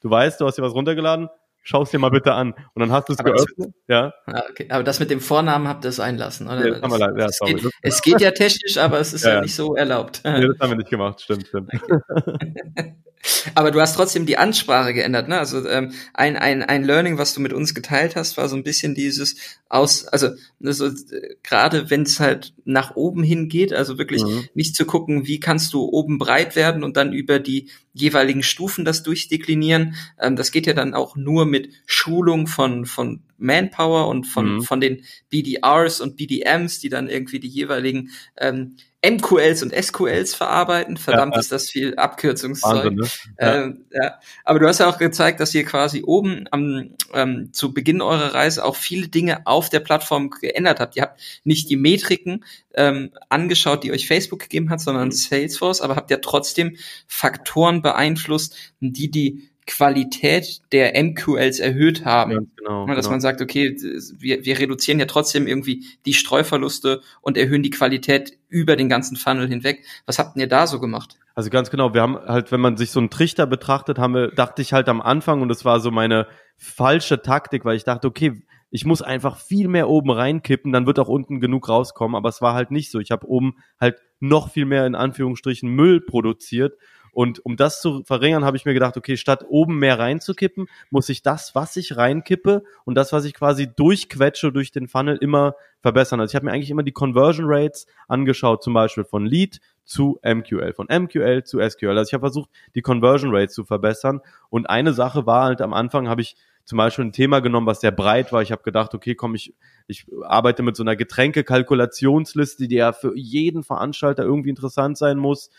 du 0.00 0.10
weißt, 0.10 0.40
du 0.40 0.46
hast 0.46 0.58
dir 0.58 0.62
was 0.62 0.74
runtergeladen, 0.74 1.28
schau 1.68 1.82
es 1.82 1.90
dir 1.90 1.98
mal 1.98 2.10
bitte 2.10 2.32
an. 2.32 2.54
Und 2.72 2.80
dann 2.80 2.90
hast 2.92 3.08
du 3.08 3.12
es 3.12 3.18
geöffnet. 3.18 3.74
ja. 3.88 4.14
Ah, 4.26 4.42
okay. 4.50 4.66
Aber 4.70 4.82
das 4.82 5.00
mit 5.00 5.10
dem 5.10 5.20
Vornamen 5.20 5.68
habt 5.68 5.84
ihr 5.84 5.90
es 5.90 6.00
einlassen, 6.00 6.46
oder? 6.46 6.66
Ja, 6.66 6.70
das 6.70 6.82
haben 6.82 6.90
wir 6.92 6.98
leider. 6.98 7.18
Ja, 7.18 7.26
es, 7.26 7.38
geht, 7.40 7.70
es 7.82 8.02
geht 8.02 8.20
ja 8.22 8.30
technisch, 8.30 8.78
aber 8.78 8.98
es 9.00 9.12
ist 9.12 9.24
ja, 9.24 9.34
ja 9.34 9.40
nicht 9.42 9.54
so 9.54 9.76
erlaubt. 9.76 10.22
Nee, 10.38 10.46
das 10.46 10.58
haben 10.60 10.70
wir 10.70 10.76
nicht 10.76 10.90
gemacht, 10.90 11.20
stimmt, 11.20 11.48
stimmt. 11.48 11.70
Aber 13.54 13.70
du 13.70 13.80
hast 13.80 13.96
trotzdem 13.96 14.26
die 14.26 14.38
Ansprache 14.38 14.94
geändert, 14.94 15.28
ne? 15.28 15.38
Also 15.38 15.66
ähm, 15.68 15.92
ein, 16.14 16.36
ein, 16.36 16.62
ein 16.62 16.84
Learning, 16.84 17.18
was 17.18 17.34
du 17.34 17.40
mit 17.40 17.52
uns 17.52 17.74
geteilt 17.74 18.14
hast, 18.14 18.36
war 18.36 18.48
so 18.48 18.56
ein 18.56 18.62
bisschen 18.62 18.94
dieses 18.94 19.36
aus, 19.68 20.06
also 20.06 20.30
so, 20.60 20.86
äh, 20.86 21.36
gerade 21.42 21.90
wenn 21.90 22.02
es 22.02 22.20
halt 22.20 22.54
nach 22.64 22.94
oben 22.94 23.22
hingeht, 23.22 23.72
also 23.72 23.98
wirklich 23.98 24.22
mhm. 24.22 24.48
nicht 24.54 24.76
zu 24.76 24.86
gucken, 24.86 25.26
wie 25.26 25.40
kannst 25.40 25.72
du 25.74 25.84
oben 25.84 26.18
breit 26.18 26.54
werden 26.54 26.84
und 26.84 26.96
dann 26.96 27.12
über 27.12 27.40
die 27.40 27.68
jeweiligen 28.00 28.42
Stufen 28.42 28.84
das 28.84 29.02
durchdeklinieren. 29.02 29.94
Ähm, 30.18 30.36
das 30.36 30.50
geht 30.52 30.66
ja 30.66 30.74
dann 30.74 30.94
auch 30.94 31.16
nur 31.16 31.46
mit 31.46 31.70
Schulung 31.86 32.46
von, 32.46 32.86
von 32.86 33.22
Manpower 33.38 34.08
und 34.08 34.24
von, 34.24 34.56
mhm. 34.56 34.62
von 34.62 34.80
den 34.80 35.04
BDRs 35.30 36.00
und 36.00 36.16
BDMs, 36.16 36.80
die 36.80 36.88
dann 36.88 37.08
irgendwie 37.08 37.40
die 37.40 37.48
jeweiligen 37.48 38.10
ähm, 38.36 38.76
MQLs 39.06 39.62
und 39.62 39.72
SQLs 39.72 40.34
verarbeiten. 40.34 40.96
Verdammt 40.96 41.34
ja, 41.34 41.40
ist 41.40 41.52
das 41.52 41.70
viel 41.70 41.94
Abkürzungszeug. 41.94 42.84
Wahnsinn, 42.84 42.94
ne? 42.96 43.06
ja. 43.38 43.62
Ähm, 43.62 43.84
ja. 43.92 44.18
Aber 44.44 44.58
du 44.58 44.66
hast 44.66 44.80
ja 44.80 44.88
auch 44.88 44.98
gezeigt, 44.98 45.38
dass 45.38 45.54
ihr 45.54 45.64
quasi 45.64 46.02
oben 46.04 46.46
am 46.50 46.90
ähm, 47.14 47.50
zu 47.52 47.72
Beginn 47.72 48.00
eurer 48.00 48.34
Reise 48.34 48.64
auch 48.64 48.74
viele 48.74 49.06
Dinge 49.06 49.46
auf 49.46 49.68
der 49.68 49.80
Plattform 49.80 50.30
geändert 50.30 50.80
habt. 50.80 50.96
Ihr 50.96 51.02
habt 51.02 51.20
nicht 51.44 51.70
die 51.70 51.76
Metriken 51.76 52.44
ähm, 52.74 53.10
angeschaut, 53.28 53.84
die 53.84 53.92
euch 53.92 54.08
Facebook 54.08 54.40
gegeben 54.40 54.68
hat, 54.68 54.80
sondern 54.80 55.08
mhm. 55.08 55.12
Salesforce, 55.12 55.80
aber 55.80 55.94
habt 55.94 56.10
ja 56.10 56.18
trotzdem 56.18 56.76
Faktoren 57.06 57.82
beeinflusst, 57.82 58.56
die 58.80 59.10
die 59.12 59.47
Qualität 59.68 60.62
der 60.72 61.00
MQLs 61.00 61.60
erhöht 61.60 62.04
haben. 62.06 62.32
Ja, 62.32 62.40
genau, 62.56 62.86
dass 62.86 62.96
genau. 62.96 63.10
man 63.10 63.20
sagt, 63.20 63.42
okay, 63.42 63.76
wir, 64.18 64.44
wir 64.44 64.58
reduzieren 64.58 64.98
ja 64.98 65.04
trotzdem 65.04 65.46
irgendwie 65.46 65.84
die 66.06 66.14
Streuverluste 66.14 67.02
und 67.20 67.36
erhöhen 67.36 67.62
die 67.62 67.70
Qualität 67.70 68.38
über 68.48 68.76
den 68.76 68.88
ganzen 68.88 69.16
Funnel 69.16 69.46
hinweg. 69.46 69.84
Was 70.06 70.18
habt 70.18 70.36
ihr 70.38 70.48
da 70.48 70.66
so 70.66 70.80
gemacht? 70.80 71.18
Also 71.34 71.50
ganz 71.50 71.70
genau, 71.70 71.92
wir 71.92 72.00
haben 72.00 72.16
halt, 72.16 72.50
wenn 72.50 72.60
man 72.60 72.78
sich 72.78 72.90
so 72.90 72.98
einen 72.98 73.10
Trichter 73.10 73.46
betrachtet, 73.46 73.98
haben 73.98 74.14
wir, 74.14 74.28
dachte 74.28 74.62
ich 74.62 74.72
halt 74.72 74.88
am 74.88 75.02
Anfang, 75.02 75.42
und 75.42 75.48
das 75.48 75.64
war 75.66 75.80
so 75.80 75.90
meine 75.90 76.26
falsche 76.56 77.20
Taktik, 77.20 77.64
weil 77.66 77.76
ich 77.76 77.84
dachte, 77.84 78.08
okay, 78.08 78.42
ich 78.70 78.86
muss 78.86 79.02
einfach 79.02 79.36
viel 79.36 79.68
mehr 79.68 79.88
oben 79.88 80.10
reinkippen, 80.10 80.72
dann 80.72 80.86
wird 80.86 80.98
auch 80.98 81.08
unten 81.08 81.40
genug 81.40 81.68
rauskommen, 81.68 82.16
aber 82.16 82.30
es 82.30 82.40
war 82.40 82.54
halt 82.54 82.70
nicht 82.70 82.90
so. 82.90 83.00
Ich 83.00 83.10
habe 83.10 83.26
oben 83.26 83.56
halt 83.78 83.96
noch 84.18 84.50
viel 84.50 84.64
mehr 84.64 84.86
in 84.86 84.94
Anführungsstrichen 84.94 85.68
Müll 85.68 86.00
produziert 86.00 86.74
und 87.18 87.44
um 87.44 87.56
das 87.56 87.80
zu 87.80 88.04
verringern, 88.04 88.44
habe 88.44 88.56
ich 88.56 88.64
mir 88.64 88.74
gedacht, 88.74 88.96
okay, 88.96 89.16
statt 89.16 89.44
oben 89.48 89.80
mehr 89.80 89.98
reinzukippen, 89.98 90.68
muss 90.88 91.08
ich 91.08 91.20
das, 91.20 91.52
was 91.56 91.74
ich 91.74 91.96
reinkippe 91.96 92.62
und 92.84 92.94
das, 92.94 93.12
was 93.12 93.24
ich 93.24 93.34
quasi 93.34 93.66
durchquetsche 93.66 94.52
durch 94.52 94.70
den 94.70 94.86
Funnel, 94.86 95.16
immer 95.16 95.56
verbessern. 95.80 96.20
Also 96.20 96.30
ich 96.30 96.36
habe 96.36 96.46
mir 96.46 96.52
eigentlich 96.52 96.70
immer 96.70 96.84
die 96.84 96.92
Conversion 96.92 97.46
Rates 97.48 97.88
angeschaut, 98.06 98.62
zum 98.62 98.72
Beispiel 98.72 99.02
von 99.02 99.26
Lead 99.26 99.58
zu 99.84 100.20
MQL, 100.22 100.74
von 100.74 100.86
MQL 100.86 101.42
zu 101.42 101.58
SQL. 101.58 101.98
Also 101.98 102.10
ich 102.10 102.14
habe 102.14 102.22
versucht, 102.22 102.50
die 102.76 102.82
Conversion 102.82 103.34
Rates 103.34 103.52
zu 103.52 103.64
verbessern. 103.64 104.20
Und 104.48 104.70
eine 104.70 104.92
Sache 104.92 105.26
war 105.26 105.46
halt 105.46 105.60
am 105.60 105.72
Anfang, 105.72 106.08
habe 106.08 106.20
ich 106.20 106.36
zum 106.64 106.76
Beispiel 106.76 107.06
ein 107.06 107.12
Thema 107.12 107.40
genommen, 107.40 107.66
was 107.66 107.80
sehr 107.80 107.90
breit 107.90 108.30
war. 108.30 108.42
Ich 108.42 108.52
habe 108.52 108.62
gedacht, 108.62 108.94
okay, 108.94 109.16
komm, 109.16 109.34
ich, 109.34 109.54
ich 109.88 110.06
arbeite 110.22 110.62
mit 110.62 110.76
so 110.76 110.84
einer 110.84 110.94
Getränkekalkulationsliste, 110.94 112.68
die 112.68 112.76
ja 112.76 112.92
für 112.92 113.16
jeden 113.16 113.64
Veranstalter 113.64 114.22
irgendwie 114.22 114.50
interessant 114.50 114.98
sein 114.98 115.18
muss 115.18 115.50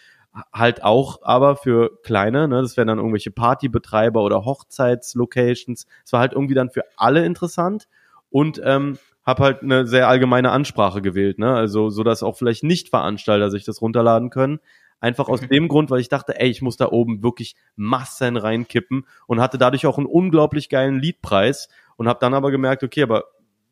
halt 0.54 0.84
auch 0.84 1.22
aber 1.24 1.56
für 1.56 2.00
kleine, 2.04 2.48
ne, 2.48 2.62
das 2.62 2.78
wären 2.78 2.88
dann 2.88 2.98
irgendwelche 3.00 3.32
Partybetreiber 3.32 4.24
oder 4.24 4.46
Hochzeitslocations. 4.46 5.88
Es 6.06 6.14
war 6.14 6.20
halt 6.20 6.34
irgendwie 6.34 6.54
dann 6.54 6.70
für 6.70 6.84
alle 6.98 7.26
interessant 7.26 7.88
und 8.30 8.62
ähm, 8.64 8.98
habe 9.26 9.44
halt 9.44 9.64
eine 9.64 9.86
sehr 9.88 10.08
allgemeine 10.08 10.52
Ansprache 10.52 11.02
gewählt, 11.02 11.40
ne, 11.40 11.54
also 11.54 11.90
so 11.90 12.04
dass 12.04 12.24
auch 12.24 12.38
vielleicht 12.38 12.64
Nicht-Veranstalter 12.64 13.50
sich 13.50 13.64
das 13.66 13.82
runterladen 13.82 14.30
können. 14.30 14.60
Einfach 15.02 15.30
aus 15.30 15.42
mhm. 15.42 15.48
dem 15.48 15.68
Grund, 15.70 15.90
weil 15.92 16.02
ich 16.02 16.10
dachte, 16.10 16.40
ey, 16.40 16.50
ich 16.50 16.62
muss 16.62 16.76
da 16.76 16.90
oben 16.90 17.24
wirklich 17.24 17.56
Massen 17.78 18.36
reinkippen 18.36 19.06
und 19.28 19.40
hatte 19.40 19.58
dadurch 19.58 19.86
auch 19.86 19.98
einen 19.98 20.08
unglaublich 20.08 20.68
geilen 20.68 21.00
Leadpreis 21.00 21.70
und 21.96 22.10
habe 22.10 22.20
dann 22.20 22.34
aber 22.34 22.52
gemerkt, 22.52 22.84
okay, 22.84 23.04
aber 23.04 23.26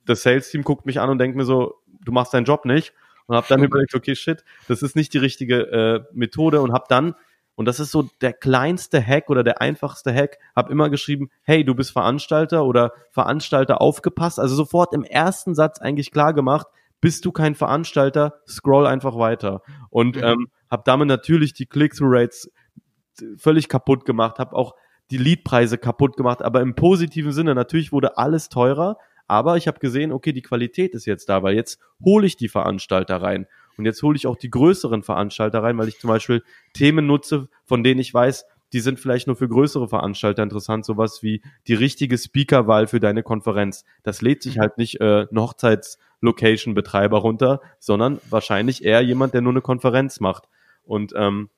das 0.06 0.24
Sales-Team 0.24 0.63
guckt 0.63 0.86
mich 0.86 1.02
an 1.02 1.10
und 1.10 1.17
denkt 1.17 1.36
mir 1.36 1.43
so, 1.43 1.76
du 2.06 2.13
machst 2.13 2.34
deinen 2.34 2.46
Job 2.46 2.63
nicht 2.63 2.93
und 3.28 3.36
habe 3.36 3.48
dann 3.48 3.63
überlegt, 3.63 3.94
okay, 3.96 4.16
shit, 4.16 4.44
das 4.68 4.82
ist 4.82 4.96
nicht 4.96 5.13
die 5.13 5.20
richtige 5.20 5.62
äh, 5.72 6.04
Methode 6.13 6.62
und 6.62 6.74
habe 6.74 6.86
dann 6.90 7.16
und 7.58 7.66
das 7.66 7.80
ist 7.80 7.92
so 7.92 8.08
der 8.22 8.34
kleinste 8.34 9.04
Hack 9.04 9.32
oder 9.32 9.44
der 9.44 9.62
einfachste 9.62 10.13
Hack, 10.13 10.38
habe 10.56 10.72
immer 10.72 10.92
geschrieben, 10.92 11.32
hey, 11.42 11.66
du 11.66 11.74
bist 11.74 11.92
Veranstalter 11.92 12.63
oder 12.63 12.94
Veranstalter 13.10 13.82
aufgepasst, 13.82 14.40
also 14.40 14.54
sofort 14.54 14.94
im 14.94 15.04
ersten 15.04 15.56
Satz 15.56 15.80
eigentlich 15.80 16.12
klar 16.12 16.36
gemacht, 16.36 16.68
bist 17.02 17.26
du 17.26 17.32
kein 17.32 17.56
Veranstalter, 17.56 18.36
scroll 18.48 18.86
einfach 18.86 19.18
weiter. 19.18 19.63
Und 19.90 20.18
ähm, 20.18 20.50
habe 20.70 20.84
damit 20.86 21.08
natürlich 21.08 21.54
die 21.54 21.66
Click-through-Rates 21.66 22.52
völlig 23.38 23.70
kaputt 23.70 24.06
gemacht, 24.06 24.38
habe 24.38 24.56
auch 24.56 24.76
die 25.10 25.18
Leadpreise 25.18 25.80
kaputt 25.80 26.16
gemacht, 26.16 26.44
aber 26.44 26.62
im 26.62 26.76
positiven 26.76 27.32
Sinne, 27.32 27.56
natürlich 27.56 27.92
wurde 27.92 28.20
alles 28.20 28.50
teurer, 28.50 28.98
aber 29.28 29.58
ich 29.58 29.68
habe 29.68 29.80
gesehen, 29.80 30.12
okay, 30.12 30.32
die 30.32 30.42
Qualität 30.42 30.94
ist 30.94 31.06
jetzt 31.06 31.30
da, 31.30 31.44
weil 31.44 31.56
jetzt 31.56 31.80
hole 32.04 32.26
ich 32.26 32.38
die 32.38 32.50
Veranstalter 32.50 33.22
rein. 33.22 33.48
Und 33.78 33.86
jetzt 33.86 34.02
hole 34.02 34.16
ich 34.16 34.26
auch 34.26 34.38
die 34.38 34.50
größeren 34.50 35.04
Veranstalter 35.04 35.62
rein, 35.62 35.78
weil 35.78 35.88
ich 35.88 36.00
zum 36.00 36.08
Beispiel 36.08 36.44
Themen 36.74 37.06
nutze, 37.06 37.48
von 37.66 37.84
denen 37.84 38.00
ich 38.00 38.13
weiß, 38.13 38.46
die 38.74 38.80
sind 38.80 39.00
vielleicht 39.00 39.28
nur 39.28 39.36
für 39.36 39.48
größere 39.48 39.88
Veranstalter 39.88 40.44
interessant, 40.44 40.86
sowas 40.86 41.24
wie 41.24 41.42
die 41.68 41.74
richtige 41.74 42.18
Speakerwahl 42.18 42.88
für 42.88 43.00
deine 43.00 43.24
Konferenz. 43.24 43.86
Das 44.04 44.22
lädt 44.22 44.44
sich 44.44 44.60
halt 44.60 44.78
nicht 44.78 45.00
äh, 45.00 45.26
ein 45.32 45.40
Hochzeits-Location-Betreiber 45.40 47.20
runter, 47.20 47.62
sondern 47.80 48.20
wahrscheinlich 48.30 48.84
eher 48.84 49.02
jemand, 49.02 49.34
der 49.34 49.42
nur 49.42 49.54
eine 49.54 49.62
Konferenz 49.62 50.20
macht. 50.20 50.50
Und 50.84 51.13
ähm, 51.16 51.50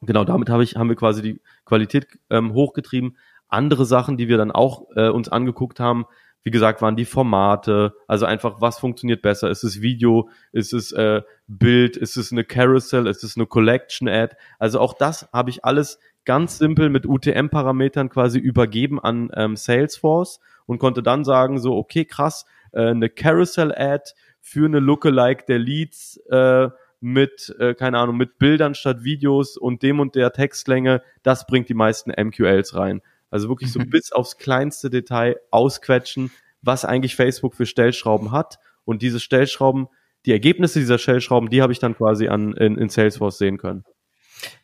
genau 0.00 0.24
damit 0.24 0.50
habe 0.50 0.64
ich, 0.64 0.76
haben 0.76 0.88
wir 0.88 0.96
quasi 0.96 1.22
die 1.22 1.40
Qualität 1.64 2.08
ähm, 2.30 2.52
hochgetrieben. 2.54 3.16
Andere 3.48 3.84
Sachen, 3.86 4.16
die 4.16 4.28
wir 4.28 4.36
dann 4.36 4.50
auch 4.50 4.86
äh, 4.96 5.08
uns 5.08 5.28
angeguckt 5.28 5.80
haben, 5.80 6.06
wie 6.48 6.50
gesagt, 6.50 6.80
waren 6.80 6.96
die 6.96 7.04
Formate, 7.04 7.92
also 8.06 8.24
einfach, 8.24 8.58
was 8.62 8.78
funktioniert 8.78 9.20
besser? 9.20 9.50
Ist 9.50 9.64
es 9.64 9.82
Video? 9.82 10.30
Ist 10.50 10.72
es 10.72 10.92
äh, 10.92 11.20
Bild? 11.46 11.98
Ist 11.98 12.16
es 12.16 12.32
eine 12.32 12.42
Carousel? 12.42 13.06
Ist 13.06 13.22
es 13.22 13.36
eine 13.36 13.44
Collection-Ad? 13.44 14.34
Also 14.58 14.80
auch 14.80 14.94
das 14.94 15.28
habe 15.30 15.50
ich 15.50 15.66
alles 15.66 15.98
ganz 16.24 16.56
simpel 16.56 16.88
mit 16.88 17.04
UTM-Parametern 17.04 18.08
quasi 18.08 18.38
übergeben 18.38 18.98
an 18.98 19.30
ähm, 19.34 19.56
Salesforce 19.56 20.40
und 20.64 20.78
konnte 20.78 21.02
dann 21.02 21.22
sagen, 21.22 21.58
so, 21.58 21.76
okay, 21.76 22.06
krass, 22.06 22.46
äh, 22.72 22.86
eine 22.86 23.10
Carousel-Ad 23.10 24.12
für 24.40 24.64
eine 24.64 24.80
Lookalike 24.80 25.44
der 25.46 25.58
Leads 25.58 26.16
äh, 26.30 26.70
mit, 27.00 27.54
äh, 27.58 27.74
keine 27.74 27.98
Ahnung, 27.98 28.16
mit 28.16 28.38
Bildern 28.38 28.74
statt 28.74 29.04
Videos 29.04 29.58
und 29.58 29.82
dem 29.82 30.00
und 30.00 30.14
der 30.14 30.32
Textlänge, 30.32 31.02
das 31.22 31.46
bringt 31.46 31.68
die 31.68 31.74
meisten 31.74 32.10
MQLs 32.10 32.74
rein. 32.74 33.02
Also 33.30 33.48
wirklich 33.48 33.72
so 33.72 33.80
mhm. 33.80 33.90
bis 33.90 34.12
aufs 34.12 34.36
kleinste 34.36 34.90
Detail 34.90 35.36
ausquetschen, 35.50 36.30
was 36.62 36.84
eigentlich 36.84 37.16
Facebook 37.16 37.54
für 37.54 37.66
Stellschrauben 37.66 38.32
hat. 38.32 38.58
Und 38.84 39.02
diese 39.02 39.20
Stellschrauben, 39.20 39.88
die 40.26 40.32
Ergebnisse 40.32 40.78
dieser 40.78 40.98
Stellschrauben, 40.98 41.50
die 41.50 41.62
habe 41.62 41.72
ich 41.72 41.78
dann 41.78 41.96
quasi 41.96 42.28
an, 42.28 42.52
in, 42.54 42.76
in 42.76 42.88
Salesforce 42.88 43.38
sehen 43.38 43.58
können. 43.58 43.84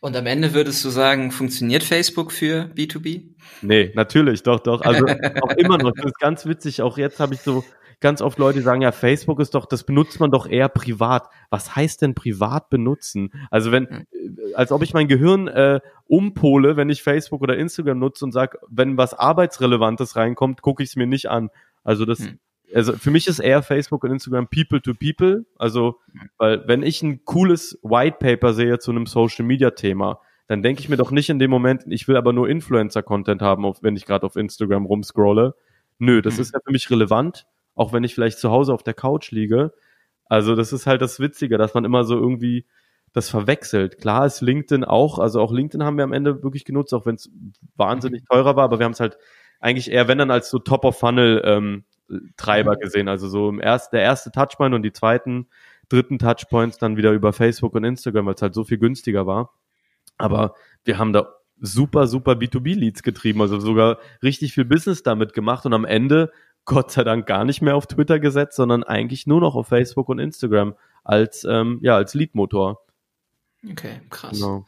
Und 0.00 0.16
am 0.16 0.26
Ende 0.26 0.54
würdest 0.54 0.84
du 0.84 0.90
sagen, 0.90 1.30
funktioniert 1.30 1.82
Facebook 1.82 2.32
für 2.32 2.70
B2B? 2.74 3.22
Nee, 3.62 3.92
natürlich, 3.94 4.42
doch, 4.42 4.60
doch. 4.60 4.82
Also 4.82 5.06
auch 5.06 5.50
immer 5.56 5.78
noch. 5.78 5.92
Das 5.92 6.06
ist 6.06 6.18
ganz 6.18 6.46
witzig. 6.46 6.82
Auch 6.82 6.98
jetzt 6.98 7.20
habe 7.20 7.34
ich 7.34 7.40
so 7.40 7.64
ganz 8.00 8.20
oft 8.20 8.38
Leute, 8.38 8.58
die 8.58 8.64
sagen, 8.64 8.82
ja, 8.82 8.92
Facebook 8.92 9.40
ist 9.40 9.54
doch, 9.54 9.66
das 9.66 9.84
benutzt 9.84 10.20
man 10.20 10.30
doch 10.30 10.46
eher 10.46 10.68
privat. 10.68 11.28
Was 11.50 11.74
heißt 11.74 12.02
denn 12.02 12.14
privat 12.14 12.68
benutzen? 12.68 13.32
Also 13.50 13.72
wenn, 13.72 13.86
äh, 13.86 14.04
als 14.54 14.72
ob 14.72 14.82
ich 14.82 14.92
mein 14.92 15.08
Gehirn 15.08 15.48
äh, 15.48 15.80
umpole, 16.06 16.76
wenn 16.76 16.90
ich 16.90 17.02
Facebook 17.02 17.40
oder 17.42 17.56
Instagram 17.56 17.98
nutze 17.98 18.24
und 18.24 18.32
sage, 18.32 18.58
wenn 18.68 18.96
was 18.96 19.14
Arbeitsrelevantes 19.14 20.16
reinkommt, 20.16 20.62
gucke 20.62 20.82
ich 20.82 20.90
es 20.90 20.96
mir 20.96 21.06
nicht 21.06 21.30
an. 21.30 21.50
Also 21.82 22.04
das, 22.04 22.18
hm. 22.18 22.38
Also 22.74 22.94
für 22.94 23.10
mich 23.10 23.26
ist 23.26 23.38
eher 23.38 23.62
Facebook 23.62 24.04
und 24.04 24.10
Instagram 24.10 24.48
People 24.48 24.82
to 24.82 24.92
People. 24.94 25.46
Also, 25.56 26.00
weil 26.38 26.66
wenn 26.66 26.82
ich 26.82 27.02
ein 27.02 27.24
cooles 27.24 27.78
White 27.82 28.16
Paper 28.20 28.52
sehe 28.52 28.78
zu 28.78 28.90
einem 28.90 29.06
Social 29.06 29.44
Media 29.44 29.70
Thema, 29.70 30.20
dann 30.48 30.62
denke 30.62 30.80
ich 30.80 30.88
mir 30.88 30.96
doch 30.96 31.10
nicht 31.10 31.30
in 31.30 31.38
dem 31.38 31.50
Moment, 31.50 31.84
ich 31.86 32.06
will 32.06 32.16
aber 32.16 32.32
nur 32.32 32.48
Influencer-Content 32.48 33.40
haben, 33.40 33.64
wenn 33.80 33.96
ich 33.96 34.04
gerade 34.04 34.26
auf 34.26 34.36
Instagram 34.36 34.84
rumscrolle. 34.84 35.54
Nö, 35.98 36.20
das 36.20 36.38
ist 36.38 36.52
ja 36.52 36.60
für 36.62 36.72
mich 36.72 36.90
relevant 36.90 37.46
auch 37.74 37.92
wenn 37.92 38.04
ich 38.04 38.14
vielleicht 38.14 38.38
zu 38.38 38.50
Hause 38.50 38.72
auf 38.72 38.82
der 38.82 38.94
Couch 38.94 39.30
liege. 39.30 39.72
Also 40.26 40.54
das 40.54 40.72
ist 40.72 40.86
halt 40.86 41.02
das 41.02 41.20
Witzige, 41.20 41.58
dass 41.58 41.74
man 41.74 41.84
immer 41.84 42.04
so 42.04 42.16
irgendwie 42.16 42.66
das 43.12 43.28
verwechselt. 43.28 43.98
Klar 43.98 44.26
ist 44.26 44.40
LinkedIn 44.40 44.84
auch, 44.84 45.18
also 45.18 45.40
auch 45.40 45.52
LinkedIn 45.52 45.84
haben 45.84 45.96
wir 45.96 46.04
am 46.04 46.12
Ende 46.12 46.42
wirklich 46.42 46.64
genutzt, 46.64 46.94
auch 46.94 47.06
wenn 47.06 47.14
es 47.16 47.30
wahnsinnig 47.76 48.22
mhm. 48.22 48.26
teurer 48.26 48.56
war, 48.56 48.64
aber 48.64 48.78
wir 48.78 48.84
haben 48.84 48.92
es 48.92 49.00
halt 49.00 49.18
eigentlich 49.60 49.90
eher, 49.90 50.08
wenn 50.08 50.18
dann 50.18 50.30
als 50.30 50.50
so 50.50 50.58
Top-of-Funnel 50.58 51.42
ähm, 51.44 51.84
Treiber 52.36 52.76
gesehen. 52.76 53.08
Also 53.08 53.28
so 53.28 53.48
im 53.48 53.60
erst, 53.60 53.92
der 53.92 54.02
erste 54.02 54.30
Touchpoint 54.30 54.74
und 54.74 54.82
die 54.82 54.92
zweiten, 54.92 55.46
dritten 55.88 56.18
Touchpoints 56.18 56.78
dann 56.78 56.96
wieder 56.96 57.12
über 57.12 57.32
Facebook 57.32 57.74
und 57.74 57.84
Instagram, 57.84 58.26
weil 58.26 58.34
es 58.34 58.42
halt 58.42 58.54
so 58.54 58.64
viel 58.64 58.78
günstiger 58.78 59.26
war. 59.26 59.52
Aber 60.18 60.54
wir 60.84 60.98
haben 60.98 61.12
da 61.12 61.34
super, 61.60 62.06
super 62.06 62.32
B2B-Leads 62.32 63.02
getrieben, 63.02 63.40
also 63.40 63.58
sogar 63.58 63.98
richtig 64.22 64.52
viel 64.52 64.64
Business 64.64 65.02
damit 65.02 65.32
gemacht 65.32 65.64
und 65.66 65.72
am 65.72 65.84
Ende 65.84 66.30
Gott 66.64 66.90
sei 66.90 67.04
Dank 67.04 67.26
gar 67.26 67.44
nicht 67.44 67.62
mehr 67.62 67.76
auf 67.76 67.86
Twitter 67.86 68.18
gesetzt, 68.18 68.56
sondern 68.56 68.82
eigentlich 68.84 69.26
nur 69.26 69.40
noch 69.40 69.54
auf 69.54 69.68
Facebook 69.68 70.08
und 70.08 70.18
Instagram 70.18 70.74
als, 71.02 71.44
ähm, 71.44 71.78
ja, 71.82 71.96
als 71.96 72.14
Leadmotor. 72.14 72.84
Okay, 73.70 74.00
krass. 74.10 74.38
Genau. 74.38 74.66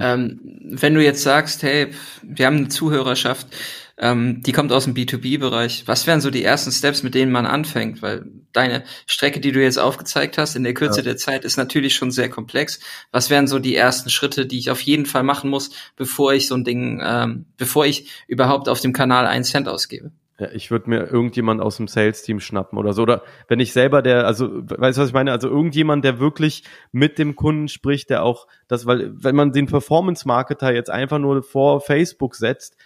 ähm, 0.00 0.40
wenn 0.70 0.94
du 0.94 1.02
jetzt 1.02 1.22
sagst, 1.22 1.62
hey, 1.62 1.88
wir 2.22 2.46
haben 2.46 2.56
eine 2.56 2.68
Zuhörerschaft, 2.68 3.48
ähm, 3.98 4.42
die 4.42 4.52
kommt 4.52 4.72
aus 4.72 4.84
dem 4.84 4.94
B2B-Bereich, 4.94 5.84
was 5.86 6.06
wären 6.06 6.22
so 6.22 6.30
die 6.30 6.42
ersten 6.42 6.72
Steps, 6.72 7.02
mit 7.02 7.14
denen 7.14 7.30
man 7.30 7.44
anfängt? 7.44 8.00
Weil 8.00 8.24
deine 8.52 8.82
Strecke, 9.06 9.40
die 9.40 9.52
du 9.52 9.62
jetzt 9.62 9.78
aufgezeigt 9.78 10.38
hast, 10.38 10.56
in 10.56 10.62
der 10.62 10.72
Kürze 10.72 11.00
ja. 11.00 11.04
der 11.04 11.16
Zeit, 11.18 11.44
ist 11.44 11.58
natürlich 11.58 11.94
schon 11.94 12.10
sehr 12.10 12.30
komplex. 12.30 12.80
Was 13.12 13.28
wären 13.28 13.46
so 13.46 13.58
die 13.58 13.76
ersten 13.76 14.08
Schritte, 14.08 14.46
die 14.46 14.58
ich 14.58 14.70
auf 14.70 14.80
jeden 14.80 15.04
Fall 15.04 15.22
machen 15.22 15.50
muss, 15.50 15.70
bevor 15.96 16.32
ich 16.32 16.48
so 16.48 16.54
ein 16.54 16.64
Ding, 16.64 17.02
ähm, 17.04 17.44
bevor 17.58 17.84
ich 17.84 18.08
überhaupt 18.26 18.70
auf 18.70 18.80
dem 18.80 18.94
Kanal 18.94 19.26
einen 19.26 19.44
Cent 19.44 19.68
ausgebe? 19.68 20.12
Ich 20.52 20.70
würde 20.70 20.90
mir 20.90 21.06
irgendjemand 21.06 21.60
aus 21.60 21.76
dem 21.76 21.88
Sales-Team 21.88 22.40
schnappen 22.40 22.78
oder 22.78 22.92
so. 22.92 23.02
Oder 23.02 23.22
wenn 23.48 23.60
ich 23.60 23.72
selber 23.72 24.02
der, 24.02 24.26
also, 24.26 24.48
weißt 24.50 24.98
du, 24.98 25.02
was 25.02 25.08
ich 25.08 25.14
meine? 25.14 25.32
Also 25.32 25.48
irgendjemand, 25.48 26.04
der 26.04 26.20
wirklich 26.20 26.64
mit 26.92 27.18
dem 27.18 27.36
Kunden 27.36 27.68
spricht, 27.68 28.10
der 28.10 28.22
auch 28.22 28.46
das, 28.68 28.86
weil, 28.86 29.10
wenn 29.12 29.36
man 29.36 29.52
den 29.52 29.66
Performance-Marketer 29.66 30.72
jetzt 30.72 30.90
einfach 30.90 31.18
nur 31.18 31.42
vor 31.42 31.80
Facebook 31.80 32.34
setzt, 32.34 32.76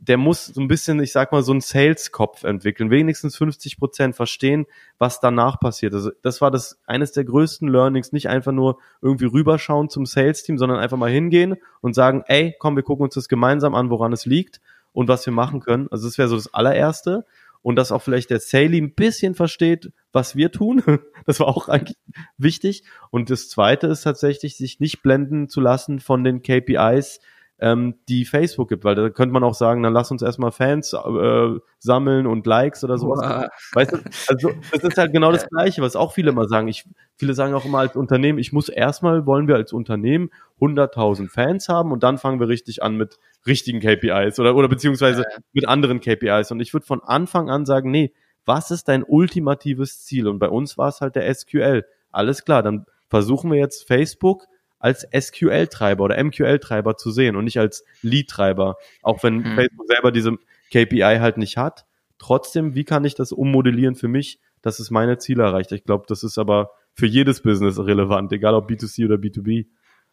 der 0.00 0.16
muss 0.16 0.46
so 0.46 0.60
ein 0.60 0.68
bisschen, 0.68 1.00
ich 1.00 1.12
sag 1.12 1.32
mal, 1.32 1.42
so 1.42 1.52
einen 1.52 1.60
Sales-Kopf 1.60 2.44
entwickeln, 2.44 2.90
wenigstens 2.90 3.36
50 3.36 3.78
Prozent 3.78 4.16
verstehen, 4.16 4.66
was 4.98 5.20
danach 5.20 5.60
passiert. 5.60 5.92
Also 5.94 6.10
das 6.22 6.40
war 6.40 6.50
das 6.50 6.80
eines 6.86 7.12
der 7.12 7.24
größten 7.24 7.68
Learnings, 7.68 8.12
nicht 8.12 8.28
einfach 8.28 8.52
nur 8.52 8.78
irgendwie 9.02 9.26
rüberschauen 9.26 9.90
zum 9.90 10.06
Sales-Team, 10.06 10.56
sondern 10.56 10.78
einfach 10.78 10.96
mal 10.96 11.10
hingehen 11.10 11.56
und 11.80 11.94
sagen, 11.94 12.22
ey, 12.26 12.54
komm, 12.58 12.76
wir 12.76 12.82
gucken 12.82 13.04
uns 13.04 13.14
das 13.14 13.28
gemeinsam 13.28 13.74
an, 13.74 13.90
woran 13.90 14.12
es 14.12 14.24
liegt 14.24 14.60
und 14.92 15.08
was 15.08 15.26
wir 15.26 15.32
machen 15.32 15.60
können. 15.60 15.88
Also 15.90 16.06
das 16.06 16.18
wäre 16.18 16.28
so 16.28 16.36
das 16.36 16.52
allererste. 16.52 17.24
Und 17.62 17.76
dass 17.76 17.92
auch 17.92 18.02
vielleicht 18.02 18.30
der 18.30 18.40
Saley 18.40 18.80
ein 18.80 18.94
bisschen 18.94 19.36
versteht, 19.36 19.92
was 20.12 20.36
wir 20.36 20.50
tun. 20.50 20.82
Das 21.24 21.38
war 21.38 21.46
auch 21.46 21.68
eigentlich 21.68 21.96
wichtig. 22.36 22.82
Und 23.10 23.30
das 23.30 23.48
zweite 23.48 23.86
ist 23.86 24.02
tatsächlich, 24.02 24.56
sich 24.56 24.80
nicht 24.80 25.02
blenden 25.02 25.48
zu 25.48 25.60
lassen 25.60 26.00
von 26.00 26.24
den 26.24 26.42
KPIs, 26.42 27.20
ähm, 27.62 27.94
die 28.08 28.24
Facebook 28.24 28.68
gibt, 28.68 28.82
weil 28.82 28.96
da 28.96 29.08
könnte 29.08 29.32
man 29.32 29.44
auch 29.44 29.54
sagen, 29.54 29.84
dann 29.84 29.92
lass 29.92 30.10
uns 30.10 30.20
erstmal 30.20 30.50
Fans 30.50 30.92
äh, 30.94 31.58
sammeln 31.78 32.26
und 32.26 32.44
Likes 32.44 32.82
oder 32.82 32.98
sowas. 32.98 33.20
Wow. 33.22 33.46
Weißt 33.72 33.92
du, 33.92 33.98
also 34.26 34.50
das 34.72 34.82
ist 34.82 34.98
halt 34.98 35.12
genau 35.12 35.30
das 35.30 35.46
Gleiche, 35.48 35.80
was 35.80 35.94
auch 35.94 36.12
viele 36.12 36.30
immer 36.30 36.48
sagen. 36.48 36.66
Ich, 36.66 36.84
viele 37.16 37.34
sagen 37.34 37.54
auch 37.54 37.64
immer 37.64 37.78
als 37.78 37.94
Unternehmen, 37.94 38.40
ich 38.40 38.52
muss 38.52 38.68
erstmal, 38.68 39.26
wollen 39.26 39.46
wir 39.46 39.54
als 39.54 39.72
Unternehmen 39.72 40.30
100.000 40.60 41.28
Fans 41.28 41.68
haben 41.68 41.92
und 41.92 42.02
dann 42.02 42.18
fangen 42.18 42.40
wir 42.40 42.48
richtig 42.48 42.82
an 42.82 42.96
mit 42.96 43.20
richtigen 43.46 43.78
KPIs 43.78 44.40
oder, 44.40 44.56
oder 44.56 44.66
beziehungsweise 44.66 45.24
mit 45.52 45.68
anderen 45.68 46.00
KPIs. 46.00 46.50
Und 46.50 46.58
ich 46.58 46.74
würde 46.74 46.84
von 46.84 47.00
Anfang 47.00 47.48
an 47.48 47.64
sagen, 47.64 47.92
nee, 47.92 48.12
was 48.44 48.72
ist 48.72 48.88
dein 48.88 49.04
ultimatives 49.04 50.04
Ziel? 50.04 50.26
Und 50.26 50.40
bei 50.40 50.48
uns 50.48 50.78
war 50.78 50.88
es 50.88 51.00
halt 51.00 51.14
der 51.14 51.32
SQL. 51.32 51.84
Alles 52.10 52.44
klar, 52.44 52.64
dann 52.64 52.86
versuchen 53.08 53.52
wir 53.52 53.58
jetzt 53.58 53.86
Facebook 53.86 54.46
als 54.82 55.06
SQL-Treiber 55.14 56.04
oder 56.04 56.22
MQL-Treiber 56.22 56.96
zu 56.96 57.12
sehen 57.12 57.36
und 57.36 57.44
nicht 57.44 57.58
als 57.58 57.84
Lead-Treiber. 58.02 58.76
Auch 59.02 59.22
wenn 59.22 59.36
mhm. 59.36 59.54
Facebook 59.54 59.86
selber 59.86 60.10
diese 60.10 60.32
KPI 60.72 61.18
halt 61.20 61.38
nicht 61.38 61.56
hat. 61.56 61.86
Trotzdem, 62.18 62.74
wie 62.74 62.84
kann 62.84 63.04
ich 63.04 63.14
das 63.14 63.30
ummodellieren 63.30 63.94
für 63.94 64.08
mich, 64.08 64.40
dass 64.60 64.80
es 64.80 64.90
meine 64.90 65.18
Ziele 65.18 65.44
erreicht? 65.44 65.70
Ich 65.72 65.84
glaube, 65.84 66.04
das 66.08 66.24
ist 66.24 66.36
aber 66.36 66.72
für 66.94 67.06
jedes 67.06 67.42
Business 67.42 67.78
relevant, 67.78 68.32
egal 68.32 68.54
ob 68.54 68.68
B2C 68.68 69.04
oder 69.04 69.16
B2B. 69.16 69.66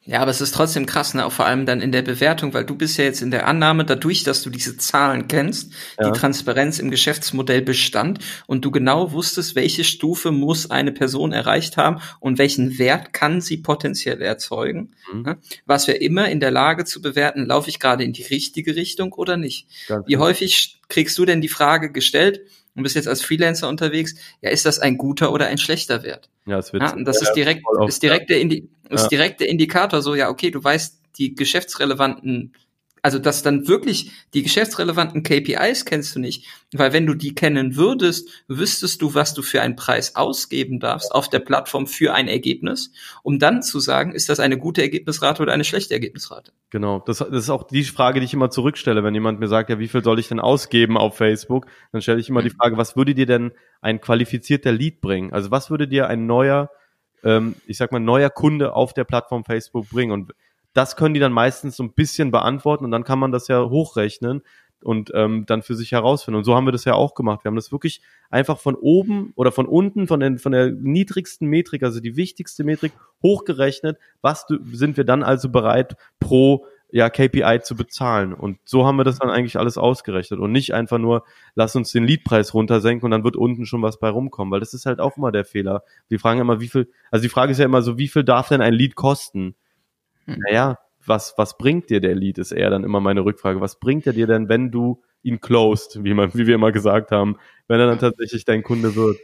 Ja, 0.05 0.21
aber 0.21 0.31
es 0.31 0.39
ist 0.39 0.55
trotzdem 0.55 0.85
krass, 0.85 1.13
ne? 1.13 1.25
auch 1.25 1.31
vor 1.31 1.45
allem 1.45 1.65
dann 1.65 1.81
in 1.81 1.91
der 1.91 2.01
Bewertung, 2.01 2.53
weil 2.53 2.63
du 2.63 2.75
bist 2.75 2.97
ja 2.97 3.03
jetzt 3.03 3.21
in 3.21 3.31
der 3.31 3.47
Annahme, 3.47 3.83
dadurch, 3.83 4.23
dass 4.23 4.41
du 4.41 4.49
diese 4.49 4.77
Zahlen 4.77 5.27
kennst, 5.27 5.73
ja. 5.99 6.09
die 6.09 6.17
Transparenz 6.17 6.79
im 6.79 6.89
Geschäftsmodell 6.89 7.61
bestand 7.61 8.19
und 8.47 8.63
du 8.63 8.71
genau 8.71 9.11
wusstest, 9.11 9.55
welche 9.55 9.83
Stufe 9.83 10.31
muss 10.31 10.71
eine 10.71 10.93
Person 10.93 11.33
erreicht 11.33 11.77
haben 11.77 12.01
und 12.21 12.37
welchen 12.37 12.79
Wert 12.79 13.13
kann 13.13 13.41
sie 13.41 13.57
potenziell 13.57 14.21
erzeugen, 14.21 14.95
mhm. 15.13 15.21
ne? 15.21 15.37
was 15.65 15.87
wir 15.87 16.01
immer 16.01 16.29
in 16.29 16.39
der 16.39 16.51
Lage 16.51 16.85
zu 16.85 17.01
bewerten, 17.01 17.45
laufe 17.45 17.69
ich 17.69 17.79
gerade 17.79 18.03
in 18.03 18.13
die 18.13 18.23
richtige 18.23 18.75
Richtung 18.75 19.11
oder 19.13 19.35
nicht. 19.35 19.67
Ganz 19.87 20.07
Wie 20.07 20.17
häufig 20.17 20.79
kriegst 20.87 21.17
du 21.17 21.25
denn 21.25 21.41
die 21.41 21.49
Frage 21.49 21.91
gestellt, 21.91 22.41
und 22.79 22.83
bist 22.83 22.95
jetzt 22.95 23.07
als 23.07 23.21
Freelancer 23.21 23.69
unterwegs, 23.69 24.15
ja, 24.41 24.49
ist 24.49 24.65
das 24.65 24.79
ein 24.79 24.97
guter 24.97 25.31
oder 25.31 25.47
ein 25.47 25.57
schlechter 25.57 26.03
Wert? 26.03 26.29
Ja, 26.45 26.57
das 26.57 26.73
wird 26.73 26.83
ja, 26.83 26.93
und 26.93 27.05
das 27.05 27.21
ist 27.21 27.33
direkt, 27.33 27.63
ist 27.87 28.01
direkt 28.01 28.29
der, 28.29 28.41
Indi 28.41 28.69
ist 28.89 29.09
direkt 29.09 29.39
der 29.39 29.49
Indikator 29.49 30.01
so, 30.01 30.15
ja, 30.15 30.29
okay, 30.29 30.49
du 30.49 30.63
weißt 30.63 31.01
die 31.17 31.35
geschäftsrelevanten 31.35 32.53
also 33.01 33.19
dass 33.19 33.43
dann 33.43 33.67
wirklich 33.67 34.11
die 34.33 34.43
geschäftsrelevanten 34.43 35.23
KPIs 35.23 35.85
kennst 35.85 36.15
du 36.15 36.19
nicht, 36.19 36.45
weil 36.73 36.93
wenn 36.93 37.05
du 37.05 37.13
die 37.13 37.33
kennen 37.33 37.75
würdest, 37.75 38.29
wüsstest 38.47 39.01
du, 39.01 39.13
was 39.15 39.33
du 39.33 39.41
für 39.41 39.61
einen 39.61 39.75
Preis 39.75 40.15
ausgeben 40.15 40.79
darfst 40.79 41.13
auf 41.13 41.29
der 41.29 41.39
Plattform 41.39 41.87
für 41.87 42.13
ein 42.13 42.27
Ergebnis, 42.27 42.91
um 43.23 43.39
dann 43.39 43.63
zu 43.63 43.79
sagen, 43.79 44.13
ist 44.13 44.29
das 44.29 44.39
eine 44.39 44.57
gute 44.57 44.81
Ergebnisrate 44.81 45.41
oder 45.41 45.53
eine 45.53 45.63
schlechte 45.63 45.93
Ergebnisrate. 45.93 46.51
Genau, 46.69 46.99
das, 46.99 47.19
das 47.19 47.29
ist 47.29 47.49
auch 47.49 47.63
die 47.63 47.83
Frage, 47.83 48.19
die 48.19 48.25
ich 48.25 48.33
immer 48.33 48.49
zurückstelle, 48.49 49.03
wenn 49.03 49.13
jemand 49.13 49.39
mir 49.39 49.47
sagt, 49.47 49.69
ja, 49.69 49.79
wie 49.79 49.87
viel 49.87 50.03
soll 50.03 50.19
ich 50.19 50.27
denn 50.27 50.39
ausgeben 50.39 50.97
auf 50.97 51.17
Facebook, 51.17 51.65
dann 51.91 52.01
stelle 52.01 52.19
ich 52.19 52.29
immer 52.29 52.41
die 52.41 52.51
Frage, 52.51 52.77
was 52.77 52.95
würde 52.95 53.15
dir 53.15 53.25
denn 53.25 53.51
ein 53.81 54.01
qualifizierter 54.01 54.71
Lead 54.71 55.01
bringen? 55.01 55.33
Also 55.33 55.51
was 55.51 55.69
würde 55.69 55.87
dir 55.87 56.07
ein 56.07 56.25
neuer, 56.25 56.69
ähm, 57.23 57.55
ich 57.65 57.77
sag 57.77 57.91
mal, 57.91 57.99
neuer 57.99 58.29
Kunde 58.29 58.73
auf 58.73 58.93
der 58.93 59.03
Plattform 59.03 59.43
Facebook 59.43 59.89
bringen? 59.89 60.11
Und 60.11 60.33
das 60.79 60.95
können 60.95 61.13
die 61.13 61.19
dann 61.19 61.33
meistens 61.33 61.75
so 61.75 61.83
ein 61.83 61.91
bisschen 61.91 62.31
beantworten 62.31 62.85
und 62.85 62.91
dann 62.91 63.03
kann 63.03 63.19
man 63.19 63.33
das 63.33 63.49
ja 63.49 63.69
hochrechnen 63.69 64.43
und 64.81 65.11
ähm, 65.13 65.43
dann 65.45 65.61
für 65.61 65.75
sich 65.75 65.91
herausfinden. 65.91 66.37
Und 66.37 66.45
so 66.45 66.55
haben 66.55 66.65
wir 66.65 66.71
das 66.71 66.85
ja 66.85 66.93
auch 66.93 67.15
gemacht. 67.15 67.43
Wir 67.43 67.49
haben 67.49 67.57
das 67.57 67.73
wirklich 67.73 68.01
einfach 68.29 68.57
von 68.57 68.75
oben 68.75 69.33
oder 69.35 69.51
von 69.51 69.65
unten, 69.65 70.07
von, 70.07 70.21
den, 70.21 70.39
von 70.39 70.53
der 70.53 70.71
niedrigsten 70.71 71.49
Metrik, 71.49 71.83
also 71.83 71.99
die 71.99 72.15
wichtigste 72.15 72.63
Metrik, 72.63 72.93
hochgerechnet. 73.21 73.97
Was 74.21 74.45
sind 74.71 74.95
wir 74.95 75.03
dann 75.03 75.21
also 75.21 75.49
bereit, 75.49 75.97
pro 76.21 76.65
ja, 76.91 77.09
KPI 77.09 77.59
zu 77.61 77.75
bezahlen? 77.75 78.33
Und 78.33 78.59
so 78.63 78.87
haben 78.87 78.95
wir 78.95 79.03
das 79.03 79.19
dann 79.19 79.29
eigentlich 79.29 79.59
alles 79.59 79.77
ausgerechnet 79.77 80.39
und 80.39 80.53
nicht 80.53 80.73
einfach 80.73 80.97
nur, 80.97 81.25
lass 81.55 81.75
uns 81.75 81.91
den 81.91 82.05
Leadpreis 82.07 82.53
runtersenken 82.53 83.03
und 83.03 83.11
dann 83.11 83.25
wird 83.25 83.35
unten 83.35 83.65
schon 83.65 83.81
was 83.81 83.99
bei 83.99 84.07
rumkommen, 84.07 84.49
weil 84.49 84.61
das 84.61 84.73
ist 84.73 84.85
halt 84.85 85.01
auch 85.01 85.17
immer 85.17 85.33
der 85.33 85.43
Fehler. 85.43 85.83
Wir 86.07 86.21
fragen 86.21 86.39
immer, 86.39 86.61
wie 86.61 86.69
viel, 86.69 86.89
also 87.11 87.23
die 87.23 87.29
Frage 87.29 87.51
ist 87.51 87.57
ja 87.57 87.65
immer 87.65 87.81
so, 87.81 87.97
wie 87.97 88.07
viel 88.07 88.23
darf 88.23 88.47
denn 88.47 88.61
ein 88.61 88.73
Lead 88.73 88.95
kosten? 88.95 89.55
Hm. 90.35 90.43
Naja, 90.47 90.77
was, 91.05 91.33
was 91.37 91.57
bringt 91.57 91.89
dir 91.89 92.01
der 92.01 92.15
Lead, 92.15 92.37
ist 92.37 92.51
eher 92.51 92.69
dann 92.69 92.83
immer 92.83 92.99
meine 92.99 93.25
Rückfrage. 93.25 93.61
Was 93.61 93.79
bringt 93.79 94.05
er 94.07 94.13
dir 94.13 94.27
denn, 94.27 94.49
wenn 94.49 94.71
du 94.71 95.01
ihn 95.23 95.41
closed, 95.41 96.03
wie, 96.03 96.13
man, 96.13 96.33
wie 96.33 96.47
wir 96.47 96.55
immer 96.55 96.71
gesagt 96.71 97.11
haben, 97.11 97.37
wenn 97.67 97.79
er 97.79 97.87
dann 97.87 97.99
tatsächlich 97.99 98.45
dein 98.45 98.63
Kunde 98.63 98.95
wird? 98.95 99.17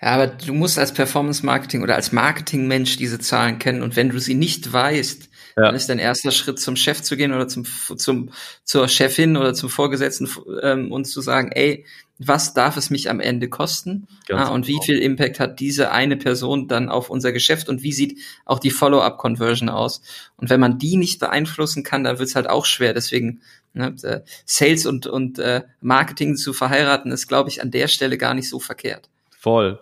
Ja, 0.00 0.14
aber 0.14 0.28
du 0.28 0.54
musst 0.54 0.78
als 0.78 0.92
Performance 0.92 1.44
Marketing 1.44 1.82
oder 1.82 1.96
als 1.96 2.12
Marketingmensch 2.12 2.96
diese 2.96 3.18
Zahlen 3.18 3.58
kennen 3.58 3.82
und 3.82 3.96
wenn 3.96 4.10
du 4.10 4.18
sie 4.18 4.34
nicht 4.34 4.72
weißt, 4.72 5.27
ja. 5.58 5.66
dann 5.66 5.74
ist 5.74 5.88
dein 5.88 5.98
erster 5.98 6.30
Schritt 6.30 6.58
zum 6.58 6.76
Chef 6.76 7.02
zu 7.02 7.16
gehen 7.16 7.32
oder 7.32 7.48
zum, 7.48 7.64
zum 7.96 8.30
zur 8.64 8.88
Chefin 8.88 9.36
oder 9.36 9.54
zum 9.54 9.68
Vorgesetzten 9.68 10.28
ähm, 10.62 10.92
und 10.92 11.04
zu 11.06 11.20
sagen, 11.20 11.50
ey, 11.52 11.84
was 12.18 12.52
darf 12.52 12.76
es 12.76 12.90
mich 12.90 13.08
am 13.10 13.20
Ende 13.20 13.48
kosten 13.48 14.08
ah, 14.30 14.48
und 14.48 14.66
genau. 14.66 14.80
wie 14.80 14.84
viel 14.84 14.98
Impact 14.98 15.38
hat 15.38 15.60
diese 15.60 15.92
eine 15.92 16.16
Person 16.16 16.66
dann 16.66 16.88
auf 16.88 17.10
unser 17.10 17.32
Geschäft 17.32 17.68
und 17.68 17.82
wie 17.82 17.92
sieht 17.92 18.18
auch 18.44 18.58
die 18.58 18.70
Follow-up-Conversion 18.70 19.68
aus. 19.68 20.02
Und 20.36 20.50
wenn 20.50 20.58
man 20.58 20.78
die 20.78 20.96
nicht 20.96 21.20
beeinflussen 21.20 21.84
kann, 21.84 22.02
dann 22.02 22.18
wird 22.18 22.28
es 22.28 22.34
halt 22.34 22.48
auch 22.48 22.64
schwer. 22.64 22.92
Deswegen 22.92 23.40
ne, 23.72 23.94
äh, 24.02 24.20
Sales 24.44 24.84
und, 24.86 25.06
und 25.06 25.38
äh, 25.38 25.62
Marketing 25.80 26.36
zu 26.36 26.52
verheiraten, 26.52 27.12
ist, 27.12 27.28
glaube 27.28 27.50
ich, 27.50 27.62
an 27.62 27.70
der 27.70 27.86
Stelle 27.86 28.18
gar 28.18 28.34
nicht 28.34 28.48
so 28.48 28.58
verkehrt. 28.58 29.08
Voll. 29.30 29.80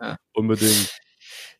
ja. 0.00 0.16
Unbedingt. 0.32 0.90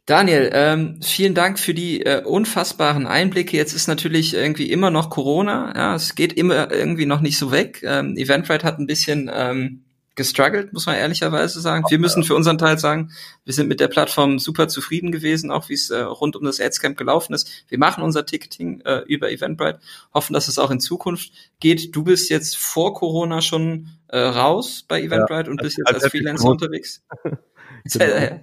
Daniel, 0.09 0.49
ähm, 0.55 1.01
vielen 1.03 1.35
Dank 1.35 1.59
für 1.59 1.75
die 1.75 2.01
äh, 2.01 2.25
unfassbaren 2.25 3.07
Einblicke. 3.07 3.59
Jetzt 3.59 3.75
ist 3.75 3.89
natürlich 3.89 4.33
irgendwie 4.33 4.73
immer 4.73 4.91
noch 4.91 5.11
Corona. 5.11 5.75
Ja, 5.77 5.95
es 5.95 6.15
geht 6.15 6.33
immer 6.33 6.73
irgendwie 6.73 7.05
noch 7.05 7.21
nicht 7.21 7.37
so 7.37 7.53
weg. 7.53 7.83
Ähm, 7.85 8.17
Eventbrite 8.17 8.67
hat 8.67 8.79
ein 8.79 8.87
bisschen 8.87 9.31
ähm, 9.31 9.85
gestruggelt, 10.15 10.73
muss 10.73 10.87
man 10.87 10.97
ehrlicherweise 10.97 11.61
sagen. 11.61 11.85
Wir 11.91 11.99
müssen 11.99 12.25
für 12.25 12.35
unseren 12.35 12.57
Teil 12.57 12.79
sagen, 12.79 13.13
wir 13.45 13.53
sind 13.53 13.69
mit 13.69 13.81
der 13.81 13.89
Plattform 13.89 14.39
super 14.39 14.67
zufrieden 14.69 15.13
gewesen, 15.13 15.51
auch 15.51 15.69
wie 15.69 15.75
es 15.75 15.91
äh, 15.91 15.99
rund 16.01 16.37
um 16.37 16.45
das 16.45 16.59
Adscamp 16.59 16.97
gelaufen 16.97 17.35
ist. 17.35 17.67
Wir 17.69 17.79
machen 17.79 18.03
unser 18.03 18.25
Ticketing 18.25 18.81
äh, 18.87 19.01
über 19.09 19.31
Eventbrite, 19.31 19.79
hoffen, 20.15 20.33
dass 20.33 20.49
es 20.49 20.59
auch 20.59 20.71
in 20.71 20.81
Zukunft 20.81 21.33
geht. 21.61 21.95
Du 21.95 22.03
bist 22.03 22.31
jetzt 22.31 22.57
vor 22.57 22.95
Corona 22.95 23.43
schon 23.43 23.91
äh, 24.09 24.19
raus 24.19 24.87
bei 24.89 25.03
Eventbrite 25.03 25.49
ja, 25.49 25.51
und 25.51 25.61
bist 25.61 25.77
jetzt 25.77 25.95
als, 25.95 26.07
Freelancer 26.07 26.49
unterwegs. 26.49 27.03
genau. 27.85 28.41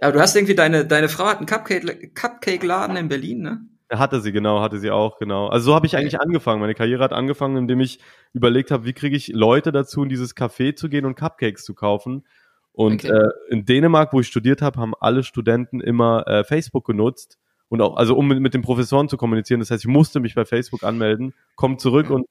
Ja, 0.00 0.12
du 0.12 0.20
hast 0.20 0.36
irgendwie 0.36 0.54
deine 0.54 0.86
deine 0.86 1.08
Frau 1.08 1.26
hat 1.26 1.38
einen 1.38 1.46
Cupcake 1.46 2.14
Cupcake 2.14 2.64
in 2.64 3.08
Berlin, 3.08 3.42
ne? 3.42 3.60
Hatte 3.90 4.20
sie, 4.20 4.32
genau, 4.32 4.60
hatte 4.60 4.78
sie 4.78 4.90
auch, 4.90 5.18
genau. 5.18 5.46
Also 5.46 5.66
so 5.66 5.74
habe 5.74 5.86
ich 5.86 5.96
eigentlich 5.96 6.20
angefangen. 6.20 6.60
Meine 6.60 6.74
Karriere 6.74 7.02
hat 7.02 7.14
angefangen, 7.14 7.56
indem 7.56 7.80
ich 7.80 8.00
überlegt 8.34 8.70
habe, 8.70 8.84
wie 8.84 8.92
kriege 8.92 9.16
ich 9.16 9.28
Leute 9.28 9.72
dazu, 9.72 10.02
in 10.02 10.10
dieses 10.10 10.36
Café 10.36 10.76
zu 10.76 10.90
gehen 10.90 11.06
und 11.06 11.14
Cupcakes 11.14 11.64
zu 11.64 11.74
kaufen. 11.74 12.26
Und 12.72 13.04
okay. 13.04 13.12
äh, 13.12 13.30
in 13.48 13.64
Dänemark, 13.64 14.12
wo 14.12 14.20
ich 14.20 14.26
studiert 14.26 14.60
habe, 14.60 14.78
haben 14.78 14.92
alle 15.00 15.22
Studenten 15.22 15.80
immer 15.80 16.28
äh, 16.28 16.44
Facebook 16.44 16.84
genutzt. 16.86 17.38
Und 17.70 17.80
auch, 17.80 17.96
also 17.96 18.14
um 18.14 18.28
mit, 18.28 18.40
mit 18.40 18.52
den 18.52 18.62
Professoren 18.62 19.08
zu 19.08 19.16
kommunizieren. 19.16 19.60
Das 19.60 19.70
heißt, 19.70 19.84
ich 19.84 19.90
musste 19.90 20.20
mich 20.20 20.34
bei 20.34 20.44
Facebook 20.44 20.84
anmelden, 20.84 21.32
komm 21.56 21.78
zurück 21.78 22.10
und 22.10 22.26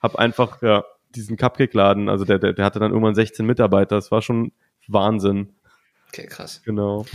habe 0.00 0.18
einfach 0.18 0.62
ja, 0.62 0.84
diesen 1.14 1.36
Cupcake-Laden, 1.36 2.08
also 2.08 2.24
der, 2.24 2.38
der, 2.38 2.52
der 2.52 2.64
hatte 2.64 2.78
dann 2.78 2.92
irgendwann 2.92 3.14
16 3.14 3.44
Mitarbeiter. 3.44 3.96
Das 3.96 4.10
war 4.10 4.22
schon 4.22 4.52
Wahnsinn. 4.86 5.54
Okay, 6.12 6.26
krass. 6.26 6.60
Genau. 6.64 7.06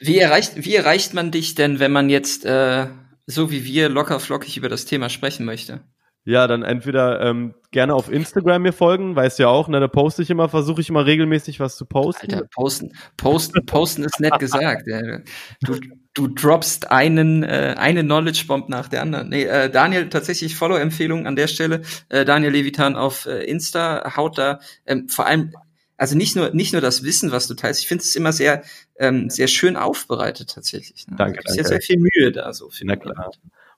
wie 0.00 0.18
erreicht, 0.18 0.52
wie 0.56 0.74
erreicht 0.74 1.12
man 1.12 1.30
dich 1.30 1.54
denn, 1.54 1.78
wenn 1.78 1.92
man 1.92 2.08
jetzt 2.08 2.46
äh, 2.46 2.86
so 3.26 3.50
wie 3.50 3.64
wir 3.64 3.88
locker 3.88 4.18
flockig 4.18 4.56
über 4.56 4.68
das 4.68 4.86
Thema 4.86 5.08
sprechen 5.10 5.44
möchte. 5.44 5.80
Ja, 6.24 6.46
dann 6.46 6.62
entweder 6.62 7.20
ähm, 7.22 7.54
gerne 7.70 7.94
auf 7.94 8.10
Instagram 8.10 8.62
mir 8.62 8.72
folgen, 8.72 9.16
weißt 9.16 9.38
du 9.38 9.44
ja 9.44 9.48
auch, 9.48 9.68
ne, 9.68 9.80
da 9.80 9.88
poste 9.88 10.22
ich 10.22 10.30
immer, 10.30 10.48
versuche 10.50 10.80
ich 10.80 10.88
immer 10.90 11.06
regelmäßig 11.06 11.60
was 11.60 11.76
zu 11.76 11.86
posten. 11.86 12.32
Alter, 12.32 12.46
posten, 12.54 12.92
posten, 13.16 13.64
posten 13.64 14.04
ist 14.04 14.20
nett 14.20 14.38
gesagt. 14.38 14.86
Du, 14.86 15.74
du 15.74 15.80
du 16.14 16.28
droppst 16.28 16.90
einen, 16.90 17.42
äh, 17.42 17.74
eine 17.78 18.02
Knowledge 18.02 18.44
Bomb 18.46 18.68
nach 18.68 18.88
der 18.88 19.02
anderen. 19.02 19.28
Nee, 19.28 19.44
äh, 19.44 19.70
Daniel, 19.70 20.08
tatsächlich 20.08 20.56
Follow-Empfehlung 20.56 21.26
an 21.26 21.36
der 21.36 21.46
Stelle. 21.46 21.82
Äh, 22.08 22.24
Daniel 22.24 22.52
Levitan 22.52 22.96
auf 22.96 23.26
äh, 23.26 23.44
Insta 23.44 24.16
haut 24.16 24.38
da 24.38 24.60
ähm, 24.86 25.08
vor 25.08 25.26
allem 25.26 25.54
also 26.00 26.16
nicht 26.16 26.34
nur 26.34 26.50
nicht 26.50 26.72
nur 26.72 26.80
das 26.80 27.04
Wissen, 27.04 27.30
was 27.30 27.46
du 27.46 27.54
teilst. 27.54 27.80
Ich 27.82 27.88
finde 27.88 28.02
es 28.02 28.16
immer 28.16 28.32
sehr 28.32 28.62
ähm, 28.96 29.28
sehr 29.28 29.48
schön 29.48 29.76
aufbereitet 29.76 30.50
tatsächlich. 30.50 31.06
Ne? 31.06 31.16
Danke, 31.16 31.40
also, 31.40 31.48
danke. 31.48 31.50
Ist 31.50 31.56
ja 31.56 31.64
sehr 31.64 31.80
viel 31.80 31.98
Mühe 31.98 32.32
da 32.32 32.52
so. 32.52 32.70
Na 32.82 32.96
klar. 32.96 33.30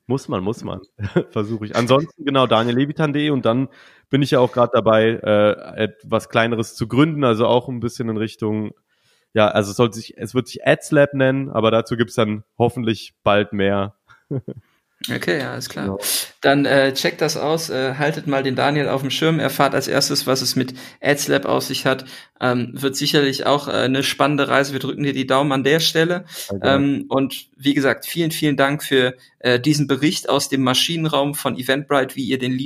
Muss 0.06 0.28
man, 0.28 0.42
muss 0.42 0.62
man. 0.62 0.80
Versuche 1.30 1.64
ich. 1.64 1.76
Ansonsten 1.76 2.24
genau 2.24 2.46
daniellevitan.de 2.46 3.30
und 3.30 3.44
dann 3.44 3.68
bin 4.08 4.22
ich 4.22 4.30
ja 4.32 4.40
auch 4.40 4.52
gerade 4.52 4.70
dabei, 4.74 5.20
äh, 5.22 5.82
etwas 5.84 6.28
kleineres 6.28 6.74
zu 6.74 6.86
gründen, 6.86 7.24
also 7.24 7.46
auch 7.46 7.68
ein 7.68 7.80
bisschen 7.80 8.08
in 8.08 8.16
Richtung 8.16 8.72
ja, 9.34 9.48
also 9.48 9.70
es 9.70 9.76
soll 9.76 9.92
sich, 9.92 10.18
es 10.18 10.34
wird 10.34 10.46
sich 10.46 10.66
AdsLab 10.66 11.14
nennen, 11.14 11.48
aber 11.48 11.70
dazu 11.70 11.96
gibt's 11.96 12.14
dann 12.14 12.44
hoffentlich 12.58 13.14
bald 13.22 13.52
mehr. 13.52 13.96
Okay, 15.10 15.38
ja, 15.38 15.56
ist 15.56 15.68
klar. 15.68 15.86
Genau. 15.86 15.98
Dann 16.40 16.64
äh, 16.64 16.92
checkt 16.92 17.20
das 17.20 17.36
aus, 17.36 17.70
äh, 17.70 17.94
haltet 17.94 18.26
mal 18.26 18.42
den 18.42 18.56
Daniel 18.56 18.88
auf 18.88 19.00
dem 19.00 19.10
Schirm, 19.10 19.40
erfahrt 19.40 19.74
als 19.74 19.88
erstes, 19.88 20.26
was 20.26 20.42
es 20.42 20.56
mit 20.56 20.74
AdsLab 21.00 21.44
auf 21.44 21.64
sich 21.64 21.86
hat. 21.86 22.04
Ähm, 22.40 22.70
wird 22.72 22.96
sicherlich 22.96 23.46
auch 23.46 23.68
äh, 23.68 23.72
eine 23.72 24.02
spannende 24.02 24.48
Reise. 24.48 24.72
Wir 24.72 24.80
drücken 24.80 25.02
dir 25.02 25.12
die 25.12 25.26
Daumen 25.26 25.52
an 25.52 25.64
der 25.64 25.80
Stelle. 25.80 26.24
Okay. 26.48 26.60
Ähm, 26.62 27.04
und 27.08 27.46
wie 27.56 27.74
gesagt, 27.74 28.06
vielen, 28.06 28.30
vielen 28.30 28.56
Dank 28.56 28.82
für 28.82 29.14
äh, 29.38 29.58
diesen 29.58 29.86
Bericht 29.86 30.28
aus 30.28 30.48
dem 30.48 30.62
Maschinenraum 30.62 31.34
von 31.34 31.56
Eventbrite, 31.56 32.16
wie 32.16 32.24
ihr 32.24 32.38
den 32.38 32.58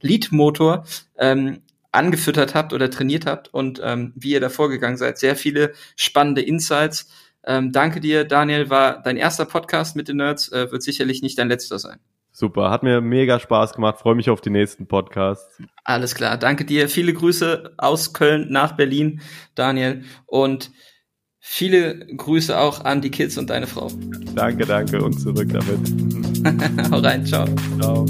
Lead-Motor 0.00 0.84
ähm, 1.18 1.62
angefüttert 1.92 2.54
habt 2.54 2.72
oder 2.72 2.90
trainiert 2.90 3.26
habt 3.26 3.52
und 3.52 3.80
ähm, 3.82 4.12
wie 4.14 4.32
ihr 4.32 4.40
da 4.40 4.48
vorgegangen 4.50 4.98
seid. 4.98 5.18
Sehr 5.18 5.36
viele 5.36 5.72
spannende 5.96 6.42
Insights. 6.42 7.08
Ähm, 7.48 7.72
danke 7.72 7.98
dir, 7.98 8.24
Daniel. 8.24 8.68
War 8.68 9.02
dein 9.02 9.16
erster 9.16 9.46
Podcast 9.46 9.96
mit 9.96 10.06
den 10.06 10.18
Nerds, 10.18 10.52
äh, 10.52 10.70
wird 10.70 10.82
sicherlich 10.82 11.22
nicht 11.22 11.38
dein 11.38 11.48
letzter 11.48 11.78
sein. 11.78 11.98
Super, 12.30 12.70
hat 12.70 12.82
mir 12.82 13.00
mega 13.00 13.40
Spaß 13.40 13.72
gemacht. 13.72 13.98
Freue 13.98 14.14
mich 14.14 14.28
auf 14.30 14.42
die 14.42 14.50
nächsten 14.50 14.86
Podcasts. 14.86 15.60
Alles 15.82 16.14
klar, 16.14 16.36
danke 16.36 16.66
dir. 16.66 16.88
Viele 16.88 17.14
Grüße 17.14 17.72
aus 17.78 18.12
Köln 18.12 18.46
nach 18.50 18.76
Berlin, 18.76 19.22
Daniel. 19.54 20.04
Und 20.26 20.70
viele 21.40 21.98
Grüße 21.98 22.56
auch 22.56 22.84
an 22.84 23.00
die 23.00 23.10
Kids 23.10 23.38
und 23.38 23.48
deine 23.48 23.66
Frau. 23.66 23.90
Danke, 24.34 24.66
danke 24.66 25.02
und 25.02 25.18
zurück 25.18 25.48
damit. 25.50 26.90
Hau 26.92 26.98
rein, 26.98 27.24
ciao. 27.24 27.46
Ciao. 27.80 28.06